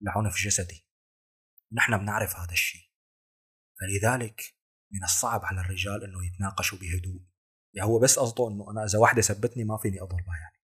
لعنف 0.00 0.36
جسدي. 0.36 0.86
نحن 1.72 1.98
بنعرف 1.98 2.36
هذا 2.36 2.52
الشيء. 2.52 2.90
فلذلك 3.80 4.56
من 4.92 5.04
الصعب 5.04 5.40
على 5.44 5.60
الرجال 5.60 6.04
إنه 6.04 6.26
يتناقشوا 6.26 6.78
بهدوء. 6.78 7.22
يعني 7.74 7.88
هو 7.88 7.98
بس 7.98 8.18
قصده 8.18 8.48
إنه 8.48 8.70
أنا 8.70 8.84
إذا 8.84 8.98
واحدة 8.98 9.22
سبتني 9.22 9.64
ما 9.64 9.76
فيني 9.76 10.02
أضربها 10.02 10.36
يعني. 10.40 10.56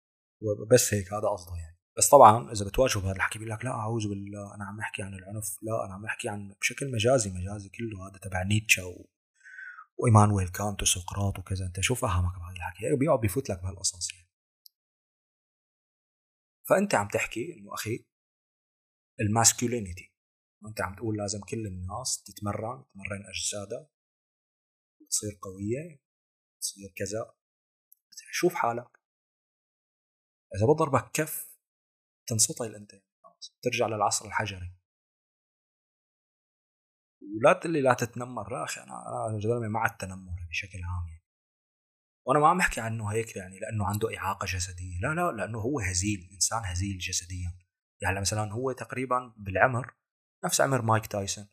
بس 0.71 0.95
هيك 0.95 1.13
هذا 1.13 1.29
قصده 1.29 1.57
يعني. 1.57 1.79
بس 1.99 2.09
طبعا 2.09 2.53
إذا 2.53 2.67
بتواجهوا 2.67 3.03
بهذا 3.03 3.17
الحكي 3.17 3.39
بيقول 3.39 3.53
لك 3.55 3.65
لا 3.65 3.71
أعوذ 3.71 4.09
بالله 4.09 4.55
أنا 4.55 4.65
عم 4.65 4.81
أحكي 4.81 5.03
عن 5.03 5.15
العنف 5.15 5.59
لا 5.63 5.85
أنا 5.87 5.95
عم 5.95 6.05
أحكي 6.05 6.29
عن 6.29 6.55
بشكل 6.61 6.93
مجازي 6.93 7.31
مجازي 7.31 7.69
كله 7.69 8.09
هذا 8.09 8.19
تبع 8.19 8.43
نيتشا 8.43 8.85
و... 8.85 9.09
وإيمانويل 9.99 10.49
كانت 10.49 10.83
وسقراط 10.83 11.39
وكذا. 11.39 11.67
أنت 11.67 11.81
شو 11.81 11.95
فهمك 11.95 12.39
بهذا 12.39 12.57
الحكي 12.57 12.97
بيقعد 12.97 13.21
بيفوت 13.21 13.51
لك 13.51 13.63
بهالقصص 13.63 14.13
يعني. 14.13 14.29
فأنت 16.69 16.95
عم 16.95 17.09
تحكي 17.09 17.55
إنه 17.55 17.75
أخي 17.75 18.07
الماسكولينيتي. 19.21 20.13
وانت 20.63 20.81
عم 20.81 20.95
تقول 20.95 21.17
لازم 21.17 21.41
كل 21.41 21.67
الناس 21.67 22.23
تتمرن 22.23 22.85
تمرن 22.95 23.27
أجسادها. 23.29 23.89
تصير 25.09 25.39
قوية 25.43 26.01
تصير 26.61 26.93
كذا. 26.97 27.35
شوف 28.31 28.55
حالك. 28.55 29.01
إذا 30.57 30.67
بضربك 30.67 31.11
كف 31.13 31.57
تنسطل 32.27 32.75
أنت. 32.75 32.93
ترجع 33.63 33.87
للعصر 33.87 34.27
الحجري. 34.27 34.82
ولا 37.37 37.53
تقول 37.53 37.73
لي 37.73 37.81
لا 37.81 37.95
تتنمر. 37.95 38.53
لا 38.53 38.65
أخي 38.65 38.81
أنا 38.81 39.27
أنا 39.31 39.41
زلمه 39.41 39.69
مع 39.69 39.87
التنمر 39.87 40.47
بشكل 40.51 40.79
عام 40.85 41.09
يعني. 41.09 41.23
وأنا 42.27 42.41
ما 42.41 42.49
عم 42.49 42.61
أحكي 42.61 42.81
عنه 42.81 43.13
هيك 43.13 43.37
يعني 43.37 43.59
لأنه 43.59 43.87
عنده 43.87 44.17
إعاقة 44.17 44.47
جسدية. 44.47 45.01
لا 45.01 45.15
لا 45.15 45.33
لأنه 45.33 45.59
هو 45.59 45.81
هزيل 45.81 46.29
إنسان 46.33 46.63
هزيل 46.65 46.99
جسديا. 46.99 47.59
يعني 48.03 48.21
مثلا 48.21 48.53
هو 48.53 48.73
تقريبا 48.73 49.35
بالعمر 49.37 49.95
نفس 50.45 50.61
عمر 50.61 50.83
مايك 50.83 51.07
تايسون. 51.07 51.49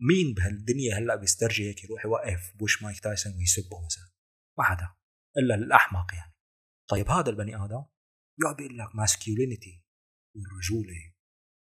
مين 0.00 0.34
بهالدنيا 0.34 0.98
هلأ 0.98 1.16
بيسترجي 1.16 1.68
هيك 1.68 1.84
يروح 1.84 2.04
يوقف 2.04 2.52
بوش 2.56 2.82
مايك 2.82 3.00
تايسون 3.00 3.32
ويسبه 3.36 3.84
مثلا؟ 3.86 4.12
ما 4.58 4.64
حدا. 4.64 4.94
إلا 5.38 5.54
الأحمق 5.54 6.14
يعني. 6.14 6.32
طيب 6.90 7.08
هذا 7.08 7.30
البني 7.30 7.56
آدم 7.56 7.84
يقعد 8.40 8.56
بيقول 8.56 8.78
لك 8.78 8.94
masculinity 8.94 9.84
والرجولة 10.36 11.14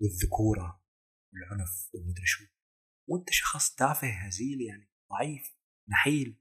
والذكورة 0.01 0.83
والعنف 1.33 1.91
والمدري 1.95 2.27
شو. 2.27 2.56
وانت 3.09 3.31
شخص 3.31 3.75
تافه 3.75 4.09
هزيل 4.09 4.61
يعني 4.61 4.91
ضعيف 5.13 5.57
نحيل. 5.89 6.41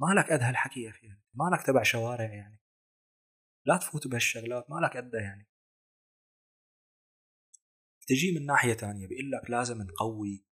مالك 0.00 0.32
قد 0.32 0.40
هالحكي 0.40 0.82
يا 0.82 0.90
أخي 0.90 1.08
مالك 1.34 1.66
تبع 1.66 1.82
شوارع 1.82 2.34
يعني. 2.34 2.60
لا 3.66 3.76
تفوت 3.76 4.06
بهالشغلات 4.06 4.70
مالك 4.70 4.96
قدها 4.96 5.20
يعني. 5.20 5.48
تجي 8.06 8.38
من 8.38 8.46
ناحية 8.46 8.74
تانية 8.74 9.06
بيقول 9.06 9.30
لك 9.30 9.50
لازم 9.50 9.82
نقوي 9.82 10.46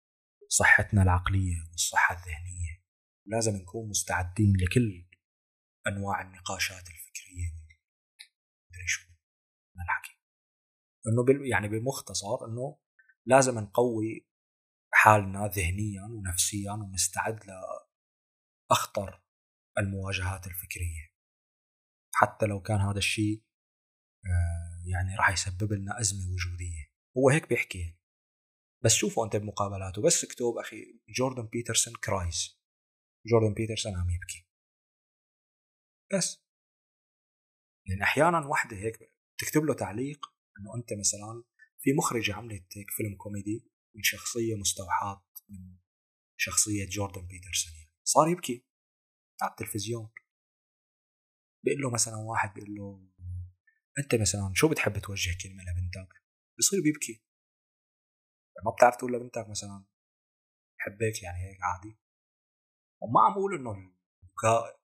صحتنا 0.48 1.04
العقلية 1.04 1.56
والصحة 1.72 2.16
الذهنية. 2.16 2.84
لازم 3.26 3.56
نكون 3.56 3.90
مستعدين 3.90 4.54
لكل 4.62 5.08
أنواع 5.88 6.22
النقاشات 6.22 6.88
الفكرية. 6.88 7.54
مدري 8.72 8.88
شو 8.88 9.10
من 9.76 9.84
الحكي. 9.84 10.18
إنه 11.08 11.50
يعني 11.50 11.68
بمختصر 11.68 12.46
إنه 12.46 12.80
لازم 13.26 13.60
نقوي 13.60 14.31
حالنا 15.04 15.48
ذهنيا 15.48 16.04
ونفسيا 16.04 16.72
ونستعد 16.72 17.40
لأخطر 18.70 19.24
المواجهات 19.78 20.48
الفكرية. 20.48 21.14
حتى 22.14 22.46
لو 22.46 22.62
كان 22.62 22.78
هذا 22.80 22.98
الشيء 22.98 23.44
آه، 24.26 24.84
يعني 24.92 25.16
راح 25.16 25.30
يسبب 25.30 25.74
لنا 25.74 26.00
أزمة 26.00 26.34
وجودية. 26.34 26.92
هو 27.18 27.30
هيك 27.30 27.50
بيحكي. 27.50 27.98
بس 28.84 28.94
شوفوا 28.94 29.26
أنت 29.26 29.36
بمقابلاته. 29.36 30.02
بس 30.02 30.24
اكتب 30.24 30.46
أخي 30.60 31.02
جوردن 31.10 31.48
بيترسون 31.48 31.94
cries 31.94 32.62
جوردن 33.26 33.54
بيترسون 33.54 33.96
عم 33.96 34.10
يبكي. 34.10 34.48
بس. 36.14 36.44
يعني 37.86 38.04
أحيانا 38.04 38.48
وحدة 38.48 38.78
هيك 38.78 39.14
تكتب 39.38 39.64
له 39.64 39.74
تعليق 39.74 40.26
إنه 40.60 40.76
أنت 40.76 40.94
مثلا 40.94 41.44
في 41.80 41.94
مخرجة 41.94 42.34
عملت 42.34 42.78
هيك 42.78 42.92
فيلم 42.92 43.16
كوميدي. 43.16 43.71
من 43.96 44.04
شخصية 44.04 44.56
مستوحاة 44.56 45.26
من 45.50 45.78
شخصية 46.38 46.86
جوردن 46.90 47.28
بيترسون. 47.28 47.74
صار 48.04 48.28
يبكي 48.28 48.66
على 49.42 49.52
التلفزيون. 49.52 50.12
بيقول 51.64 51.82
له 51.82 51.92
مثلا 51.92 52.16
واحد 52.16 52.54
بيقول 52.54 52.76
له 52.76 53.12
أنت 54.00 54.16
مثلا 54.16 54.52
شو 54.56 54.70
بتحب 54.70 55.00
توجه 55.00 55.38
كلمة 55.44 55.64
لبنتك؟ 55.64 56.14
بصير 56.60 56.82
بيبكي. 56.84 57.24
ما 58.66 58.72
بتعرف 58.72 58.96
تقول 58.96 59.14
لبنتك 59.14 59.50
مثلا 59.50 59.86
بحبك؟ 60.80 61.24
يعني 61.24 61.38
هيك 61.38 61.58
عادي. 61.62 62.00
وما 63.02 63.22
عم 63.22 63.32
أقول 63.32 63.56
إنه 63.56 63.72
البكاء 63.72 64.82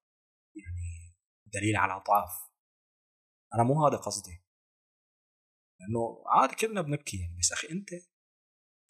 يعني 0.55 1.16
دليل 1.45 1.76
على 1.76 2.03
ضعف. 2.08 2.49
أنا 3.53 3.64
مو 3.64 3.88
هذا 3.88 3.97
قصدي. 3.97 4.43
لأنه 5.80 6.24
عادي 6.28 6.55
كلنا 6.55 6.82
بنبكي 6.82 7.18
يعني 7.20 7.38
بس 7.39 7.51
أخي 7.51 7.68
أنت 7.72 7.89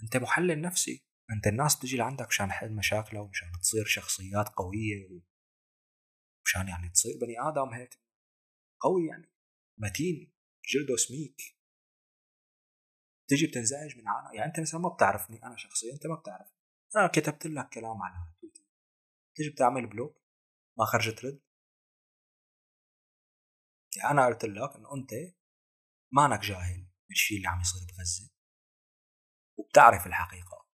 أنت 0.04 0.18
محلل 0.18 0.62
نفسي. 0.62 1.06
أنت 1.32 1.48
الناس 1.48 1.80
تجي 1.80 1.98
لعندك 1.98 2.28
مشان 2.28 2.52
حل 2.52 2.76
مشاكلها 2.76 3.22
ومشان 3.22 3.52
تصير 3.62 3.86
شخصيات 3.86 4.50
قوية 4.50 5.06
ومشان 5.06 6.68
يعني 6.68 6.90
تصير 6.90 7.18
بني 7.22 7.40
آدم 7.40 7.70
هيك. 7.74 8.00
قوي 8.80 9.08
يعني. 9.08 9.32
متين. 9.78 10.34
جلده 10.74 10.96
سميك. 10.96 11.42
تجي 13.30 13.48
بتنزعج 13.48 13.98
من 13.98 14.08
عنا. 14.08 14.34
يعني 14.34 14.48
أنت 14.50 14.60
مثلا 14.60 14.80
ما 14.80 14.90
بتعرفني. 14.90 15.44
أنا 15.44 15.58
شخصيا 15.58 15.94
أنت 15.94 16.08
ما 16.08 16.16
بتعرفني. 16.16 16.58
أنا 16.96 17.08
كتبت 17.08 17.48
لك 17.48 17.70
كلام 17.70 18.02
على 18.02 18.34
تويتر 18.42 18.64
تيجي 19.36 19.50
بتعمل 19.50 19.88
block 19.88 20.22
ما 20.78 20.86
خرجت 20.86 21.26
رد 21.26 21.42
يعني 23.98 24.12
أنا 24.12 24.26
قلت 24.26 24.46
لك 24.46 24.76
إنه 24.76 24.94
أنت 24.94 25.10
مانك 26.12 26.40
جاهل 26.40 26.88
بالشيء 27.10 27.38
اللي 27.38 27.48
عم 27.48 27.62
يصير 27.62 27.82
بغزة. 27.98 28.37
وبتعرف 29.68 30.08
الحقيقة. 30.08 30.68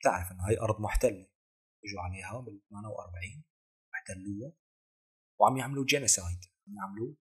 بتعرف 0.00 0.32
إنه 0.32 0.48
هي 0.48 0.60
أرض 0.60 0.80
محتلة. 0.80 1.26
إجوا 1.84 2.00
عليها 2.00 2.40
بال 2.40 2.60
48 2.70 3.44
احتلوها 3.94 4.52
وعم 5.40 5.56
يعملوا 5.56 5.84
genocide 5.84 6.40
عم 6.68 6.74
يعملوا 6.76 7.14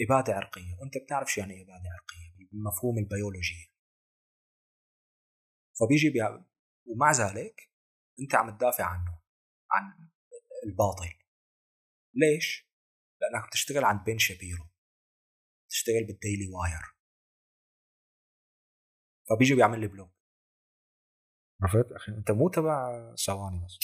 إبادة 0.00 0.34
عرقية. 0.34 0.74
وأنت 0.80 0.98
بتعرف 1.04 1.32
شو 1.32 1.40
يعني 1.40 1.62
إبادة 1.62 1.90
عرقية؟ 1.90 2.46
بالمفهوم 2.50 2.98
البيولوجي. 2.98 3.72
فبيجي 5.80 6.10
بيع... 6.10 6.44
ومع 6.86 7.12
ذلك 7.12 7.70
أنت 8.20 8.34
عم 8.34 8.56
تدافع 8.56 8.84
عنه 8.84 9.22
عن 9.72 10.10
الباطل. 10.66 11.18
ليش؟ 12.14 12.70
لأنك 13.20 13.48
بتشتغل 13.48 13.84
عند 13.84 14.04
بن 14.04 14.18
شابيرو 14.18 14.64
تشتغل 15.70 16.04
بالديلي 16.06 16.48
واير. 16.52 16.82
فبيجي 19.30 19.54
بيعمل 19.54 19.80
لي 19.80 19.86
block. 19.86 20.19
عرفت؟ 21.62 21.92
أخي 21.92 22.12
أنت 22.12 22.30
مو 22.30 22.48
تبع 22.48 23.14
ثواني 23.14 23.64
بس 23.64 23.78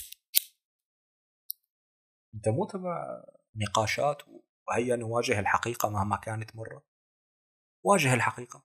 أنت 2.35 2.49
مو 2.49 2.67
تبع 2.67 3.25
نقاشات 3.57 4.23
وهيا 4.69 4.97
نواجه 4.97 5.41
الحقيقة 5.41 5.91
مهما 5.91 6.17
كانت 6.17 6.57
مرة. 6.57 6.87
واجه 7.85 8.15
الحقيقة. 8.15 8.65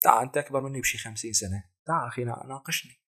تعال 0.00 0.22
أنت 0.26 0.36
أكبر 0.36 0.60
مني 0.60 0.80
بشي 0.80 0.98
خمسين 0.98 1.32
سنة. 1.32 1.70
تعال 1.86 2.06
أخي 2.06 2.24
ناقشني. 2.24 3.00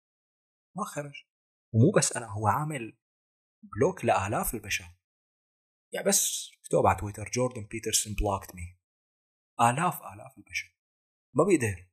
ما 0.77 0.83
خرج. 0.83 1.25
ومو 1.73 1.91
بس 1.97 2.17
أنا 2.17 2.25
هو 2.25 2.47
عامل 2.47 2.97
block 3.63 4.05
لآلاف 4.05 4.53
البشر. 4.53 4.85
يعني 5.93 6.07
بس 6.07 6.51
اكتب 6.61 6.87
على 6.87 6.99
تويتر 6.99 7.29
جوردن 7.33 7.67
بيترسون 7.67 8.13
blocked 8.13 8.55
me. 8.55 8.79
آلاف 9.61 10.01
آلاف 10.01 10.37
البشر. 10.37 10.77
ما 11.33 11.43
بيقدر 11.43 11.89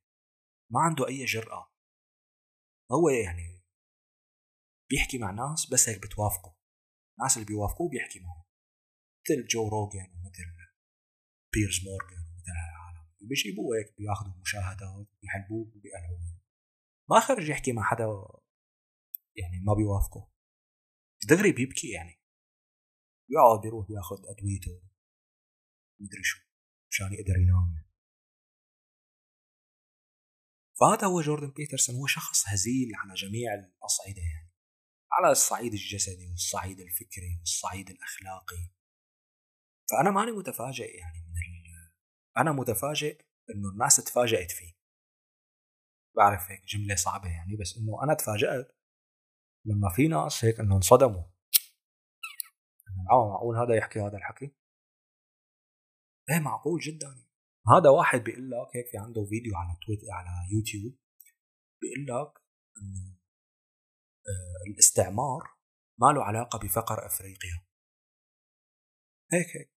ما 0.69 0.79
عنده 0.79 1.07
أي 1.07 1.25
جرأة. 1.25 1.72
هو 2.93 3.09
يعني 3.09 3.63
بيحكي 4.89 5.17
مع 5.17 5.31
ناس 5.31 5.69
بس 5.73 5.89
هيك 5.89 6.05
بتوافقه 6.05 6.57
الناس 7.19 7.37
اللي 7.37 7.45
بيوافقوه 7.45 7.89
بيحكي 7.89 8.19
معهم. 8.19 8.43
مثل 9.21 9.47
جو 9.47 9.67
روجن 9.69 10.11
ومثل 10.15 10.43
بيرز 11.53 11.85
مورغان 11.85 12.25
ومثل 12.27 12.51
هالعالم 12.51 13.09
بيجيبوه 13.21 13.77
هيك 13.77 13.95
بياخذوا 13.97 14.41
مشاهدات 14.41 15.07
بيحلبوه 15.21 15.67
وبيقلبوه 15.75 16.39
ما 17.09 17.19
خرج 17.19 17.49
يحكي 17.49 17.73
مع 17.73 17.83
حدا 17.83 18.03
يعني 19.35 19.59
ما 19.63 19.73
بيوافقه. 19.73 20.31
دغري 21.29 21.51
بيبكي 21.51 21.89
يعني. 21.89 22.19
بيقعد 23.29 23.65
يروح 23.65 23.89
ياخذ 23.89 24.17
أدويته 24.27 24.81
مدري 25.99 26.23
شو 26.23 26.39
مشان 26.91 27.13
يقدر 27.13 27.37
ينام. 27.37 27.92
فهذا 30.83 31.07
هو 31.07 31.21
جوردن 31.21 31.51
بيترسون 31.51 31.95
هو 31.95 32.07
شخص 32.07 32.47
هزيل 32.47 32.91
على 32.95 33.13
جميع 33.13 33.53
الأصعدة 33.53 34.21
يعني. 34.21 34.53
على 35.11 35.31
الصعيد 35.31 35.73
الجسدي 35.73 36.27
والصعيد 36.29 36.79
الفكري 36.79 37.37
والصعيد 37.39 37.89
الأخلاقي. 37.89 38.71
فأنا 39.91 40.11
ماني 40.11 40.31
متفاجئ 40.31 40.97
يعني 40.97 41.19
من 41.19 41.35
ال... 41.35 41.93
أنا 42.37 42.51
متفاجئ 42.51 43.25
إنه 43.49 43.69
الناس 43.69 43.95
تفاجأت 43.95 44.51
فيه. 44.51 44.73
بعرف 46.17 46.51
هيك 46.51 46.65
جملة 46.65 46.95
صعبة 46.95 47.29
يعني 47.29 47.55
بس 47.55 47.77
إنه 47.77 48.03
أنا 48.03 48.13
تفاجأت 48.13 48.77
لما 49.65 49.89
في 49.95 50.07
ناس 50.07 50.45
هيك 50.45 50.59
إنه 50.59 50.75
انصدموا 50.75 51.23
معقول 53.07 53.57
هذا 53.57 53.75
يحكي 53.75 53.99
هذا 53.99 54.17
الحكي؟ 54.17 54.55
إيه 56.29 56.39
معقول 56.39 56.79
جدا. 56.79 57.25
هذا 57.67 57.89
واحد 57.89 58.19
بيقول 58.19 58.49
لك 58.51 58.75
هيك 58.75 58.87
في 58.91 58.97
عنده 58.97 59.25
فيديو 59.25 59.55
على 59.55 59.77
تويتر 59.85 60.07
على 60.11 60.53
يوتيوب 60.53 60.99
بيقول 61.81 62.03
لك 62.05 62.33
إنه 62.77 63.19
آه، 64.27 64.71
الاستعمار 64.71 65.43
ما 65.99 66.07
له 66.07 66.23
علاقة 66.23 66.59
بفقر 66.59 67.05
أفريقيا. 67.05 67.65
هيك 69.33 69.47
هيك. 69.57 69.73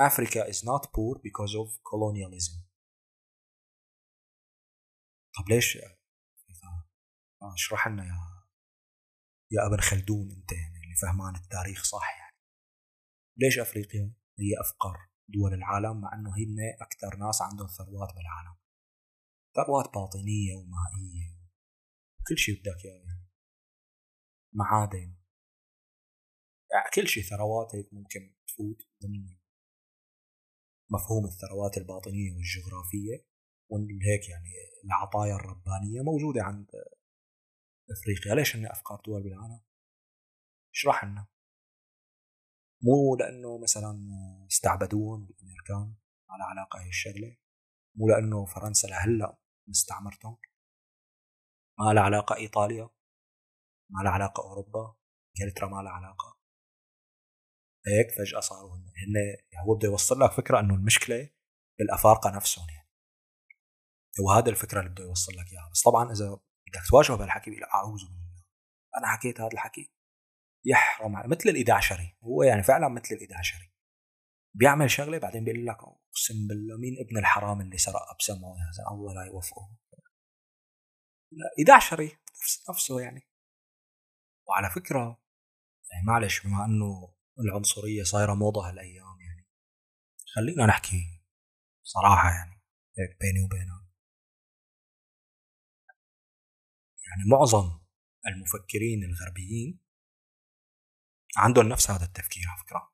Africa 0.00 0.42
is 0.52 0.64
not 0.64 0.82
poor 0.92 1.18
because 1.18 1.54
of 1.62 1.68
colonialism. 1.90 2.72
طب 5.38 5.48
ليش؟ 5.48 5.78
اشرح 7.54 7.88
لنا 7.88 8.04
يا 8.04 8.42
يا 9.50 9.66
ابن 9.66 9.80
خلدون 9.80 10.30
أنت 10.30 10.52
يعني 10.52 10.76
اللي 10.84 10.94
فهمان 11.02 11.36
التاريخ 11.36 11.84
صح 11.84 12.18
يعني. 12.18 12.36
ليش 13.36 13.58
أفريقيا؟ 13.58 14.14
هي 14.38 14.60
أفقر. 14.60 15.11
دول 15.34 15.54
العالم 15.54 16.00
مع 16.00 16.14
إنه 16.14 16.30
هن 16.36 16.56
أكثر 16.80 17.16
ناس 17.16 17.42
عندهم 17.42 17.66
ثروات 17.66 18.14
بالعالم. 18.14 18.56
ثروات 19.54 19.94
باطنية 19.94 20.54
ومائية. 20.54 21.42
كل 22.28 22.38
شيء 22.38 22.60
بدك 22.60 22.84
إياه 22.84 23.02
يعني. 23.04 23.28
معادن. 24.52 25.16
يعني 26.72 26.90
كل 26.94 27.08
شيء 27.08 27.22
ثروات 27.22 27.74
هيك 27.74 27.94
ممكن 27.94 28.34
تفوت 28.46 28.82
ضمن 29.02 29.36
مفهوم 30.90 31.24
الثروات 31.24 31.76
الباطنية 31.78 32.32
والجغرافية 32.32 33.26
وهيك 33.68 34.28
يعني 34.28 34.50
العطايا 34.84 35.34
الربانية 35.34 36.02
موجودة 36.02 36.42
عند 36.42 36.66
أفريقيا. 37.90 38.34
ليش 38.34 38.56
هن 38.56 38.66
أفقر 38.66 39.02
دول 39.06 39.22
بالعالم؟ 39.22 39.60
اشرح 40.74 41.04
لنا. 41.04 41.26
مو 42.82 43.16
لأنه 43.16 43.58
مثلا 43.58 43.98
استعبدوهم 44.50 45.28
الامريكان 45.30 45.94
على 46.30 46.44
علاقة 46.44 46.80
هي 46.80 46.88
الشغلة 46.88 47.36
مو 47.94 48.08
لأنه 48.08 48.44
فرنسا 48.44 48.86
لهلأ 48.86 49.38
مستعمرتهم 49.68 50.36
ما 51.78 51.92
لها 51.92 52.02
علاقة 52.02 52.36
إيطاليا 52.36 52.90
ما 53.90 54.02
لها 54.02 54.10
علاقة 54.12 54.42
أوروبا 54.42 54.94
إنجلترا 55.40 55.68
ما 55.68 55.82
لها 55.82 55.92
علاقة. 55.92 56.38
هيك 57.86 58.10
فجأة 58.10 58.40
صاروا 58.40 58.76
هن 58.76 59.14
يعني 59.52 59.66
هو 59.68 59.74
بده 59.74 59.88
يوصل 59.88 60.20
لك 60.20 60.32
فكرة 60.32 60.60
إنه 60.60 60.74
المشكلة 60.74 61.30
بالأفارقة 61.78 62.30
نفسهم 62.30 62.66
يعني. 62.68 62.88
وهذا 64.20 64.50
الفكرة 64.50 64.80
اللي 64.80 64.90
بده 64.90 65.04
يوصل 65.04 65.32
لك 65.32 65.52
إياها. 65.52 65.70
بس 65.72 65.82
طبعا 65.82 66.12
إذا 66.12 66.30
بدك 66.68 66.86
تواجهه 66.90 67.16
بهالحكي 67.16 67.50
بيقول 67.50 67.64
أعوذ 67.64 68.00
بالله. 68.04 68.44
أنا 68.98 69.06
حكيت 69.06 69.40
هذا 69.40 69.52
الحكي. 69.52 69.92
يحرم 70.64 71.12
مثل 71.12 71.48
الإدعشري. 71.48 72.16
هو 72.22 72.42
يعني 72.42 72.62
فعلا 72.62 72.88
مثل 72.88 73.14
الإدعشري. 73.14 73.72
بيعمل 74.54 74.90
شغلة 74.90 75.18
بعدين 75.18 75.44
بيقول 75.44 75.66
لك 75.66 75.76
أقسم 75.78 76.46
بالله 76.48 76.76
مين 76.76 76.96
ابن 77.06 77.18
الحرام 77.18 77.60
اللي 77.60 77.78
سرق 77.78 78.10
ابسمه 78.14 78.56
زلمة 78.72 78.90
الله 78.94 79.14
لا 79.14 79.24
يوفقه. 79.24 79.76
لا 81.32 81.46
إدعشري 81.58 82.04
نفس 82.42 82.70
نفسه 82.70 83.00
يعني. 83.00 83.28
وعلى 84.48 84.70
فكرة 84.70 85.22
يعني 85.92 86.06
معلش 86.06 86.46
بما 86.46 86.64
إنه 86.64 87.14
العنصرية 87.40 88.02
صايرة 88.02 88.34
موضة 88.34 88.68
هالأيام 88.68 89.20
يعني 89.20 89.46
خلينا 90.34 90.66
نحكي 90.66 91.22
صراحة 91.82 92.28
يعني 92.30 92.62
هيك 92.98 93.20
بيني 93.20 93.44
وبينك. 93.44 93.82
يعني 97.06 97.30
معظم 97.30 97.80
المفكرين 98.26 99.04
الغربيين 99.04 99.81
عندهم 101.36 101.68
نفس 101.68 101.90
هذا 101.90 102.04
التفكير 102.04 102.42
على 102.48 102.60
فكرة. 102.60 102.92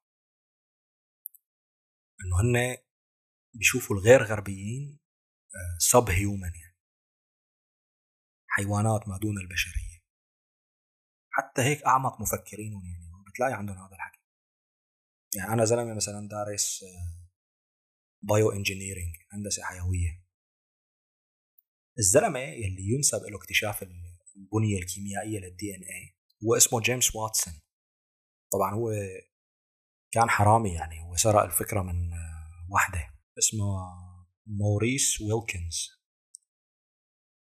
إنه 2.20 2.40
هن 2.40 2.76
بيشوفوا 3.54 3.96
الغير 3.96 4.22
غربيين 4.22 4.98
sub 5.78 6.08
آه، 6.08 6.14
human 6.14 6.52
يعني. 6.54 6.78
حيوانات 8.46 9.08
ما 9.08 9.18
دون 9.18 9.38
البشرية. 9.38 9.98
حتى 11.30 11.62
هيك 11.62 11.84
أعمق 11.84 12.20
مفكرينهم 12.20 12.84
يعني 12.86 13.08
بتلاقي 13.32 13.52
عندهم 13.52 13.76
هذا 13.76 13.94
الحكي. 13.94 14.18
يعني 15.36 15.52
أنا 15.52 15.64
زلمة 15.64 15.94
مثلا 15.94 16.28
دارس 16.28 16.84
bioengineering 18.22 19.16
هندسة 19.32 19.64
حيوية. 19.64 20.24
الزلمة 21.98 22.38
يلي 22.38 22.94
ينسب 22.94 23.18
له 23.18 23.36
اكتشاف 23.36 23.82
البنية 23.82 24.78
الكيميائية 24.78 25.38
لل 25.38 25.74
DNA 25.74 26.16
هو 26.44 26.56
اسمه 26.56 26.80
جيمس 26.80 27.14
واتسون 27.16 27.60
طبعا 28.52 28.74
هو 28.74 28.90
كان 30.12 30.30
حرامي 30.30 30.74
يعني 30.74 31.04
هو 31.04 31.16
سرق 31.16 31.42
الفكرة 31.42 31.82
من 31.82 32.10
وحده 32.70 33.14
اسمه 33.38 33.66
موريس 34.46 35.20
ويلكنز. 35.20 35.98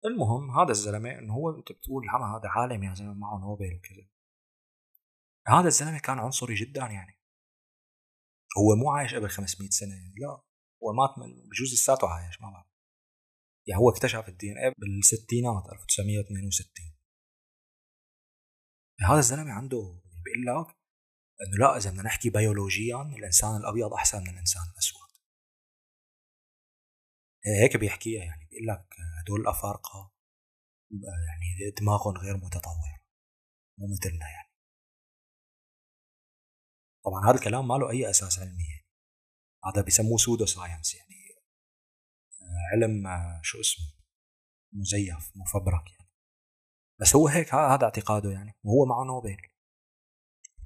المهم 0.05 0.51
هذا 0.51 0.70
الزلمة 0.70 1.18
إنه 1.18 1.34
هو 1.34 1.59
أنت 1.59 1.72
بتقول 1.72 2.05
هذا 2.11 2.49
عالم 2.49 2.82
يا 2.82 2.95
زلمة 2.95 3.14
معه 3.14 3.38
نوبل 3.38 3.74
وكذا. 3.76 4.09
هذا 5.49 5.68
الزلمة 5.68 5.99
كان 5.99 6.18
عنصري 6.18 6.55
جدا 6.55 6.80
يعني. 6.80 7.20
هو 8.59 8.76
مو 8.76 8.90
عايش 8.90 9.14
قبل 9.14 9.28
500 9.28 9.70
سنة 9.70 9.95
يعني 9.95 10.14
لا 10.18 10.42
هو 10.82 10.92
مات 10.92 11.18
من 11.18 11.49
بجوز 11.49 11.74
لساته 11.74 12.09
عايش 12.09 12.40
ما 12.40 12.51
بعرف 12.51 12.66
يعني 13.66 13.80
هو 13.80 13.90
اكتشف 13.90 14.28
ال 14.28 14.53
DNA 14.53 14.74
بالستينات 14.78 15.64
1962 15.72 16.97
هذا 19.01 19.18
الزلمة 19.18 19.53
عنده 19.53 20.01
بيقول 20.24 20.66
لك 20.66 20.76
إنه 21.47 21.57
لا 21.57 21.76
إذا 21.76 21.90
بدنا 21.90 22.03
نحكي 22.03 22.30
بيولوجيا 22.30 23.03
الإنسان 23.03 23.57
الأبيض 23.57 23.92
أحسن 23.92 24.22
من 24.22 24.30
الإنسان 24.30 24.62
الأسود. 24.72 25.09
هيك 27.62 27.76
بيحكيها 27.76 28.24
يعني 28.24 28.49
بيقول 28.51 28.66
لك 28.66 28.97
هدول 29.22 29.40
الأفارقة 29.40 30.12
يعني 30.90 31.70
دماغهم 31.80 32.16
غير 32.16 32.36
متطور 32.36 33.01
مو 33.78 33.86
مثلنا 33.86 34.28
يعني. 34.28 34.55
طبعا 37.05 37.30
هذا 37.30 37.38
الكلام 37.38 37.68
ما 37.68 37.74
له 37.74 37.90
أي 37.90 38.11
أساس 38.11 38.38
علمي 38.38 38.64
يعني. 38.64 38.86
هذا 39.64 39.82
بيسموه 39.82 40.16
pseudo 40.16 40.47
science 40.47 40.95
يعني. 40.95 41.14
علم 42.72 43.05
شو 43.42 43.61
اسمه 43.61 43.86
مزيف 44.72 45.32
مفبرك 45.36 45.90
يعني. 45.90 46.11
بس 47.01 47.16
هو 47.16 47.28
هيك 47.28 47.55
هذا 47.55 47.84
اعتقاده 47.84 48.30
يعني. 48.30 48.55
وهو 48.64 48.84
معه 48.86 49.05
نوبل. 49.05 49.53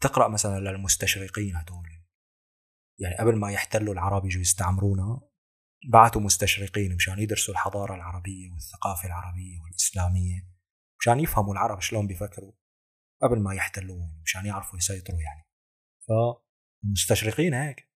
تقرأ 0.01 0.29
مثلا 0.29 0.61
للمستشرقين 0.61 1.57
هدول؟ 1.57 1.89
يعني 3.01 3.17
قبل 3.17 3.37
ما 3.37 3.53
يحتلوا 3.53 3.95
العرب 3.95 4.25
يجوا 4.25 4.43
يستعمرونا 4.43 5.21
بعثوا 5.89 6.21
مستشرقين 6.21 6.95
مشان 6.95 7.19
يدرسوا 7.19 7.55
الحضارة 7.55 7.95
العربية 7.95 8.51
والثقافة 8.51 9.07
العربية 9.07 9.61
والإسلامية 9.61 10.49
مشان 11.01 11.21
يفهموا 11.21 11.53
العرب 11.53 11.81
شلون 11.81 12.07
بيفكروا 12.07 12.53
قبل 13.23 13.41
ما 13.41 13.55
يحتلوهم 13.55 14.21
مشان 14.23 14.47
يعرفوا 14.47 14.79
يسيطروا 14.79 15.21
يعني. 15.21 15.49
فالمستشرقين 16.09 17.55
هيك. 17.55 17.89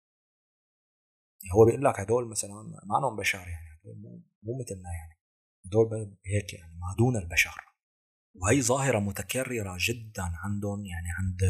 يعني 1.42 1.54
هو 1.54 1.64
بيقول 1.64 1.84
لك 1.84 2.00
هدول 2.00 2.30
مثلا 2.30 2.50
ما 2.86 2.98
لهم 3.02 3.16
بشر 3.16 3.48
يعني 3.48 3.66
هدول 3.80 4.22
مو 4.42 4.58
مثلنا 4.60 4.90
يعني. 4.92 5.20
هدول 5.66 6.16
هيك 6.26 6.54
يعني 6.54 6.72
ما 6.74 6.94
دون 6.98 7.16
البشر. 7.16 7.54
وهي 8.34 8.62
ظاهرة 8.62 8.98
متكررة 8.98 9.76
جدا 9.80 10.32
عندهم 10.44 10.86
يعني 10.86 11.08
عند 11.18 11.42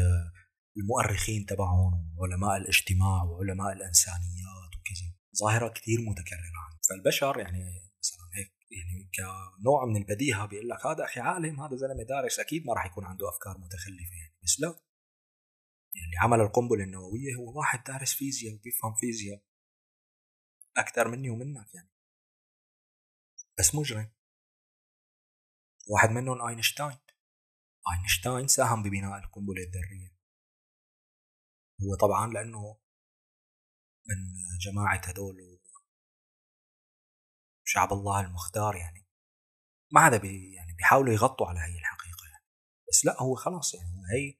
المؤرخين 0.77 1.45
تبعهم 1.45 2.15
وعلماء 2.17 2.57
الاجتماع 2.57 3.23
وعلماء 3.23 3.73
الإنسانيات 3.73 4.71
وكذا. 4.79 5.13
ظاهرة 5.41 5.69
كثير 5.69 5.99
متكررة. 6.01 6.79
فالبشر 6.89 7.39
يعني 7.39 7.59
مثلا 7.99 8.29
هيك 8.33 8.53
يعني 8.71 9.09
كنوع 9.15 9.85
من 9.85 9.97
البديهة 9.97 10.45
بيقول 10.45 10.69
لك 10.69 10.85
هذا 10.85 11.03
أخي 11.03 11.19
عالم 11.19 11.61
هذا 11.61 11.75
زلمة 11.75 12.03
دارس 12.03 12.39
أكيد 12.39 12.65
ما 12.65 12.73
راح 12.73 12.85
يكون 12.85 13.05
عنده 13.05 13.29
أفكار 13.29 13.57
متخلفة 13.57 14.15
يعني. 14.21 14.37
بس 14.43 14.59
لا. 14.59 14.67
يعني 15.95 16.17
عمل 16.21 16.41
القنبلة 16.41 16.83
النووية 16.83 17.35
هو 17.35 17.59
واحد 17.59 17.83
دارس 17.83 18.13
فيزياء 18.13 18.55
وبيفهم 18.55 18.93
فيزياء. 18.93 19.43
أكثر 20.77 21.07
مني 21.07 21.29
ومنك 21.29 21.73
يعني. 21.73 21.91
بس 23.59 23.75
مجرم. 23.75 24.11
واحد 25.87 26.09
منهم 26.09 26.47
أينشتاين. 26.47 26.97
أينشتاين 27.97 28.47
ساهم 28.47 28.83
ببناء 28.83 29.19
القنبلة 29.19 29.63
الذرية. 29.63 30.12
هو 31.81 31.95
طبعا 31.95 32.33
لأنه 32.33 32.77
من 34.07 34.17
جماعة 34.61 34.97
هدول 34.97 35.59
شعب 37.65 37.93
الله 37.93 38.19
المختار 38.19 38.75
يعني. 38.75 39.07
ما 39.91 40.01
عاد 40.01 40.21
بي 40.21 40.53
يعني 40.53 40.73
بيحاولوا 40.73 41.13
يغطوا 41.13 41.47
على 41.47 41.59
هي 41.59 41.79
الحقيقة 41.79 42.25
يعني. 42.31 42.45
بس 42.89 43.05
لا 43.05 43.21
هو 43.21 43.35
خلاص 43.35 43.73
يعني 43.73 43.89
هو 43.89 44.03
هي 44.13 44.39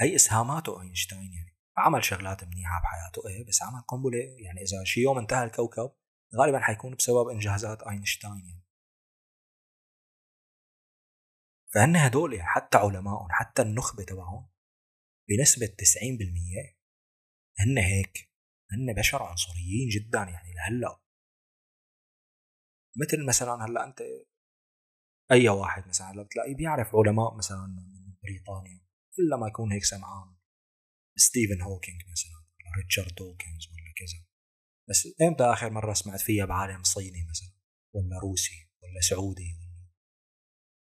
هي 0.00 0.16
إسهاماته 0.16 0.82
أينشتاين 0.82 1.32
يعني. 1.32 1.56
عمل 1.76 2.04
شغلات 2.04 2.44
منيحة 2.44 2.80
بحياته 2.80 3.28
إيه 3.28 3.46
بس 3.48 3.62
عمل 3.62 3.80
قنبلة 3.88 4.18
يعني 4.18 4.60
إذا 4.62 4.84
شي 4.84 5.00
يوم 5.00 5.18
انتهى 5.18 5.44
الكوكب 5.44 5.92
غالبا 6.36 6.60
حيكون 6.60 6.94
بسبب 6.94 7.28
إنجازات 7.28 7.82
أينشتاين 7.82 8.46
يعني. 8.46 8.64
فهن 11.74 11.96
هدول 11.96 12.34
يعني 12.34 12.48
حتى 12.48 12.78
علمائهم 12.78 13.28
حتى 13.30 13.62
النخبة 13.62 14.04
تبعهم 14.04 14.53
بنسبة 15.28 15.66
90% 15.66 16.76
هن 17.58 17.78
هيك 17.78 18.30
هن 18.72 18.94
بشر 18.98 19.22
عنصريين 19.22 19.88
جدا 19.88 20.18
يعني 20.18 20.52
لهلأ. 20.54 21.00
مثل 22.96 23.26
مثلا 23.26 23.64
هلأ 23.64 23.84
أنت 23.84 24.00
أي 25.32 25.48
واحد 25.48 25.88
مثلا 25.88 26.10
هلأ 26.10 26.22
بتلاقيه 26.22 26.56
بيعرف 26.56 26.96
علماء 26.96 27.36
مثلا 27.36 27.66
من 27.66 28.14
بريطانيا 28.22 28.84
الا 29.18 29.36
ما 29.36 29.48
يكون 29.48 29.72
هيك 29.72 29.84
سمعان 29.84 30.36
ستيفن 31.16 31.62
هوكينج 31.62 32.00
مثلا 32.10 32.36
ولا 32.36 32.82
ريتشارد 32.82 33.14
دوكنز 33.14 33.68
ولا 33.68 33.92
كذا. 33.96 34.26
بس 34.88 35.08
إمتى 35.22 35.44
آخر 35.44 35.70
مرة 35.70 35.92
سمعت 35.92 36.20
فيها 36.20 36.44
بعالم 36.44 36.82
صيني 36.82 37.26
مثلا 37.30 37.54
ولا 37.94 38.18
روسي 38.18 38.70
ولا 38.82 39.00
سعودي 39.00 39.54
ولا 39.54 39.90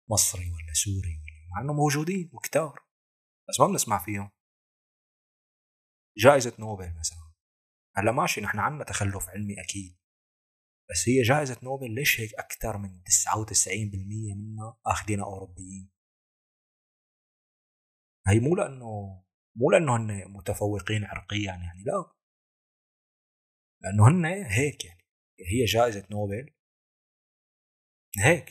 مصري 0.09 0.51
ولا 0.51 0.73
سوري 0.73 1.15
ولا 1.23 1.47
مع 1.51 1.61
إنه 1.61 1.73
موجودين 1.73 2.29
وكتار. 2.33 2.88
بس 3.49 3.59
ما 3.59 3.67
بنسمع 3.67 3.97
فيهم. 4.05 4.31
جائزة 6.17 6.53
نوبل 6.59 6.99
مثلا. 6.99 7.31
هلأ 7.97 8.11
ماشي 8.11 8.41
نحن 8.41 8.59
عنا 8.59 8.83
تخلف 8.83 9.29
علمي 9.29 9.61
أكيد. 9.61 9.99
بس 10.89 11.09
هي 11.09 11.21
جائزة 11.21 11.59
نوبل 11.63 11.95
ليش 11.95 12.19
هيك 12.19 12.33
أكثر 12.33 12.77
من 12.77 13.03
99% 13.03 14.35
منها 14.35 14.77
أخذينها 14.85 15.25
أوروبيين؟ 15.25 15.91
هي 18.27 18.39
مو 18.39 18.55
لأنه 18.55 18.85
مو 19.55 19.71
لأنه 19.71 19.95
هن 19.95 20.31
متفوقين 20.31 21.05
عرقيا 21.05 21.45
يعني 21.45 21.83
لا. 21.83 22.13
لأنه 23.81 24.07
هن 24.07 24.25
هيك 24.25 24.85
يعني 24.85 25.03
هي 25.51 25.65
جائزة 25.65 26.07
نوبل 26.11 26.53
هيك. 28.17 28.47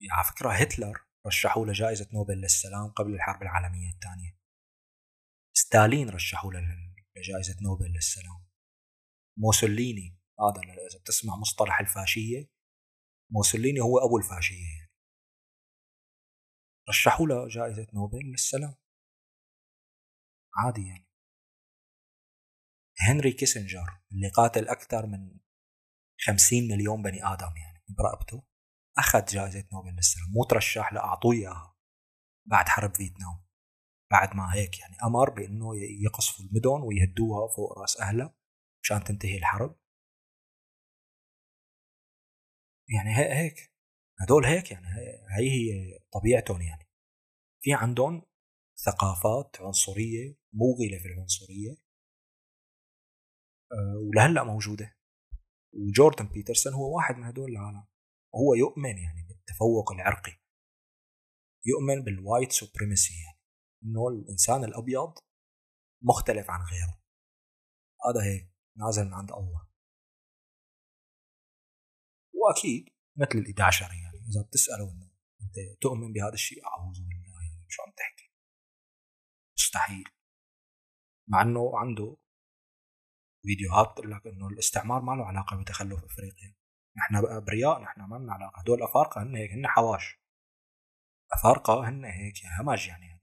يعني 0.00 0.12
على 0.12 0.24
فكرة 0.24 0.50
هتلر 0.50 1.11
رشحوا 1.26 1.66
له 1.66 1.72
جائزة 1.72 2.08
نوبل 2.12 2.34
للسلام 2.34 2.88
قبل 2.88 3.14
الحرب 3.14 3.42
العالمية 3.42 3.90
الثانية. 3.90 4.38
ستالين 5.56 6.08
رشحوا 6.10 6.52
له 6.52 6.60
لجائزة 7.16 7.56
نوبل 7.62 7.86
للسلام. 7.86 8.46
موسوليني 9.38 10.18
هذا 10.40 10.60
إذا 10.62 10.98
بتسمع 11.00 11.36
مصطلح 11.36 11.80
الفاشية 11.80 12.50
موسوليني 13.30 13.80
هو 13.80 13.98
أبو 13.98 14.18
الفاشية. 14.18 14.66
يعني 14.78 14.92
رشحوا 16.88 17.26
له 17.26 17.48
جائزة 17.48 17.86
نوبل 17.94 18.30
للسلام. 18.30 18.74
عادي 20.56 20.86
يعني. 20.88 21.08
هنري 23.00 23.32
كيسنجر 23.32 24.00
اللي 24.12 24.28
قاتل 24.28 24.68
أكثر 24.68 25.06
من 25.06 25.38
50 26.26 26.68
مليون 26.68 27.02
بني 27.02 27.24
آدم 27.24 27.56
يعني 27.56 27.84
برقبته. 27.88 28.51
أخذ 28.98 29.24
جائزة 29.24 29.64
نوبل 29.72 29.90
للسلام 29.96 30.30
مو 30.30 30.44
ترشح 30.44 30.92
لا 30.92 31.04
أعطوه 31.04 31.32
إياها. 31.34 31.76
بعد 32.46 32.68
حرب 32.68 32.94
فيتنام. 32.94 33.44
بعد 34.10 34.36
ما 34.36 34.54
هيك 34.54 34.78
يعني 34.80 34.96
أمر 35.04 35.30
بإنه 35.30 35.76
يقصفوا 35.76 36.44
المدن 36.44 36.82
ويهدوها 36.86 37.48
فوق 37.56 37.78
رأس 37.78 38.00
أهلها 38.00 38.34
مشان 38.82 39.04
تنتهي 39.04 39.38
الحرب. 39.38 39.78
يعني 42.88 43.16
هيك. 43.16 43.72
هدول 44.20 44.44
هيك 44.44 44.70
يعني 44.70 44.86
هي 44.86 45.50
هي 45.50 45.98
طبيعتهم 46.12 46.62
يعني. 46.62 46.88
في 47.62 47.74
عندهم 47.74 48.22
ثقافات 48.84 49.56
عنصرية 49.60 50.36
موغله 50.52 50.98
في 50.98 51.08
العنصرية 51.08 51.76
آه، 53.72 53.96
ولهلأ 54.08 54.44
موجودة. 54.44 54.96
وجوردن 55.74 56.28
بيترسون 56.28 56.72
هو 56.74 56.96
واحد 56.96 57.14
من 57.16 57.24
هدول 57.24 57.50
العالم. 57.50 57.91
وهو 58.34 58.54
يؤمن 58.54 58.98
يعني 58.98 59.22
بالتفوق 59.28 59.92
العرقي. 59.92 60.42
يؤمن 61.64 62.04
بال 62.04 62.18
white 62.18 62.52
supremacy 62.52 63.14
يعني. 63.22 63.38
إنه 63.84 64.08
الإنسان 64.08 64.64
الأبيض 64.64 65.14
مختلف 66.02 66.50
عن 66.50 66.60
غيره. 66.60 67.02
هذا 68.06 68.24
هيك 68.24 68.52
نازل 68.76 69.04
من 69.04 69.14
عند 69.14 69.32
الله. 69.32 69.68
وأكيد 72.34 72.88
مثل 73.16 73.38
ال 73.38 73.46
11 73.46 73.84
يعني. 73.84 74.18
إذا 74.18 74.42
بتساله 74.42 74.90
إنه 74.92 75.10
أنت 75.42 75.82
تؤمن 75.82 76.12
بهذا 76.12 76.34
الشيء 76.34 76.66
أعوذ 76.66 76.94
بالله 76.94 77.42
يعني 77.42 77.66
شو 77.68 77.82
عم 77.82 77.92
تحكي؟ 77.96 78.32
مستحيل. 79.58 80.04
مع 81.28 81.42
إنه 81.42 81.78
عنده 81.78 82.16
فيديوهات 83.42 83.92
بتقول 83.92 84.10
لك 84.10 84.26
إنه 84.26 84.48
الاستعمار 84.48 85.02
ما 85.02 85.12
له 85.12 85.24
علاقة 85.24 85.60
بتخلف 85.60 86.04
أفريقيا. 86.04 86.61
نحن 86.96 87.16
ابرياء 87.16 87.82
نحن 87.82 88.00
ما 88.00 88.16
لنا 88.16 88.32
علاقه 88.32 88.60
هدول 88.60 88.78
الافارقه 88.78 89.22
هن 89.22 89.36
هيك 89.36 89.50
هن 89.50 89.66
حواش. 89.66 90.22
أفارقة 91.32 91.88
هن 91.88 92.04
هيك 92.04 92.34
همج 92.60 92.86
يعني. 92.88 93.22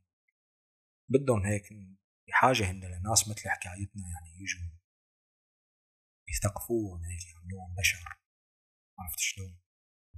بدهم 1.09 1.43
هيك 1.45 1.63
بحاجه 2.27 2.71
هن 2.71 2.79
لناس 2.79 3.27
مثل 3.27 3.49
حكايتنا 3.49 4.03
يعني 4.07 4.29
يجوا 4.41 4.79
يثقفوهم 6.29 7.03
هيك 7.03 7.25
يعملوهم 7.25 7.75
بشر. 7.75 8.19
عرفت 8.99 9.19
شلون؟ 9.19 9.59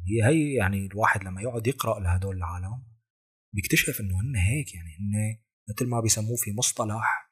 هي 0.08 0.24
هي 0.30 0.56
يعني 0.56 0.86
الواحد 0.86 1.24
لما 1.24 1.42
يقعد 1.42 1.68
يقرأ 1.68 2.00
لهدول 2.00 2.38
العالم 2.38 2.84
بيكتشف 3.54 4.02
إنه 4.02 4.22
هن 4.22 4.36
هيك 4.36 4.76
يعني. 4.76 4.90
هن 5.00 5.44
مثل 5.70 5.90
ما 5.90 6.00
بيسموه 6.00 6.36
في 6.38 6.52
مصطلح 6.52 7.32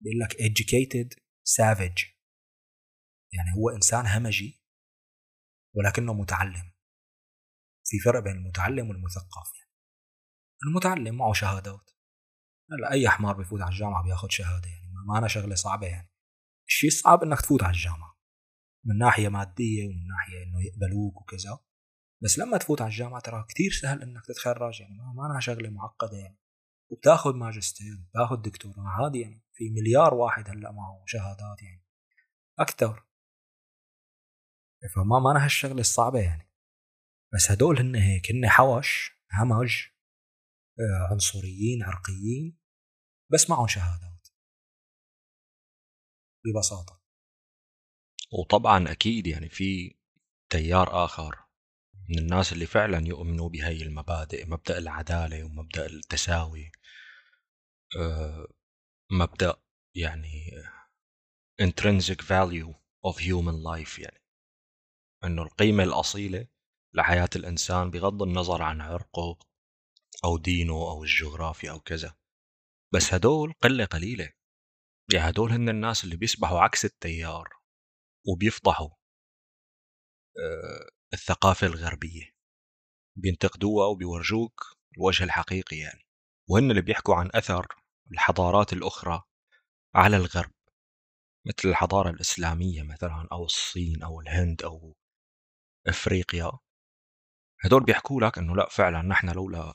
بيقول 0.00 0.18
لك 0.18 0.32
educated 0.32 1.16
savage. 1.58 2.18
يعني 3.32 3.50
هو 3.56 3.70
إنسان 3.70 4.06
همجي. 4.06 4.62
ولكنه 5.74 6.12
متعلم. 6.12 6.72
في 7.84 7.98
فرق 7.98 8.20
بين 8.20 8.32
المتعلم 8.36 8.88
والمثقف 8.88 9.52
يعني. 9.58 9.72
المتعلم 10.66 11.18
معه 11.18 11.32
شهادات. 11.32 11.90
هلا 12.70 12.90
أي 12.90 13.08
حمار 13.08 13.36
بفوت 13.36 13.60
على 13.60 13.70
الجامعة 13.70 14.04
بياخذ 14.04 14.28
شهادة 14.28 14.68
يعني. 14.68 14.92
ما 15.06 15.18
أنا 15.18 15.28
شغلة 15.28 15.54
صعبة 15.54 15.86
يعني. 15.86 16.10
الشيء 16.68 16.88
الصعب 16.88 17.22
إنك 17.22 17.40
تفوت 17.40 17.62
على 17.62 17.72
الجامعة. 17.72 18.18
من 18.84 18.98
ناحية 18.98 19.28
مادية 19.28 19.86
ومن 19.86 20.06
ناحية 20.06 20.42
إنه 20.42 20.66
يقبلوك 20.66 21.20
وكذا. 21.20 21.58
بس 22.22 22.38
لما 22.38 22.58
تفوت 22.58 22.80
على 22.80 22.90
الجامعة 22.90 23.20
ترى 23.20 23.44
كثير 23.48 23.70
سهل 23.70 24.02
إنك 24.02 24.26
تتخرج 24.26 24.80
يعني. 24.80 24.94
ما 25.14 25.26
أنا 25.30 25.40
شغلة 25.40 25.70
معقدة 25.70 26.16
يعني. 26.16 26.38
وبتاخذ 26.90 27.34
ماجستير 27.34 27.96
بتاخذ 28.10 28.36
دكتوراه. 28.36 28.88
عادي 28.88 29.20
يعني. 29.20 29.44
في 29.52 29.70
مليار 29.70 30.14
واحد 30.14 30.48
هلا 30.48 30.72
معه 30.72 31.02
شهادات 31.06 31.62
يعني. 31.62 31.84
أكثر 32.58 33.07
فما 34.94 35.18
ما 35.18 35.44
هالشغلة 35.44 35.80
الصعبة 35.80 36.20
يعني. 36.20 36.48
بس 37.34 37.50
هدول 37.50 37.78
هن 37.78 37.96
هيك 37.96 38.30
هن 38.30 38.48
حوش 38.48 39.12
همج 39.32 39.86
آه، 40.80 41.12
عنصريين 41.12 41.82
عرقيين 41.82 42.58
بس 43.32 43.50
معهم 43.50 43.66
شهادات. 43.66 44.28
ببساطة. 46.44 47.02
وطبعا 48.32 48.92
أكيد 48.92 49.26
يعني 49.26 49.48
في 49.48 49.96
تيار 50.50 51.04
آخر 51.04 51.36
من 52.08 52.18
الناس 52.18 52.52
اللي 52.52 52.66
فعلا 52.66 53.06
يؤمنوا 53.06 53.48
بهي 53.48 53.82
المبادئ 53.82 54.46
مبدأ 54.46 54.78
العدالة 54.78 55.44
ومبدأ 55.44 55.86
التساوي. 55.86 56.72
آه، 58.00 58.46
مبدأ 59.12 59.56
يعني 59.96 60.50
intrinsic 61.62 62.20
value 62.22 62.74
of 63.06 63.18
human 63.18 63.56
life 63.70 63.98
يعني. 63.98 64.27
إنه 65.24 65.42
القيمة 65.42 65.82
الأصيلة 65.82 66.46
لحياة 66.94 67.28
الإنسان 67.36 67.90
بغض 67.90 68.22
النظر 68.22 68.62
عن 68.62 68.80
عرقه 68.80 69.38
أو 70.24 70.38
دينه 70.38 70.74
أو 70.74 71.02
الجغرافيا 71.02 71.70
أو 71.70 71.80
كذا. 71.80 72.16
بس 72.94 73.14
هدول 73.14 73.52
قلة 73.52 73.84
قليلة. 73.84 74.32
يعني 75.14 75.30
هدول 75.30 75.52
هن 75.52 75.68
الناس 75.68 76.04
اللي 76.04 76.16
بيسبحوا 76.16 76.60
عكس 76.60 76.84
التيار 76.84 77.48
وبيفضحوا 78.26 78.90
آه، 80.38 80.90
الثقافة 81.12 81.66
الغربية. 81.66 82.30
بينتقدوها 83.16 83.86
وبيورجوك 83.86 84.64
الوجه 84.96 85.24
الحقيقي 85.24 85.76
يعني. 85.76 86.02
وهن 86.50 86.70
اللي 86.70 86.82
بيحكوا 86.82 87.14
عن 87.14 87.30
أثر 87.34 87.66
الحضارات 88.12 88.72
الأخرى 88.72 89.22
على 89.94 90.16
الغرب. 90.16 90.52
مثل 91.46 91.68
الحضارة 91.68 92.10
الإسلامية 92.10 92.82
مثلا 92.82 93.28
أو 93.32 93.44
الصين 93.44 94.02
أو 94.02 94.20
الهند 94.20 94.62
أو 94.62 94.94
إفريقيا. 95.88 96.52
هدول 97.60 97.84
بيحكوا 97.84 98.20
لك 98.20 98.38
إنه 98.38 98.56
لا 98.56 98.68
فعلا 98.70 99.02
نحن 99.02 99.30
لولا 99.30 99.74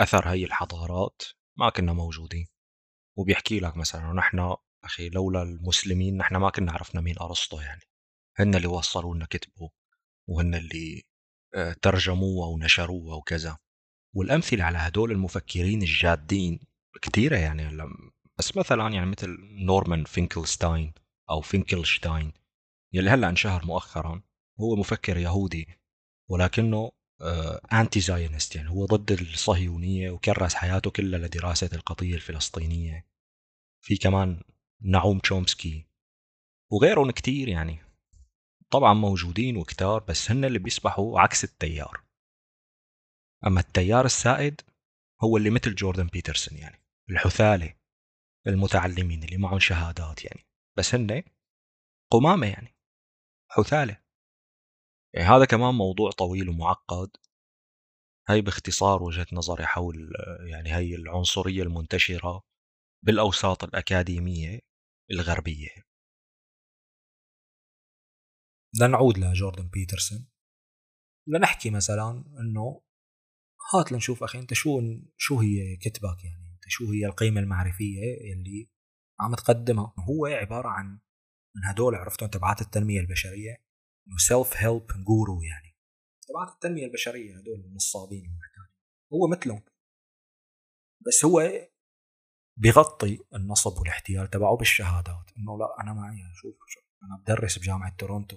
أثر 0.00 0.28
هي 0.28 0.44
الحضارات 0.44 1.22
ما 1.58 1.70
كنا 1.70 1.92
موجودين. 1.92 2.46
وبيحكي 3.18 3.60
لك 3.60 3.76
مثلا 3.76 4.12
نحن 4.12 4.56
أخي 4.84 5.08
لولا 5.08 5.42
المسلمين 5.42 6.16
نحن 6.16 6.36
ما 6.36 6.50
كنا 6.50 6.72
عرفنا 6.72 7.00
مين 7.00 7.18
أرسطو 7.18 7.60
يعني. 7.60 7.80
هن 8.38 8.54
اللي 8.54 8.66
وصلوا 8.66 9.14
لنا 9.14 9.26
كتبه 9.30 9.70
وهن 10.28 10.54
اللي 10.54 11.02
آه، 11.54 11.72
ترجموها 11.82 12.48
ونشروها 12.48 13.16
وكذا. 13.16 13.58
والأمثلة 14.14 14.64
على 14.64 14.78
هدول 14.78 15.10
المفكرين 15.12 15.82
الجادين 15.82 16.60
كثيرة 17.02 17.36
يعني 17.36 17.78
بس 18.38 18.56
مثلا 18.56 18.88
يعني 18.88 19.06
مثل 19.06 19.36
نورمان 19.64 20.04
فينكلستاين 20.04 20.94
أو 21.30 21.40
فينكلشتاين 21.40 22.32
يلي 22.92 23.10
هلأ 23.10 23.28
انشهر 23.28 23.66
مؤخرا. 23.66 24.22
هو 24.60 24.76
مفكر 24.76 25.16
يهودي 25.16 25.68
ولكنه 26.30 26.92
anti 27.72 27.98
آه، 27.98 28.02
Zionist 28.02 28.56
يعني 28.56 28.70
هو 28.70 28.86
ضد 28.86 29.12
الصهيونية 29.12 30.10
وكرس 30.10 30.54
حياته 30.54 30.90
كلها 30.90 31.18
لدراسة 31.18 31.70
القضية 31.72 32.14
الفلسطينية. 32.14 33.06
في 33.84 33.96
كمان 33.96 34.42
نعوم 34.80 35.18
تشومسكي 35.18 35.86
وغيرهم 36.72 37.10
كتير 37.10 37.48
يعني. 37.48 37.78
طبعا 38.70 38.94
موجودين 38.94 39.56
وكتار 39.56 40.04
بس 40.04 40.30
هن 40.30 40.44
اللي 40.44 40.58
بيسبحوا 40.58 41.20
عكس 41.20 41.44
التيار. 41.44 42.04
أما 43.46 43.60
التيار 43.60 44.04
السائد 44.04 44.60
هو 45.24 45.36
اللي 45.36 45.50
مثل 45.50 45.74
جوردن 45.74 46.06
بيترسون 46.06 46.58
يعني 46.58 46.82
الحثالة 47.10 47.74
المتعلمين 48.46 49.22
اللي 49.22 49.36
معهم 49.36 49.58
شهادات 49.58 50.24
يعني. 50.24 50.46
بس 50.78 50.94
هن 50.94 51.22
قمامة 52.12 52.46
يعني 52.46 52.76
حثالة. 53.50 54.05
هذا 55.18 55.44
كمان 55.44 55.74
موضوع 55.74 56.10
طويل 56.10 56.48
ومعقد. 56.48 57.10
هي 58.28 58.40
باختصار 58.40 59.02
وجهة 59.02 59.26
نظري 59.32 59.66
حول 59.66 60.12
يعني 60.50 60.74
هي 60.74 60.94
العنصرية 60.94 61.62
المنتشرة 61.62 62.42
بالأوساط 63.04 63.64
الأكاديمية 63.64 64.60
الغربية. 65.10 65.68
لنعود 68.80 69.18
لجوردن 69.18 69.68
بيترسون. 69.68 70.28
لنحكي 71.28 71.70
مثلا 71.70 72.24
إنه 72.40 72.82
هات 73.74 73.92
لنشوف 73.92 74.22
أخي 74.22 74.38
أنت 74.38 74.54
شو 74.54 74.80
شو 75.16 75.40
هي 75.40 75.76
كتبك 75.76 76.24
يعني 76.24 76.52
أنت 76.54 76.64
شو 76.68 76.92
هي 76.92 77.06
القيمة 77.06 77.40
المعرفية 77.40 78.02
اللي 78.34 78.70
عم 79.20 79.34
تقدمها. 79.34 79.94
هو 79.98 80.26
عبارة 80.26 80.68
عن 80.68 81.00
من 81.56 81.64
هدول 81.64 81.94
عرفتهم 81.94 82.28
تبعات 82.28 82.60
التنمية 82.60 83.00
البشرية 83.00 83.65
انه 84.06 84.16
self 84.18 84.56
help 84.56 84.86
guru 85.04 85.42
يعني. 85.42 85.76
تبعات 86.28 86.54
التنمية 86.54 86.86
البشرية 86.86 87.38
هدول 87.38 87.60
النصابين 87.60 88.38
هو 89.12 89.28
مثلهم. 89.28 89.62
بس 91.06 91.24
هو 91.24 91.68
بيغطي 92.56 93.18
النصب 93.34 93.78
والاحتيال 93.78 94.30
تبعه 94.30 94.56
بالشهادات. 94.56 95.30
إنه 95.38 95.58
لا 95.58 95.82
أنا 95.82 95.92
معي 95.92 96.18
شوف 96.34 96.56
أنا 97.02 97.16
بدرس 97.22 97.58
بجامعة 97.58 97.96
تورونتو. 97.96 98.36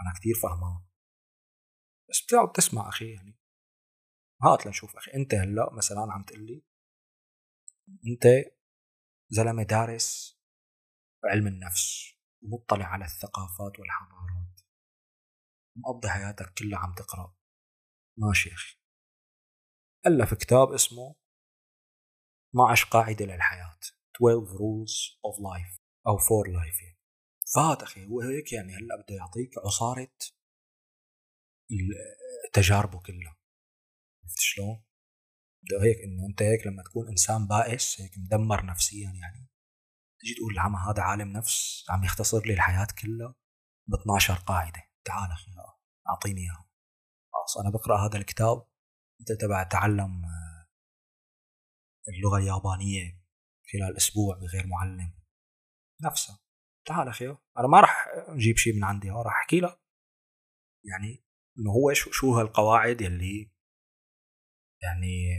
أنا 0.00 0.12
كثير 0.18 0.34
فهمان. 0.42 0.84
بس 2.10 2.24
بتقعد 2.24 2.52
تسمع 2.52 2.88
أخي 2.88 3.12
يعني. 3.12 3.38
هات 4.42 4.66
لنشوف 4.66 4.96
أخي. 4.96 5.14
أنت 5.14 5.34
هلأ 5.34 5.72
مثلا 5.72 6.12
عم 6.12 6.22
تقول 6.22 6.46
لي 6.46 6.62
أنت 8.06 8.54
زلمة 9.28 9.62
دارس 9.62 10.38
علم 11.24 11.46
النفس. 11.46 12.13
ومطلع 12.44 12.86
على 12.86 13.04
الثقافات 13.04 13.78
والحضارات. 13.78 14.60
مقضي 15.76 16.08
حياتك 16.08 16.54
كلها 16.58 16.78
عم 16.78 16.94
تقرأ. 16.94 17.34
ماشي 18.18 18.48
يا 18.48 18.54
أخي. 18.54 18.76
الف 20.06 20.34
كتاب 20.34 20.72
اسمه 20.72 21.14
12 22.50 22.86
قاعدة 22.90 23.24
للحياة 23.24 23.78
12 24.16 24.46
rules 24.46 25.18
of 25.26 25.36
life 25.40 25.78
أو 26.06 26.18
for 26.18 26.46
life. 26.48 26.82
يعني 26.82 26.98
فهد 27.54 27.82
أخي 27.82 28.06
هو 28.06 28.20
هيك 28.20 28.52
يعني 28.52 28.72
هلأ 28.76 28.96
بده 29.02 29.14
يعطيك 29.14 29.50
عصارة 29.66 30.08
تجاربه 32.52 33.00
كلها. 33.00 33.36
عرفت 34.24 34.38
شلون؟ 34.38 34.82
بده 35.62 35.82
هيك 35.84 35.96
إنه 36.04 36.26
أنت 36.26 36.42
هيك 36.42 36.66
لما 36.66 36.82
تكون 36.82 37.08
إنسان 37.08 37.46
بائس 37.46 38.00
هيك 38.00 38.18
مدمر 38.18 38.66
نفسيا 38.66 39.10
يعني. 39.10 39.48
تجي 40.24 40.34
تقول 40.34 40.52
العمى 40.52 40.78
هذا 40.78 41.02
عالم 41.02 41.28
نفس 41.28 41.84
عم 41.90 42.04
يختصر 42.04 42.46
لي 42.46 42.54
الحياة 42.54 42.86
كلها 43.02 43.34
ب 43.86 43.94
12 43.94 44.34
قاعدة. 44.34 44.82
تعال 45.04 45.30
أخي 45.30 45.50
أعطيني 46.08 46.40
إياها. 46.40 46.68
خلاص 47.32 47.58
أنا 47.58 47.70
بقرأ 47.70 48.06
هذا 48.06 48.18
الكتاب. 48.18 48.66
أنت 49.20 49.32
تبع 49.40 49.62
تعلم 49.62 50.24
آه، 50.24 50.68
اللغة 52.08 52.38
اليابانية 52.38 53.20
خلال 53.72 53.96
أسبوع 53.96 54.36
بغير 54.36 54.66
معلم. 54.66 55.14
نفسها 56.02 56.38
تعال 56.86 57.08
أخي 57.08 57.26
أنا 57.58 57.68
ما 57.68 57.80
راح 57.80 58.06
أجيب 58.28 58.56
شيء 58.56 58.76
من 58.76 58.84
عندي 58.84 59.10
راح 59.10 59.40
أحكي 59.40 59.60
لك. 59.60 59.80
يعني 60.84 61.24
إنه 61.58 61.70
هو 61.70 61.92
شو 61.92 62.10
شو 62.10 62.34
هالقواعد 62.34 63.00
يلي 63.00 63.52
يعني 64.82 65.34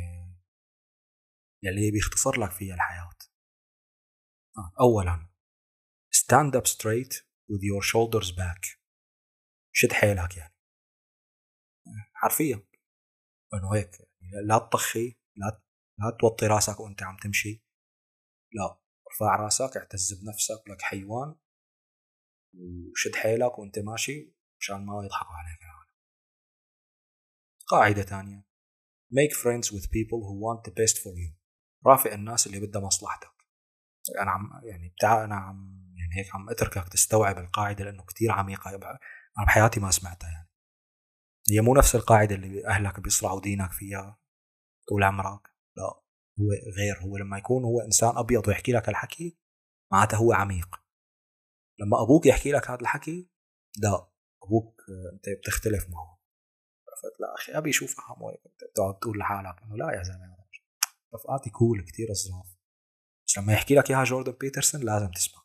يلي 1.63 1.91
بيختصر 1.91 2.39
لك 2.39 2.51
فيها 2.51 2.75
الحياة. 2.75 3.14
اولا 4.79 5.29
stand 6.15 6.55
up 6.55 6.67
straight 6.67 7.13
with 7.49 7.61
your 7.61 7.81
shoulders 7.81 8.31
back. 8.31 8.79
شد 9.71 9.93
حيلك 9.93 10.37
يعني. 10.37 10.55
حرفيا. 12.13 12.67
إنه 13.53 13.75
هيك 13.75 13.99
يعني 13.99 14.47
لا 14.47 14.57
تطخي 14.57 15.19
لا 15.35 15.61
لا 15.99 16.17
توطي 16.19 16.47
راسك 16.47 16.79
وأنت 16.79 17.03
عم 17.03 17.17
تمشي. 17.17 17.65
لا 18.53 18.81
ارفع 19.07 19.35
راسك 19.35 19.77
اعتز 19.77 20.13
بنفسك 20.13 20.63
لك 20.69 20.81
حيوان. 20.81 21.35
وشد 22.53 23.15
حيلك 23.15 23.59
وأنت 23.59 23.79
ماشي 23.79 24.35
مشان 24.59 24.85
ما 24.85 25.05
يضحكوا 25.05 25.35
عليك 25.35 25.61
العالم. 25.61 25.91
قاعدة 27.67 28.01
ثانية 28.01 28.45
make 29.11 29.33
friends 29.33 29.71
with 29.71 29.89
people 29.91 30.19
who 30.25 30.35
want 30.45 30.63
the 30.63 30.71
best 30.71 30.97
for 30.97 31.13
you. 31.13 31.33
رافق 31.85 32.11
الناس 32.11 32.47
اللي 32.47 32.59
بدها 32.59 32.81
مصلحتك. 32.81 33.34
أنا 34.21 34.31
عم 34.31 34.49
يعني 34.63 34.89
بتاع 34.89 35.23
أنا 35.23 35.35
عم 35.35 35.85
يعني 35.97 36.15
هيك 36.15 36.35
عم 36.35 36.49
أتركك 36.49 36.89
تستوعب 36.89 37.37
القاعدة 37.37 37.83
لأنه 37.83 38.03
كتير 38.03 38.31
عميقة. 38.31 38.75
أنا 38.75 39.45
بحياتي 39.45 39.79
ما 39.79 39.91
سمعتها 39.91 40.29
يعني. 40.29 40.49
هي 41.51 41.61
مو 41.61 41.75
نفس 41.75 41.95
القاعدة 41.95 42.35
اللي 42.35 42.67
أهلك 42.67 42.99
بيصرعوا 42.99 43.41
دينك 43.41 43.71
فيها 43.71 44.19
طول 44.89 45.03
عمرك. 45.03 45.47
لا 45.77 45.83
هو 46.39 46.49
غير. 46.77 47.01
هو 47.01 47.17
لما 47.17 47.37
يكون 47.37 47.63
هو 47.63 47.81
إنسان 47.81 48.17
أبيض 48.17 48.47
ويحكي 48.47 48.71
لك 48.71 48.89
الحكي 48.89 49.39
معناته 49.91 50.17
هو 50.17 50.33
عميق. 50.33 50.75
لما 51.79 52.03
أبوك 52.03 52.25
يحكي 52.25 52.51
لك 52.51 52.69
هذا 52.69 52.81
الحكي 52.81 53.31
لا 53.77 54.07
أبوك 54.43 54.81
أنت 55.13 55.39
بتختلف 55.39 55.89
معه. 55.89 56.19
عرفت؟ 56.89 57.19
لا 57.19 57.35
أخي 57.35 57.57
أبي 57.57 57.71
شو 57.71 57.87
فهمه 57.87 58.31
هيك 58.31 58.41
أنت 58.45 58.71
بتقعد 58.71 58.99
تقول 58.99 59.19
لحالك 59.19 59.63
إنه 59.63 59.77
لا 59.77 59.97
يا 59.97 60.03
زلمة. 60.03 60.45
رفقاتي 61.15 61.49
كول 61.49 61.81
كثير 61.81 62.07
صراف 62.13 62.54
بس 63.27 63.37
لما 63.37 63.53
يحكي 63.53 63.75
لك 63.75 63.89
اياها 63.91 64.03
جوردن 64.03 64.31
بيترسون 64.31 64.81
لازم 64.81 65.11
تسمع 65.11 65.41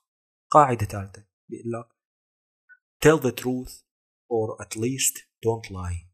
قاعدة 0.50 0.86
ثالثه 0.86 1.26
بيقول 1.48 1.72
لك 1.72 2.00
tell 3.04 3.20
the 3.22 3.32
truth 3.42 3.84
or 4.30 4.64
at 4.64 4.76
least 4.76 5.16
don't 5.46 5.70
lie. 5.70 6.10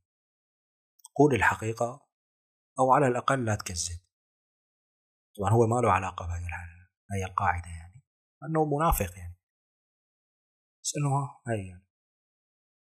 قول 1.17 1.35
الحقيقة 1.35 2.07
أو 2.79 2.93
على 2.93 3.07
الأقل 3.07 3.45
لا 3.45 3.55
تكذب. 3.55 4.01
طبعا 5.37 5.51
هو 5.51 5.67
ما 5.67 5.81
له 5.81 5.93
علاقة 5.93 6.27
بهي 6.27 6.47
هي 7.13 7.25
القاعدة 7.25 7.69
يعني. 7.69 8.03
أنه 8.43 8.65
منافق 8.65 9.19
يعني. 9.19 9.39
بس 10.83 10.93
أنه 10.97 11.31
هي 11.49 11.67
يعني. 11.67 11.87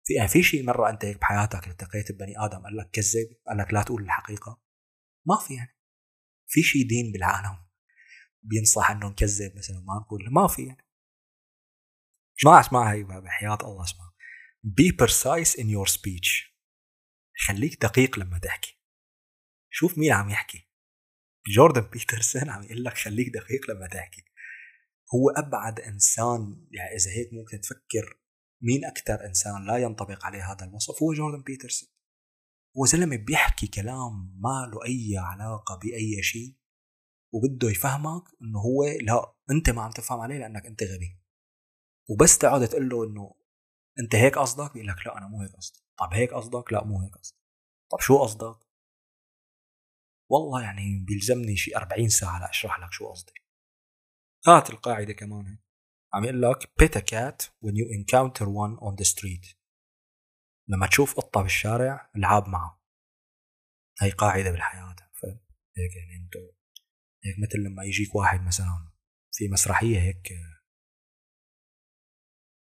في 0.04 0.14
يعني 0.14 0.28
في 0.28 0.42
شيء 0.42 0.64
مرة 0.64 0.90
أنت 0.90 1.04
هيك 1.04 1.20
بحياتك 1.20 1.68
التقيت 1.68 2.12
ببني 2.12 2.34
آدم 2.38 2.62
قال 2.62 2.76
لك 2.76 2.90
كذب 2.90 3.36
قال 3.46 3.58
لك 3.58 3.74
لا 3.74 3.82
تقول 3.82 4.02
الحقيقة. 4.02 4.62
ما 5.26 5.36
في 5.36 5.54
يعني. 5.54 5.76
في 6.48 6.62
شيء 6.62 6.88
دين 6.88 7.12
بالعالم. 7.12 7.69
بينصح 8.42 8.90
إنه 8.90 9.08
نكذب 9.08 9.56
مثلا 9.56 9.80
ما 9.80 9.94
نقول 9.94 10.28
ما 10.30 10.46
في 10.46 10.66
يعني. 10.66 10.86
اسمع 12.40 12.60
أسمع 12.60 12.92
هي 12.92 13.02
بحياة 13.02 13.58
الله 13.62 13.84
أسمع. 13.84 14.10
Be 14.66 14.92
precise 14.92 15.54
in 15.54 15.66
your 15.66 15.92
speech. 15.92 16.50
خليك 17.46 17.82
دقيق 17.82 18.18
لما 18.18 18.38
تحكي. 18.38 18.80
شوف 19.70 19.98
مين 19.98 20.12
عم 20.12 20.30
يحكي. 20.30 20.70
جوردن 21.46 21.80
بيترسون 21.80 22.50
عم 22.50 22.62
يقول 22.62 22.84
لك 22.84 22.94
خليك 22.94 23.28
دقيق 23.28 23.70
لما 23.70 23.86
تحكي. 23.86 24.24
هو 25.14 25.30
أبعد 25.30 25.80
إنسان 25.80 26.66
يعني 26.70 26.96
إذا 26.96 27.10
هيك 27.10 27.32
ممكن 27.32 27.60
تفكر 27.60 28.20
مين 28.62 28.84
أكثر 28.84 29.26
إنسان 29.26 29.66
لا 29.66 29.76
ينطبق 29.76 30.24
عليه 30.26 30.52
هذا 30.52 30.64
الوصف 30.64 31.02
هو 31.02 31.12
جوردن 31.12 31.42
بيترسون. 31.42 31.88
هو 32.78 32.86
زلمه 32.86 33.16
بيحكي 33.16 33.66
كلام 33.66 34.40
ما 34.40 34.70
له 34.72 34.84
أي 34.86 35.18
علاقة 35.18 35.78
بأي 35.82 36.22
شيء. 36.22 36.59
وبده 37.32 37.70
يفهمك 37.70 38.22
إنه 38.42 38.58
هو 38.58 38.84
لا 38.84 39.34
أنت 39.50 39.70
ما 39.70 39.82
عم 39.82 39.90
تفهم 39.90 40.20
عليه 40.20 40.38
لأنك 40.38 40.66
أنت 40.66 40.82
غبي. 40.82 41.18
وبس 42.10 42.38
تقعد 42.38 42.68
تقول 42.68 42.88
له 42.88 43.04
إنه 43.04 43.34
أنت 43.98 44.14
هيك 44.14 44.38
قصدك؟ 44.38 44.72
بيقول 44.72 44.88
لك 44.88 45.06
لا 45.06 45.18
أنا 45.18 45.28
مو 45.28 45.40
هيك 45.40 45.52
قصدي. 45.56 45.80
طب 45.98 46.08
هيك 46.12 46.34
قصدك؟ 46.34 46.72
لا 46.72 46.84
مو 46.84 47.00
هيك 47.00 47.16
قصدي. 47.16 47.38
طب 47.90 48.00
شو 48.00 48.18
قصدك؟ 48.18 48.56
والله 50.30 50.62
يعني 50.62 51.04
بيلزمني 51.06 51.56
شي 51.56 51.76
40 51.76 52.08
ساعة 52.08 52.40
لأشرح 52.40 52.80
لك 52.80 52.92
شو 52.92 53.08
قصدي. 53.08 53.32
هات 54.46 54.70
القاعدة 54.70 55.12
كمان 55.12 55.58
عم 56.14 56.24
يقول 56.24 56.42
لك 56.42 56.64
pet 56.82 56.96
a 56.96 57.02
cat 57.02 57.46
when 57.62 57.74
you 57.74 57.86
encounter 57.98 58.46
one 58.46 58.78
on 58.80 58.94
the 58.96 59.04
street. 59.04 59.56
لما 60.68 60.86
تشوف 60.86 61.14
قطة 61.14 61.42
بالشارع 61.42 62.10
العاب 62.16 62.48
معه. 62.48 62.80
هي 64.02 64.10
قاعدة 64.10 64.50
بالحياة 64.50 64.96
فهيك 65.12 65.96
يعني 65.96 66.24
أنتو 66.24 66.59
هيك 67.24 67.34
مثل 67.38 67.58
لما 67.58 67.84
يجيك 67.84 68.14
واحد 68.14 68.40
مثلا 68.40 68.90
في 69.32 69.48
مسرحية 69.48 70.00
هيك 70.00 70.28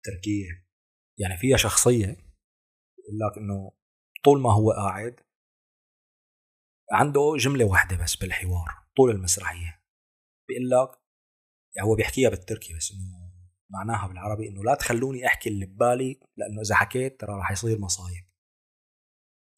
تركية 0.05 0.66
يعني 1.18 1.36
فيها 1.36 1.57
شخصية 1.57 2.07
يقول 2.07 3.18
لك 3.18 3.38
إنه 3.38 3.72
طول 4.24 4.40
ما 4.40 4.53
هو 4.53 4.72
قاعد 4.72 5.20
عنده 6.93 7.36
جملة 7.38 7.64
واحدة 7.64 7.97
بس 7.97 8.16
بالحوار 8.16 8.82
طول 8.97 9.11
المسرحية. 9.11 9.82
بيقول 10.49 10.70
لك 10.70 11.01
يعني 11.76 11.88
هو 11.88 11.95
بيحكيها 11.95 12.30
بالتركي 12.30 12.74
بس 12.74 12.93
إنه 12.93 13.32
معناها 13.70 14.09
بالعربي 14.09 14.49
إنه 14.49 14.64
لا 14.64 14.74
تخلوني 14.74 15.26
أحكي 15.26 15.49
اللي 15.49 15.66
ببالي 15.66 16.20
لأنه 16.36 16.61
إذا 16.61 16.74
حكيت 16.74 17.20
ترى 17.20 17.32
راح 17.32 17.51
يصير 17.51 17.78
مصايب. 17.78 18.24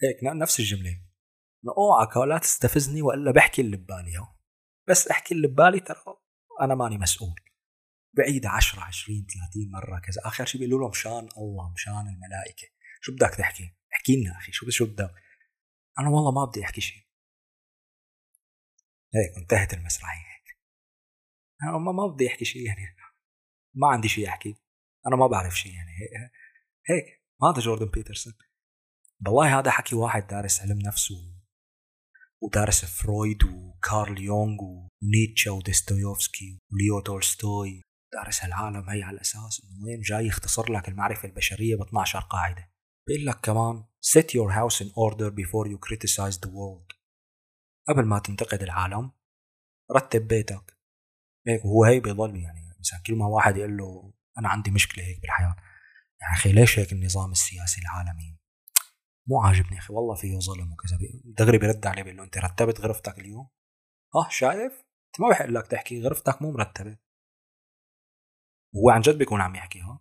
هيك 0.02 0.16
نفس 0.22 0.60
الجملة. 0.60 0.90
إنه 1.64 1.74
أوعك 1.78 2.16
لا 2.16 2.38
تستفزني 2.38 3.02
وإلا 3.02 3.30
بحكي 3.30 3.62
اللي 3.62 3.76
ببالي. 3.76 4.33
بس 4.88 5.08
أحكي 5.08 5.34
اللي 5.34 5.48
ببالي 5.48 5.80
ترى 5.80 5.96
أنا 6.60 6.74
ماني 6.74 6.98
مسؤول. 6.98 7.40
بعيدة 8.16 8.50
10 8.50 8.80
20 8.80 9.26
30 9.26 9.70
مرة 9.70 9.98
كذا. 9.98 10.22
آخر 10.24 10.44
شيء 10.44 10.60
بيقولوا 10.60 10.80
له 10.80 10.90
مشان 10.90 11.28
الله 11.36 11.72
مشان 11.72 12.08
الملائكة. 12.08 12.68
شو 13.00 13.12
بدك 13.12 13.34
تحكي؟ 13.34 13.74
احكي 13.94 14.16
لنا 14.16 14.38
أخي 14.38 14.52
شو 14.52 14.70
شو 14.70 14.86
بدك؟ 14.86 15.14
أنا 15.98 16.08
والله 16.08 16.30
ما 16.32 16.44
بدي 16.44 16.64
أحكي 16.64 16.80
شيء 16.80 17.04
هيك 19.14 19.36
انتهت 19.36 19.74
المسرحية 19.74 20.18
هيك. 20.18 20.58
أنا 21.62 21.78
ما 21.78 21.92
ما 21.92 22.06
بدي 22.06 22.28
أحكي 22.28 22.44
شيء 22.44 22.66
يعني. 22.66 22.96
ما 23.74 23.88
عندي 23.88 24.08
شيء 24.08 24.28
أحكي. 24.28 24.56
أنا 25.06 25.16
ما 25.16 25.26
بعرف 25.26 25.58
شيء 25.58 25.72
يعني. 25.72 25.90
هيك, 25.90 26.30
هيك. 26.90 27.24
هذا 27.42 27.60
جوردن 27.60 27.86
بيترسون. 27.86 28.34
والله 29.26 29.58
هذا 29.58 29.70
حكي 29.70 29.96
واحد 29.96 30.26
دارس 30.26 30.60
علم 30.60 30.78
نفس. 30.78 31.12
ودارس 32.44 32.84
فرويد 32.84 33.44
وكارل 33.44 34.20
يونغ 34.20 34.58
ونيتشه 34.62 35.50
وديستويوفسكي 35.52 36.58
وليو 36.72 37.00
تولستوي. 37.00 37.82
دارس 38.12 38.44
العالم 38.44 38.90
هي 38.90 39.02
على 39.02 39.14
الاساس 39.14 39.62
إنه 39.64 39.84
وين 39.84 40.00
جاي 40.00 40.26
يختصر 40.26 40.72
لك 40.72 40.88
المعرفة 40.88 41.28
البشرية 41.28 41.76
ب 41.76 41.82
12 41.82 42.20
قاعدة. 42.20 42.70
بيقول 43.08 43.26
لك 43.26 43.40
كمان 43.40 43.84
set 44.06 44.24
your 44.24 44.50
house 44.52 44.84
in 44.84 44.88
order 44.88 45.30
before 45.30 45.68
you 45.68 45.78
criticize 45.78 46.38
the 46.38 46.50
world. 46.50 46.96
قبل 47.88 48.04
ما 48.04 48.18
تنتقد 48.18 48.62
العالم 48.62 49.12
رتب 49.96 50.28
بيتك. 50.28 50.78
هيك 51.46 51.64
وهو 51.64 51.84
هي 51.84 52.00
بيضل 52.00 52.36
يعني 52.36 52.76
مثلا 52.80 53.00
كل 53.06 53.14
ما 53.14 53.26
واحد 53.26 53.56
يقول 53.56 53.76
له 53.76 54.12
أنا 54.38 54.48
عندي 54.48 54.70
مشكلة 54.70 55.04
هيك 55.04 55.20
بالحياة. 55.20 55.56
يعني 56.20 56.34
أخي 56.34 56.52
ليش 56.52 56.78
هيك 56.78 56.92
النظام 56.92 57.32
السياسي 57.32 57.80
العالمي؟ 57.80 58.38
مو 59.28 59.40
عاجبني 59.40 59.78
أخي 59.78 59.94
والله 59.94 60.14
فيه 60.14 60.38
ظلم 60.38 60.72
وكذا. 60.72 60.98
دغري 61.24 61.58
بيرد 61.58 61.86
عليه 61.86 62.02
بيقول 62.02 62.16
له 62.16 62.24
أنت 62.24 62.38
رتبت 62.38 62.80
غرفتك 62.80 63.18
اليوم؟ 63.18 63.50
آه 64.14 64.28
شايف؟ 64.30 64.72
أنت 65.06 65.20
ما 65.20 65.28
بحق 65.28 65.46
لك 65.46 65.66
تحكي 65.66 66.02
غرفتك 66.02 66.42
مو 66.42 66.52
مرتبة. 66.52 66.98
وهو 68.74 68.90
عن 68.90 69.00
جد 69.00 69.18
بيكون 69.18 69.40
عم 69.40 69.54
يحكي 69.54 69.80
ها؟ 69.80 70.00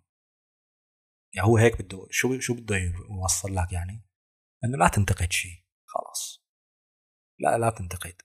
يعني 1.33 1.47
هو 1.47 1.57
هيك 1.57 1.81
بده 1.81 2.07
شو 2.09 2.39
شو 2.39 2.53
بده 2.53 2.75
يوصل 2.75 3.55
لك 3.55 3.73
يعني؟ 3.73 4.05
إنه 4.63 4.77
لا 4.77 4.87
تنتقد 4.87 5.31
شيء 5.31 5.63
خلاص. 5.85 6.45
لا 7.39 7.57
لا 7.57 7.69
تنتقد. 7.69 8.21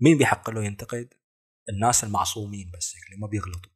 مين 0.00 0.18
بيحق 0.18 0.50
له 0.50 0.64
ينتقد؟ 0.64 1.14
الناس 1.68 2.04
المعصومين 2.04 2.70
بس 2.76 2.96
هيك 2.96 3.06
اللي 3.06 3.20
ما 3.20 3.26
بيغلطوا 3.26 3.72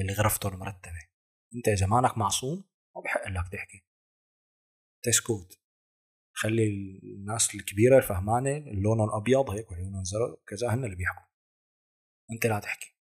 اللي 0.00 0.12
غرفتهم 0.12 0.58
مرتبة. 0.58 1.08
أنت 1.54 1.68
إذا 1.68 1.86
مانك 1.86 2.18
معصوم 2.18 2.64
ما 2.96 3.02
بحق 3.02 3.28
لك 3.28 3.48
تحكي. 3.52 3.89
تسكت. 5.02 5.60
خلي 6.32 6.66
الناس 7.02 7.54
الكبيرة 7.54 7.96
الفهمانة 7.96 8.58
لونهم 8.58 9.10
أبيض 9.14 9.50
هيك 9.50 9.70
وعيونهم 9.70 10.04
زرق 10.04 10.42
كذا 10.46 10.74
هن 10.74 10.84
اللي 10.84 10.96
بيحكوا. 10.96 11.28
أنت 12.32 12.46
لا 12.46 12.60
تحكي. 12.60 12.96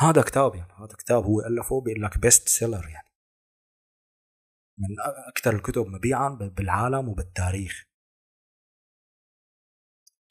هذا 0.00 0.22
كتاب 0.22 0.54
يعني 0.54 0.72
هذا 0.72 0.96
كتاب 0.98 1.24
هو 1.24 1.40
ألفه 1.40 1.80
بيقول 1.80 2.02
لك 2.02 2.18
best 2.18 2.48
seller 2.48 2.88
يعني. 2.88 3.08
من 4.78 4.96
أكثر 5.28 5.56
الكتب 5.56 5.86
مبيعا 5.86 6.28
بالعالم 6.28 7.08
وبالتاريخ. 7.08 7.84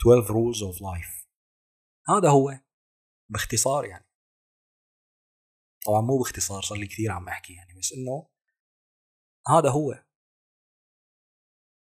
12 0.01 0.33
rules 0.33 0.59
of 0.59 0.79
life. 0.79 1.27
هذا 2.09 2.29
هو 2.29 2.59
باختصار 3.29 3.85
يعني. 3.85 4.05
طبعا 5.85 6.01
مو 6.01 6.17
باختصار 6.17 6.61
صار 6.61 6.77
لي 6.77 6.87
كثير 6.87 7.11
عم 7.11 7.27
أحكي 7.27 7.53
يعني 7.53 7.73
بس 7.79 7.93
إنه 7.93 8.32
هذا 9.47 9.69
هو. 9.69 9.91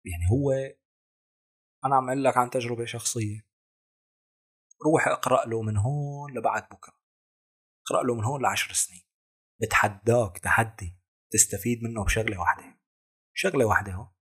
يعني 0.04 0.24
هو 0.32 0.52
أنا 1.84 1.96
عم 1.96 2.08
أقول 2.08 2.24
لك 2.24 2.36
عن 2.36 2.50
تجربة 2.50 2.84
شخصية. 2.84 3.46
روح 4.86 5.08
اقرأ 5.08 5.46
له 5.46 5.62
من 5.62 5.76
هون 5.76 6.38
لبعد 6.38 6.68
بكرة. 6.68 7.00
اقرأ 7.86 8.02
له 8.02 8.14
من 8.14 8.24
هون 8.24 8.42
لعشر 8.42 8.72
سنين. 8.72 9.02
بتحداك 9.62 10.38
تحدي 10.38 10.98
تستفيد 11.32 11.82
منه 11.82 12.04
بشغلة 12.04 12.40
واحدة. 12.40 12.80
شغلة 13.34 13.64
واحدة 13.64 13.92
هو 13.92 14.12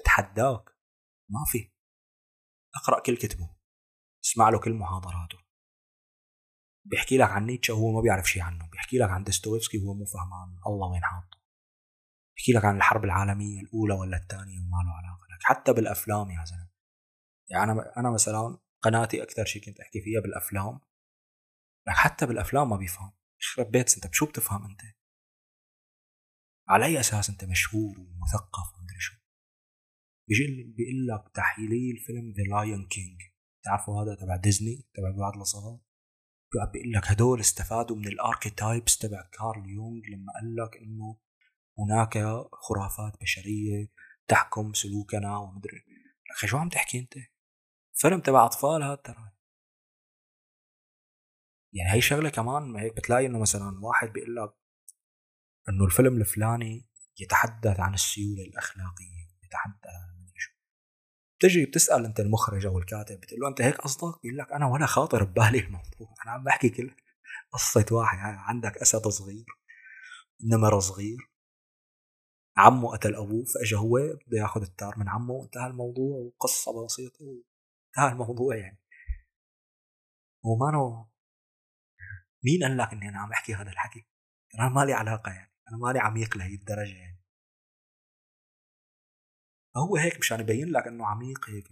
بتحداك. 0.00 0.64
ما 1.30 1.44
في. 1.46 1.72
اقرأ 2.74 3.02
كل 3.02 3.16
كتبه. 3.16 3.56
اسمع 4.24 4.48
له 4.48 4.60
كل 4.60 4.72
محاضراته. 4.74 5.38
بيحكي 6.84 7.18
لك 7.18 7.30
عن 7.30 7.46
نيتشه 7.46 7.74
وهو 7.74 7.92
ما 7.92 8.00
بيعرف 8.00 8.26
شيء 8.26 8.42
عنه. 8.42 8.68
بيحكي 8.68 8.98
لك 8.98 9.10
عن 9.10 9.24
ديستويفسكي 9.24 9.78
وهو 9.78 9.94
مو 9.94 10.04
فهمان. 10.04 10.60
الله 10.66 10.90
وين 10.90 11.04
حاطه. 11.04 11.35
بيحكي 12.36 12.52
لك 12.52 12.64
عن 12.64 12.76
الحرب 12.76 13.04
العالمية 13.04 13.60
الأولى 13.60 13.94
ولا 13.94 14.16
الثانية 14.16 14.60
وما 14.60 14.82
له 14.82 14.92
علاقة 14.92 15.26
لك 15.34 15.42
حتى 15.42 15.72
بالأفلام 15.72 16.30
يا 16.30 16.44
زلمة. 16.44 16.70
يعني 17.50 17.72
أنا 17.72 17.92
أنا 17.96 18.10
مثلا 18.10 18.58
قناتي 18.82 19.22
أكثر 19.22 19.44
شيء 19.44 19.62
كنت 19.62 19.80
أحكي 19.80 20.00
فيها 20.00 20.20
بالأفلام. 20.20 20.80
لك 21.88 21.94
حتى 21.94 22.26
بالأفلام 22.26 22.70
ما 22.70 22.76
بيفهم. 22.76 23.12
يخرب 23.42 23.70
بيت 23.70 23.94
أنت 23.94 24.06
بشو 24.06 24.26
بتفهم 24.26 24.64
أنت؟ 24.64 24.80
على 26.68 26.84
أي 26.84 27.00
أساس 27.00 27.30
أنت 27.30 27.44
مشهور 27.44 28.00
ومثقف 28.00 28.78
ومدري 28.78 29.00
شو؟ 29.00 29.16
بيجي 30.28 30.74
بيقول 30.76 31.06
لك 31.06 31.34
تحليل 31.34 31.96
فيلم 32.06 32.32
The 32.32 32.42
Lion 32.42 32.86
King 32.86 33.20
تعرفوا 33.64 34.02
هذا 34.02 34.14
تبع 34.14 34.36
ديزني؟ 34.36 34.88
تبع 34.94 35.10
بعض 35.10 35.36
الصغار 35.36 35.80
بيقول 36.72 36.92
لك 36.92 37.06
هدول 37.06 37.40
استفادوا 37.40 37.96
من 37.96 38.08
الأركيتايبس 38.08 38.98
تبع 38.98 39.30
كارل 39.32 39.70
يونغ 39.70 40.00
لما 40.12 40.32
قال 40.32 40.56
لك 40.56 40.76
إنه 40.76 41.18
هناك 41.78 42.18
خرافات 42.52 43.20
بشرية 43.20 43.88
تحكم 44.28 44.72
سلوكنا 44.72 45.38
ومدري. 45.38 45.84
أخي 46.30 46.46
شو 46.46 46.56
عم 46.56 46.68
تحكي 46.68 46.98
أنت؟ 46.98 47.14
فيلم 47.94 48.20
تبع 48.20 48.44
أطفال 48.44 48.82
هذا 48.82 48.94
ترى. 48.94 49.32
يعني 51.72 51.92
هي 51.92 52.00
شغلة 52.00 52.30
كمان 52.30 52.76
هيك 52.76 52.96
بتلاقي 52.96 53.26
إنه 53.26 53.38
مثلا 53.38 53.80
واحد 53.84 54.08
بيقول 54.08 54.36
لك 54.36 54.54
إنه 55.68 55.84
الفيلم 55.84 56.16
الفلاني 56.20 56.88
يتحدث 57.20 57.80
عن 57.80 57.94
السيولة 57.94 58.42
الأخلاقية 58.42 59.28
يتحدث 59.44 59.86
عن 59.86 60.32
شو. 60.36 60.52
بتجي 61.38 61.66
بتسأل 61.66 62.04
أنت 62.04 62.20
المخرج 62.20 62.66
أو 62.66 62.78
الكاتب 62.78 63.20
بتقول 63.20 63.40
له 63.40 63.48
أنت 63.48 63.60
هيك 63.60 63.76
قصدك؟ 63.76 64.22
بيقول 64.22 64.38
لك 64.38 64.52
أنا 64.52 64.66
ولا 64.66 64.86
خاطر 64.86 65.24
ببالي 65.24 65.58
الموضوع. 65.58 66.14
أنا 66.24 66.32
عم 66.32 66.44
بحكي 66.44 66.68
كل 66.68 66.96
قصة 67.52 67.86
واحد 67.90 68.18
يعني 68.18 68.36
عندك 68.40 68.76
أسد 68.76 69.08
صغير 69.08 69.46
نمر 70.44 70.80
صغير 70.80 71.35
عمه 72.56 72.92
قتل 72.92 73.14
أبوه 73.14 73.44
فاجى 73.44 73.76
هو 73.76 73.98
بده 74.26 74.38
ياخذ 74.38 74.62
التار 74.62 74.98
من 74.98 75.08
عمه 75.08 75.34
وانتهى 75.34 75.66
الموضوع 75.66 76.16
وقصة 76.16 76.84
بسيطة 76.84 77.24
وانتهى 77.24 78.12
الموضوع 78.12 78.56
يعني. 78.56 78.78
وما 80.44 81.06
مين 82.44 82.62
قال 82.62 82.76
لك 82.76 82.92
إني 82.92 83.08
أنا 83.08 83.18
عم 83.18 83.32
أحكي 83.32 83.54
هذا 83.54 83.70
الحكي؟ 83.70 84.06
أنا 84.58 84.68
ما 84.68 84.84
لي 84.84 84.92
علاقة 84.92 85.32
يعني 85.32 85.52
أنا 85.68 85.76
مالي 85.76 85.98
عميق 85.98 86.36
لهي 86.36 86.54
الدرجة 86.54 86.94
يعني. 86.94 87.22
فهو 89.74 89.96
هيك 89.96 90.18
مشان 90.18 90.40
يبين 90.40 90.68
لك 90.68 90.86
إنه 90.86 91.06
عميق 91.06 91.50
هيك 91.50 91.68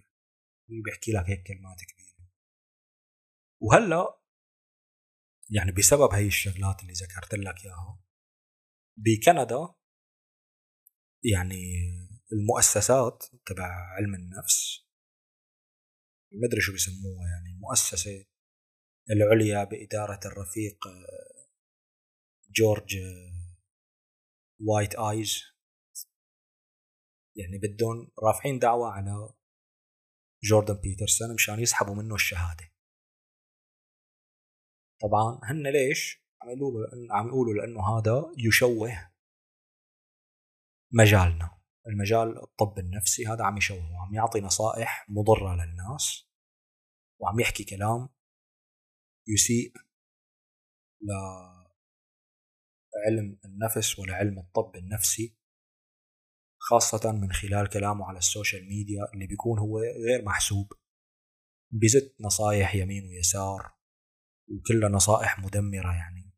بيحكي 0.85 1.13
لك 1.13 1.31
هيك 1.31 1.47
كلمات 1.47 1.79
كبيرة. 1.79 2.31
وهلأ 3.61 4.21
يعني 5.51 5.73
بسبب 5.73 6.13
هي 6.13 6.27
الشغلات 6.27 6.83
اللي 6.83 6.93
ذكرت 6.93 7.35
لك 7.35 7.65
إياها 7.65 8.01
بكندا 8.97 9.75
يعني 11.25 11.65
المؤسسات 12.33 13.25
تبع 13.47 13.65
علم 13.97 14.15
النفس 14.15 14.85
ما 16.33 16.49
أدري 16.49 16.61
شو 16.61 16.73
بيسموها 16.73 17.29
يعني 17.29 17.57
المؤسسه 17.57 18.27
العليا 19.11 19.65
بإدارة 19.65 20.21
الرفيق 20.25 20.79
جورج 22.51 22.99
وايت 24.61 24.95
آيز. 24.95 25.43
يعني 27.37 27.59
بدهم 27.59 28.13
رافعين 28.23 28.59
دعوة 28.59 28.91
على 28.91 29.35
جوردن 30.45 30.75
بيترسون 30.75 31.35
مشان 31.35 31.61
يسحبوا 31.61 31.95
منه 31.95 32.15
الشهادة. 32.15 32.71
طبعا 35.01 35.41
هن 35.43 35.67
ليش 35.73 36.25
عم 36.43 36.51
يقولوا 36.51 36.87
عم 37.11 37.29
يقولوا 37.29 37.55
لأنه 37.55 37.99
هذا 37.99 38.33
يشوه 38.39 39.14
مجالنا. 40.95 41.51
المجال 41.87 42.43
الطب 42.43 42.79
النفسي 42.79 43.27
هذا 43.27 43.45
عم 43.45 43.57
يشوه 43.57 43.93
وعم 43.93 44.15
يعطي 44.15 44.41
نصائح 44.41 45.07
مضرة 45.09 45.55
للناس 45.55 46.31
وعم 47.21 47.41
يحكي 47.41 47.65
كلام 47.65 48.09
يسيء 49.29 49.73
لعلم 52.95 53.39
النفس 53.45 53.99
ولعلم 53.99 54.39
الطب 54.39 54.77
النفسي 54.77 55.37
خاصة 56.59 57.13
من 57.13 57.33
خلال 57.33 57.69
كلامه 57.69 58.07
على 58.07 58.19
السوشيال 58.19 58.69
ميديا 58.69 59.05
اللي 59.15 59.27
بيكون 59.27 59.59
هو 59.59 59.79
غير 59.79 60.25
محسوب. 60.25 60.73
بزت 61.73 62.17
نصايح 62.21 62.75
يمين 62.75 63.09
ويسار 63.09 63.75
وكلها 64.49 64.89
نصائح 64.89 65.39
مدمرة 65.39 65.95
يعني. 65.95 66.35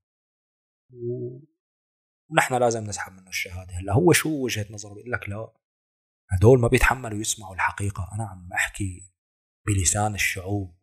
ونحن 2.30 2.54
لازم 2.54 2.84
نسحب 2.84 3.12
منه 3.12 3.28
الشهادة. 3.28 3.72
هلأ 3.72 3.92
هو 3.92 4.12
شو 4.12 4.44
وجهة 4.44 4.66
نظره؟ 4.70 4.94
بيقول 4.94 5.12
لك 5.12 5.28
لا. 5.28 5.52
هدول 6.30 6.60
ما 6.60 6.68
بيتحملوا 6.68 7.18
يسمعوا 7.18 7.54
الحقيقة. 7.54 8.08
أنا 8.14 8.28
عم 8.28 8.52
أحكي 8.52 9.12
بلسان 9.66 10.14
الشعوب. 10.14 10.78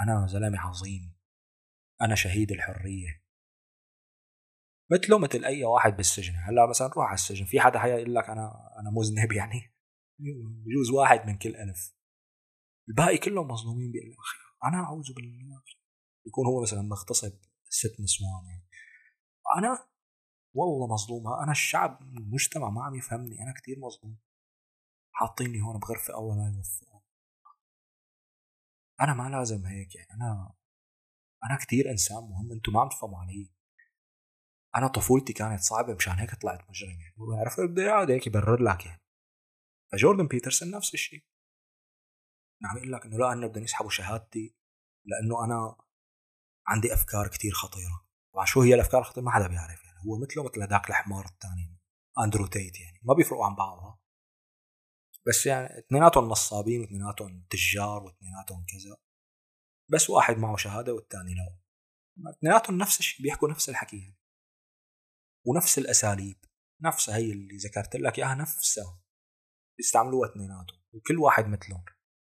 أنا 0.00 0.26
زلمة 0.26 0.58
عظيم. 0.58 1.18
أنا 2.00 2.14
شهيد 2.14 2.52
الحرية. 2.52 3.24
مثله 4.92 5.18
مثل 5.18 5.44
أي 5.44 5.64
واحد 5.64 5.96
بالسجن. 5.96 6.34
هلأ 6.34 6.66
مثلا 6.70 6.88
روح 6.88 7.06
على 7.06 7.14
السجن. 7.14 7.44
في 7.44 7.60
حدا 7.60 7.78
حيقول 7.78 8.14
لك 8.14 8.30
أنا 8.30 8.74
أنا 8.80 8.90
مذنب 8.90 9.32
يعني؟ 9.32 9.74
بجوز 10.64 10.90
واحد 10.90 11.26
من 11.26 11.38
كل 11.38 11.56
ألف. 11.56 11.94
الباقي 12.88 13.18
كلهم 13.18 13.48
مظلومين. 13.48 13.92
بيقول 13.92 14.10
لك 14.10 14.16
أنا 14.64 14.76
أعوذ 14.76 15.14
بالله. 15.16 15.62
يكون 16.26 16.46
هو 16.46 16.62
مثلا 16.62 16.82
مغتصب 16.82 17.32
ست 17.68 18.00
نسوان 18.00 18.44
يعني. 18.46 18.68
أنا 19.58 19.88
والله 20.54 20.86
مظلوم. 20.94 21.28
أنا 21.42 21.52
الشعب 21.52 22.02
المجتمع 22.02 22.70
ما 22.70 22.84
عم 22.84 22.94
يفهمني. 22.94 23.42
أنا 23.42 23.52
كثير 23.52 23.78
مظلوم. 23.78 24.18
حاطيني 25.12 25.60
هون 25.62 25.78
بغرفة 25.78 26.14
أول 26.14 26.36
أنا 29.00 29.14
ما 29.14 29.28
لازم 29.28 29.66
هيك 29.66 29.94
يعني. 29.94 30.08
أنا 30.10 30.54
أنا 31.44 31.56
كثير 31.56 31.90
إنسان 31.90 32.18
مهم. 32.18 32.52
أنتم 32.52 32.72
ما 32.72 32.80
عم 32.80 32.88
تفهموا 32.88 33.18
علي. 33.18 33.50
أنا 34.76 34.88
طفولتي 34.88 35.32
كانت 35.32 35.60
صعبة 35.60 35.94
مشان 35.94 36.12
هيك 36.12 36.34
طلعت 36.34 36.70
مجرم 36.70 37.00
يعني. 37.00 37.14
وعرفت 37.18 37.60
بده 37.60 37.82
يقعد 37.82 38.10
هيك 38.10 38.26
يبرر 38.26 38.62
لك 38.62 38.86
يعني. 38.86 39.02
فجوردن 39.92 40.26
بيترسون 40.26 40.70
نفس 40.70 40.94
الشيء 40.94 41.24
عم 42.64 42.76
يقول 42.76 42.92
لك 42.92 43.06
إنه 43.06 43.18
لا 43.18 43.32
أنا 43.32 43.46
بدهم 43.46 43.64
يسحبوا 43.64 43.90
شهادتي 43.90 44.54
لأنه 45.04 45.44
أنا 45.44 45.76
عندي 46.68 46.94
أفكار 46.94 47.28
كتير 47.28 47.52
خطيرة. 47.52 48.06
طبعا 48.32 48.44
شو 48.44 48.62
هي 48.62 48.74
الأفكار 48.74 49.00
الخطيرة؟ 49.00 49.24
ما 49.24 49.30
حدا 49.30 49.46
بيعرف 49.48 49.84
يعني 49.84 49.87
هو 50.06 50.18
مثله 50.18 50.44
مثل 50.44 50.62
هذاك 50.62 50.90
الحمار 50.90 51.24
الثاني 51.26 51.78
اندرو 52.24 52.46
تيت 52.46 52.80
يعني. 52.80 52.98
ما 53.02 53.14
بيفرقوا 53.14 53.46
عن 53.46 53.54
بعض 53.54 53.98
بس 55.28 55.46
يعني 55.46 55.78
اثنيناتهم 55.78 56.28
نصابين 56.28 56.80
واثنيناتهم 56.80 57.46
تجار 57.50 58.02
واثنيناتهم 58.02 58.66
كذا. 58.68 58.96
بس 59.92 60.10
واحد 60.10 60.36
معه 60.36 60.56
شهادة 60.56 60.94
والثاني 60.94 61.34
لا. 61.34 61.58
اثنيناتهم 62.38 62.78
نفس 62.78 62.98
الشيء 63.00 63.22
بيحكوا 63.22 63.48
نفس 63.50 63.68
الحكي. 63.68 64.16
ونفس 65.46 65.78
الأساليب. 65.78 66.44
نفسها 66.82 67.16
هي 67.16 67.32
اللي 67.32 67.56
ذكرت 67.56 67.96
لك 67.96 68.18
إياها 68.18 68.34
نفسها. 68.34 69.00
بيستعملوها 69.78 70.30
اثنيناتهم. 70.30 70.80
وكل 70.92 71.18
واحد 71.18 71.46
مثلهم. 71.46 71.84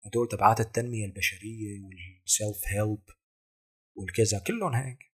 هدول 0.06 0.28
تبعات 0.28 0.60
التنمية 0.60 1.06
البشرية 1.06 1.82
والسيلف 1.82 2.68
هيلب 2.68 3.04
والكذا. 3.96 4.40
كلهم 4.40 4.74
هيك. 4.74 5.11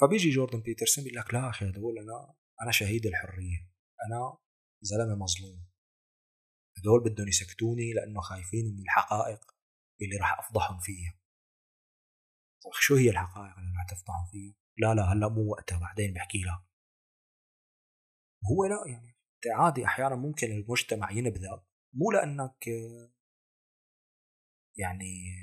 فبيجي 0.00 0.30
جوردن 0.30 0.60
بيترسون 0.60 1.04
بيقول 1.04 1.18
لك 1.18 1.34
لا 1.34 1.50
أخي 1.50 1.68
هدول 1.68 1.98
أنا 1.98 2.34
أنا 2.62 2.70
شهيد 2.70 3.06
الحرية 3.06 3.70
أنا 4.06 4.38
زلمة 4.80 5.14
مظلوم. 5.14 5.66
هدول 6.78 7.04
بدهم 7.04 7.28
يسكتوني 7.28 7.92
لأنه 7.92 8.20
خايفين 8.20 8.64
من 8.76 8.82
الحقائق 8.82 9.40
اللي 10.02 10.16
راح 10.16 10.38
أفضحهم 10.38 10.78
فيها. 10.78 11.18
شو 12.72 12.96
هي 12.96 13.10
الحقائق 13.10 13.58
اللي 13.58 13.72
راح 13.76 13.86
تفضحهم 13.90 14.26
فيها؟ 14.30 14.54
لا 14.78 14.94
لا 14.94 15.02
هلأ 15.12 15.28
مو 15.28 15.50
وقتها 15.50 15.78
بعدين 15.78 16.12
بحكي 16.12 16.38
لها 16.38 16.66
هو 18.50 18.64
لا 18.64 18.84
يعني 18.86 19.16
عادي 19.52 19.84
أحيانا 19.84 20.16
ممكن 20.16 20.46
المجتمع 20.52 21.10
ينبذك 21.10 21.62
مو 21.94 22.10
لأنك 22.10 22.66
يعني 24.76 25.34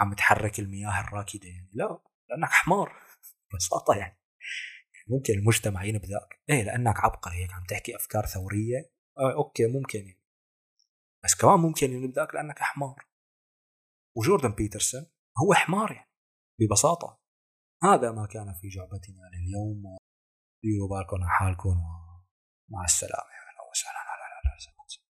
عم 0.00 0.14
تحرك 0.14 0.58
المياه 0.60 1.00
الراكدة 1.00 1.48
يعني 1.48 1.70
لا 1.72 2.02
لأنك 2.30 2.48
حمار. 2.50 3.01
ببساطة 3.52 3.94
يعني. 3.94 4.18
ممكن 5.08 5.32
المجتمع 5.32 5.84
ينبذك 5.84 6.42
إيه 6.50 6.62
لأنك 6.62 6.96
عبقري 6.96 7.34
هيك 7.34 7.52
عم 7.52 7.64
تحكي 7.68 7.96
أفكار 7.96 8.26
ثورية. 8.26 8.92
آه 9.18 9.34
أوكي 9.34 9.66
ممكن 9.66 9.98
يعني. 9.98 10.22
بس 11.24 11.34
كمان 11.34 11.60
ممكن 11.60 11.92
ينبذك 11.92 12.34
لأنك 12.34 12.58
حمار. 12.58 13.06
وجوردن 14.16 14.54
بيترسون 14.54 15.06
هو 15.42 15.54
حمار 15.54 15.92
يعني 15.92 16.10
ببساطة. 16.60 17.20
هذا 17.82 18.12
ما 18.12 18.26
كان 18.26 18.52
في 18.60 18.68
جعبتنا 18.68 19.30
لليوم. 19.34 19.98
ديروا 20.64 20.88
بالكم 20.88 21.16
على 21.16 21.30
حالكم 21.30 21.76
ومع 22.68 22.84
السلامة. 22.84 23.41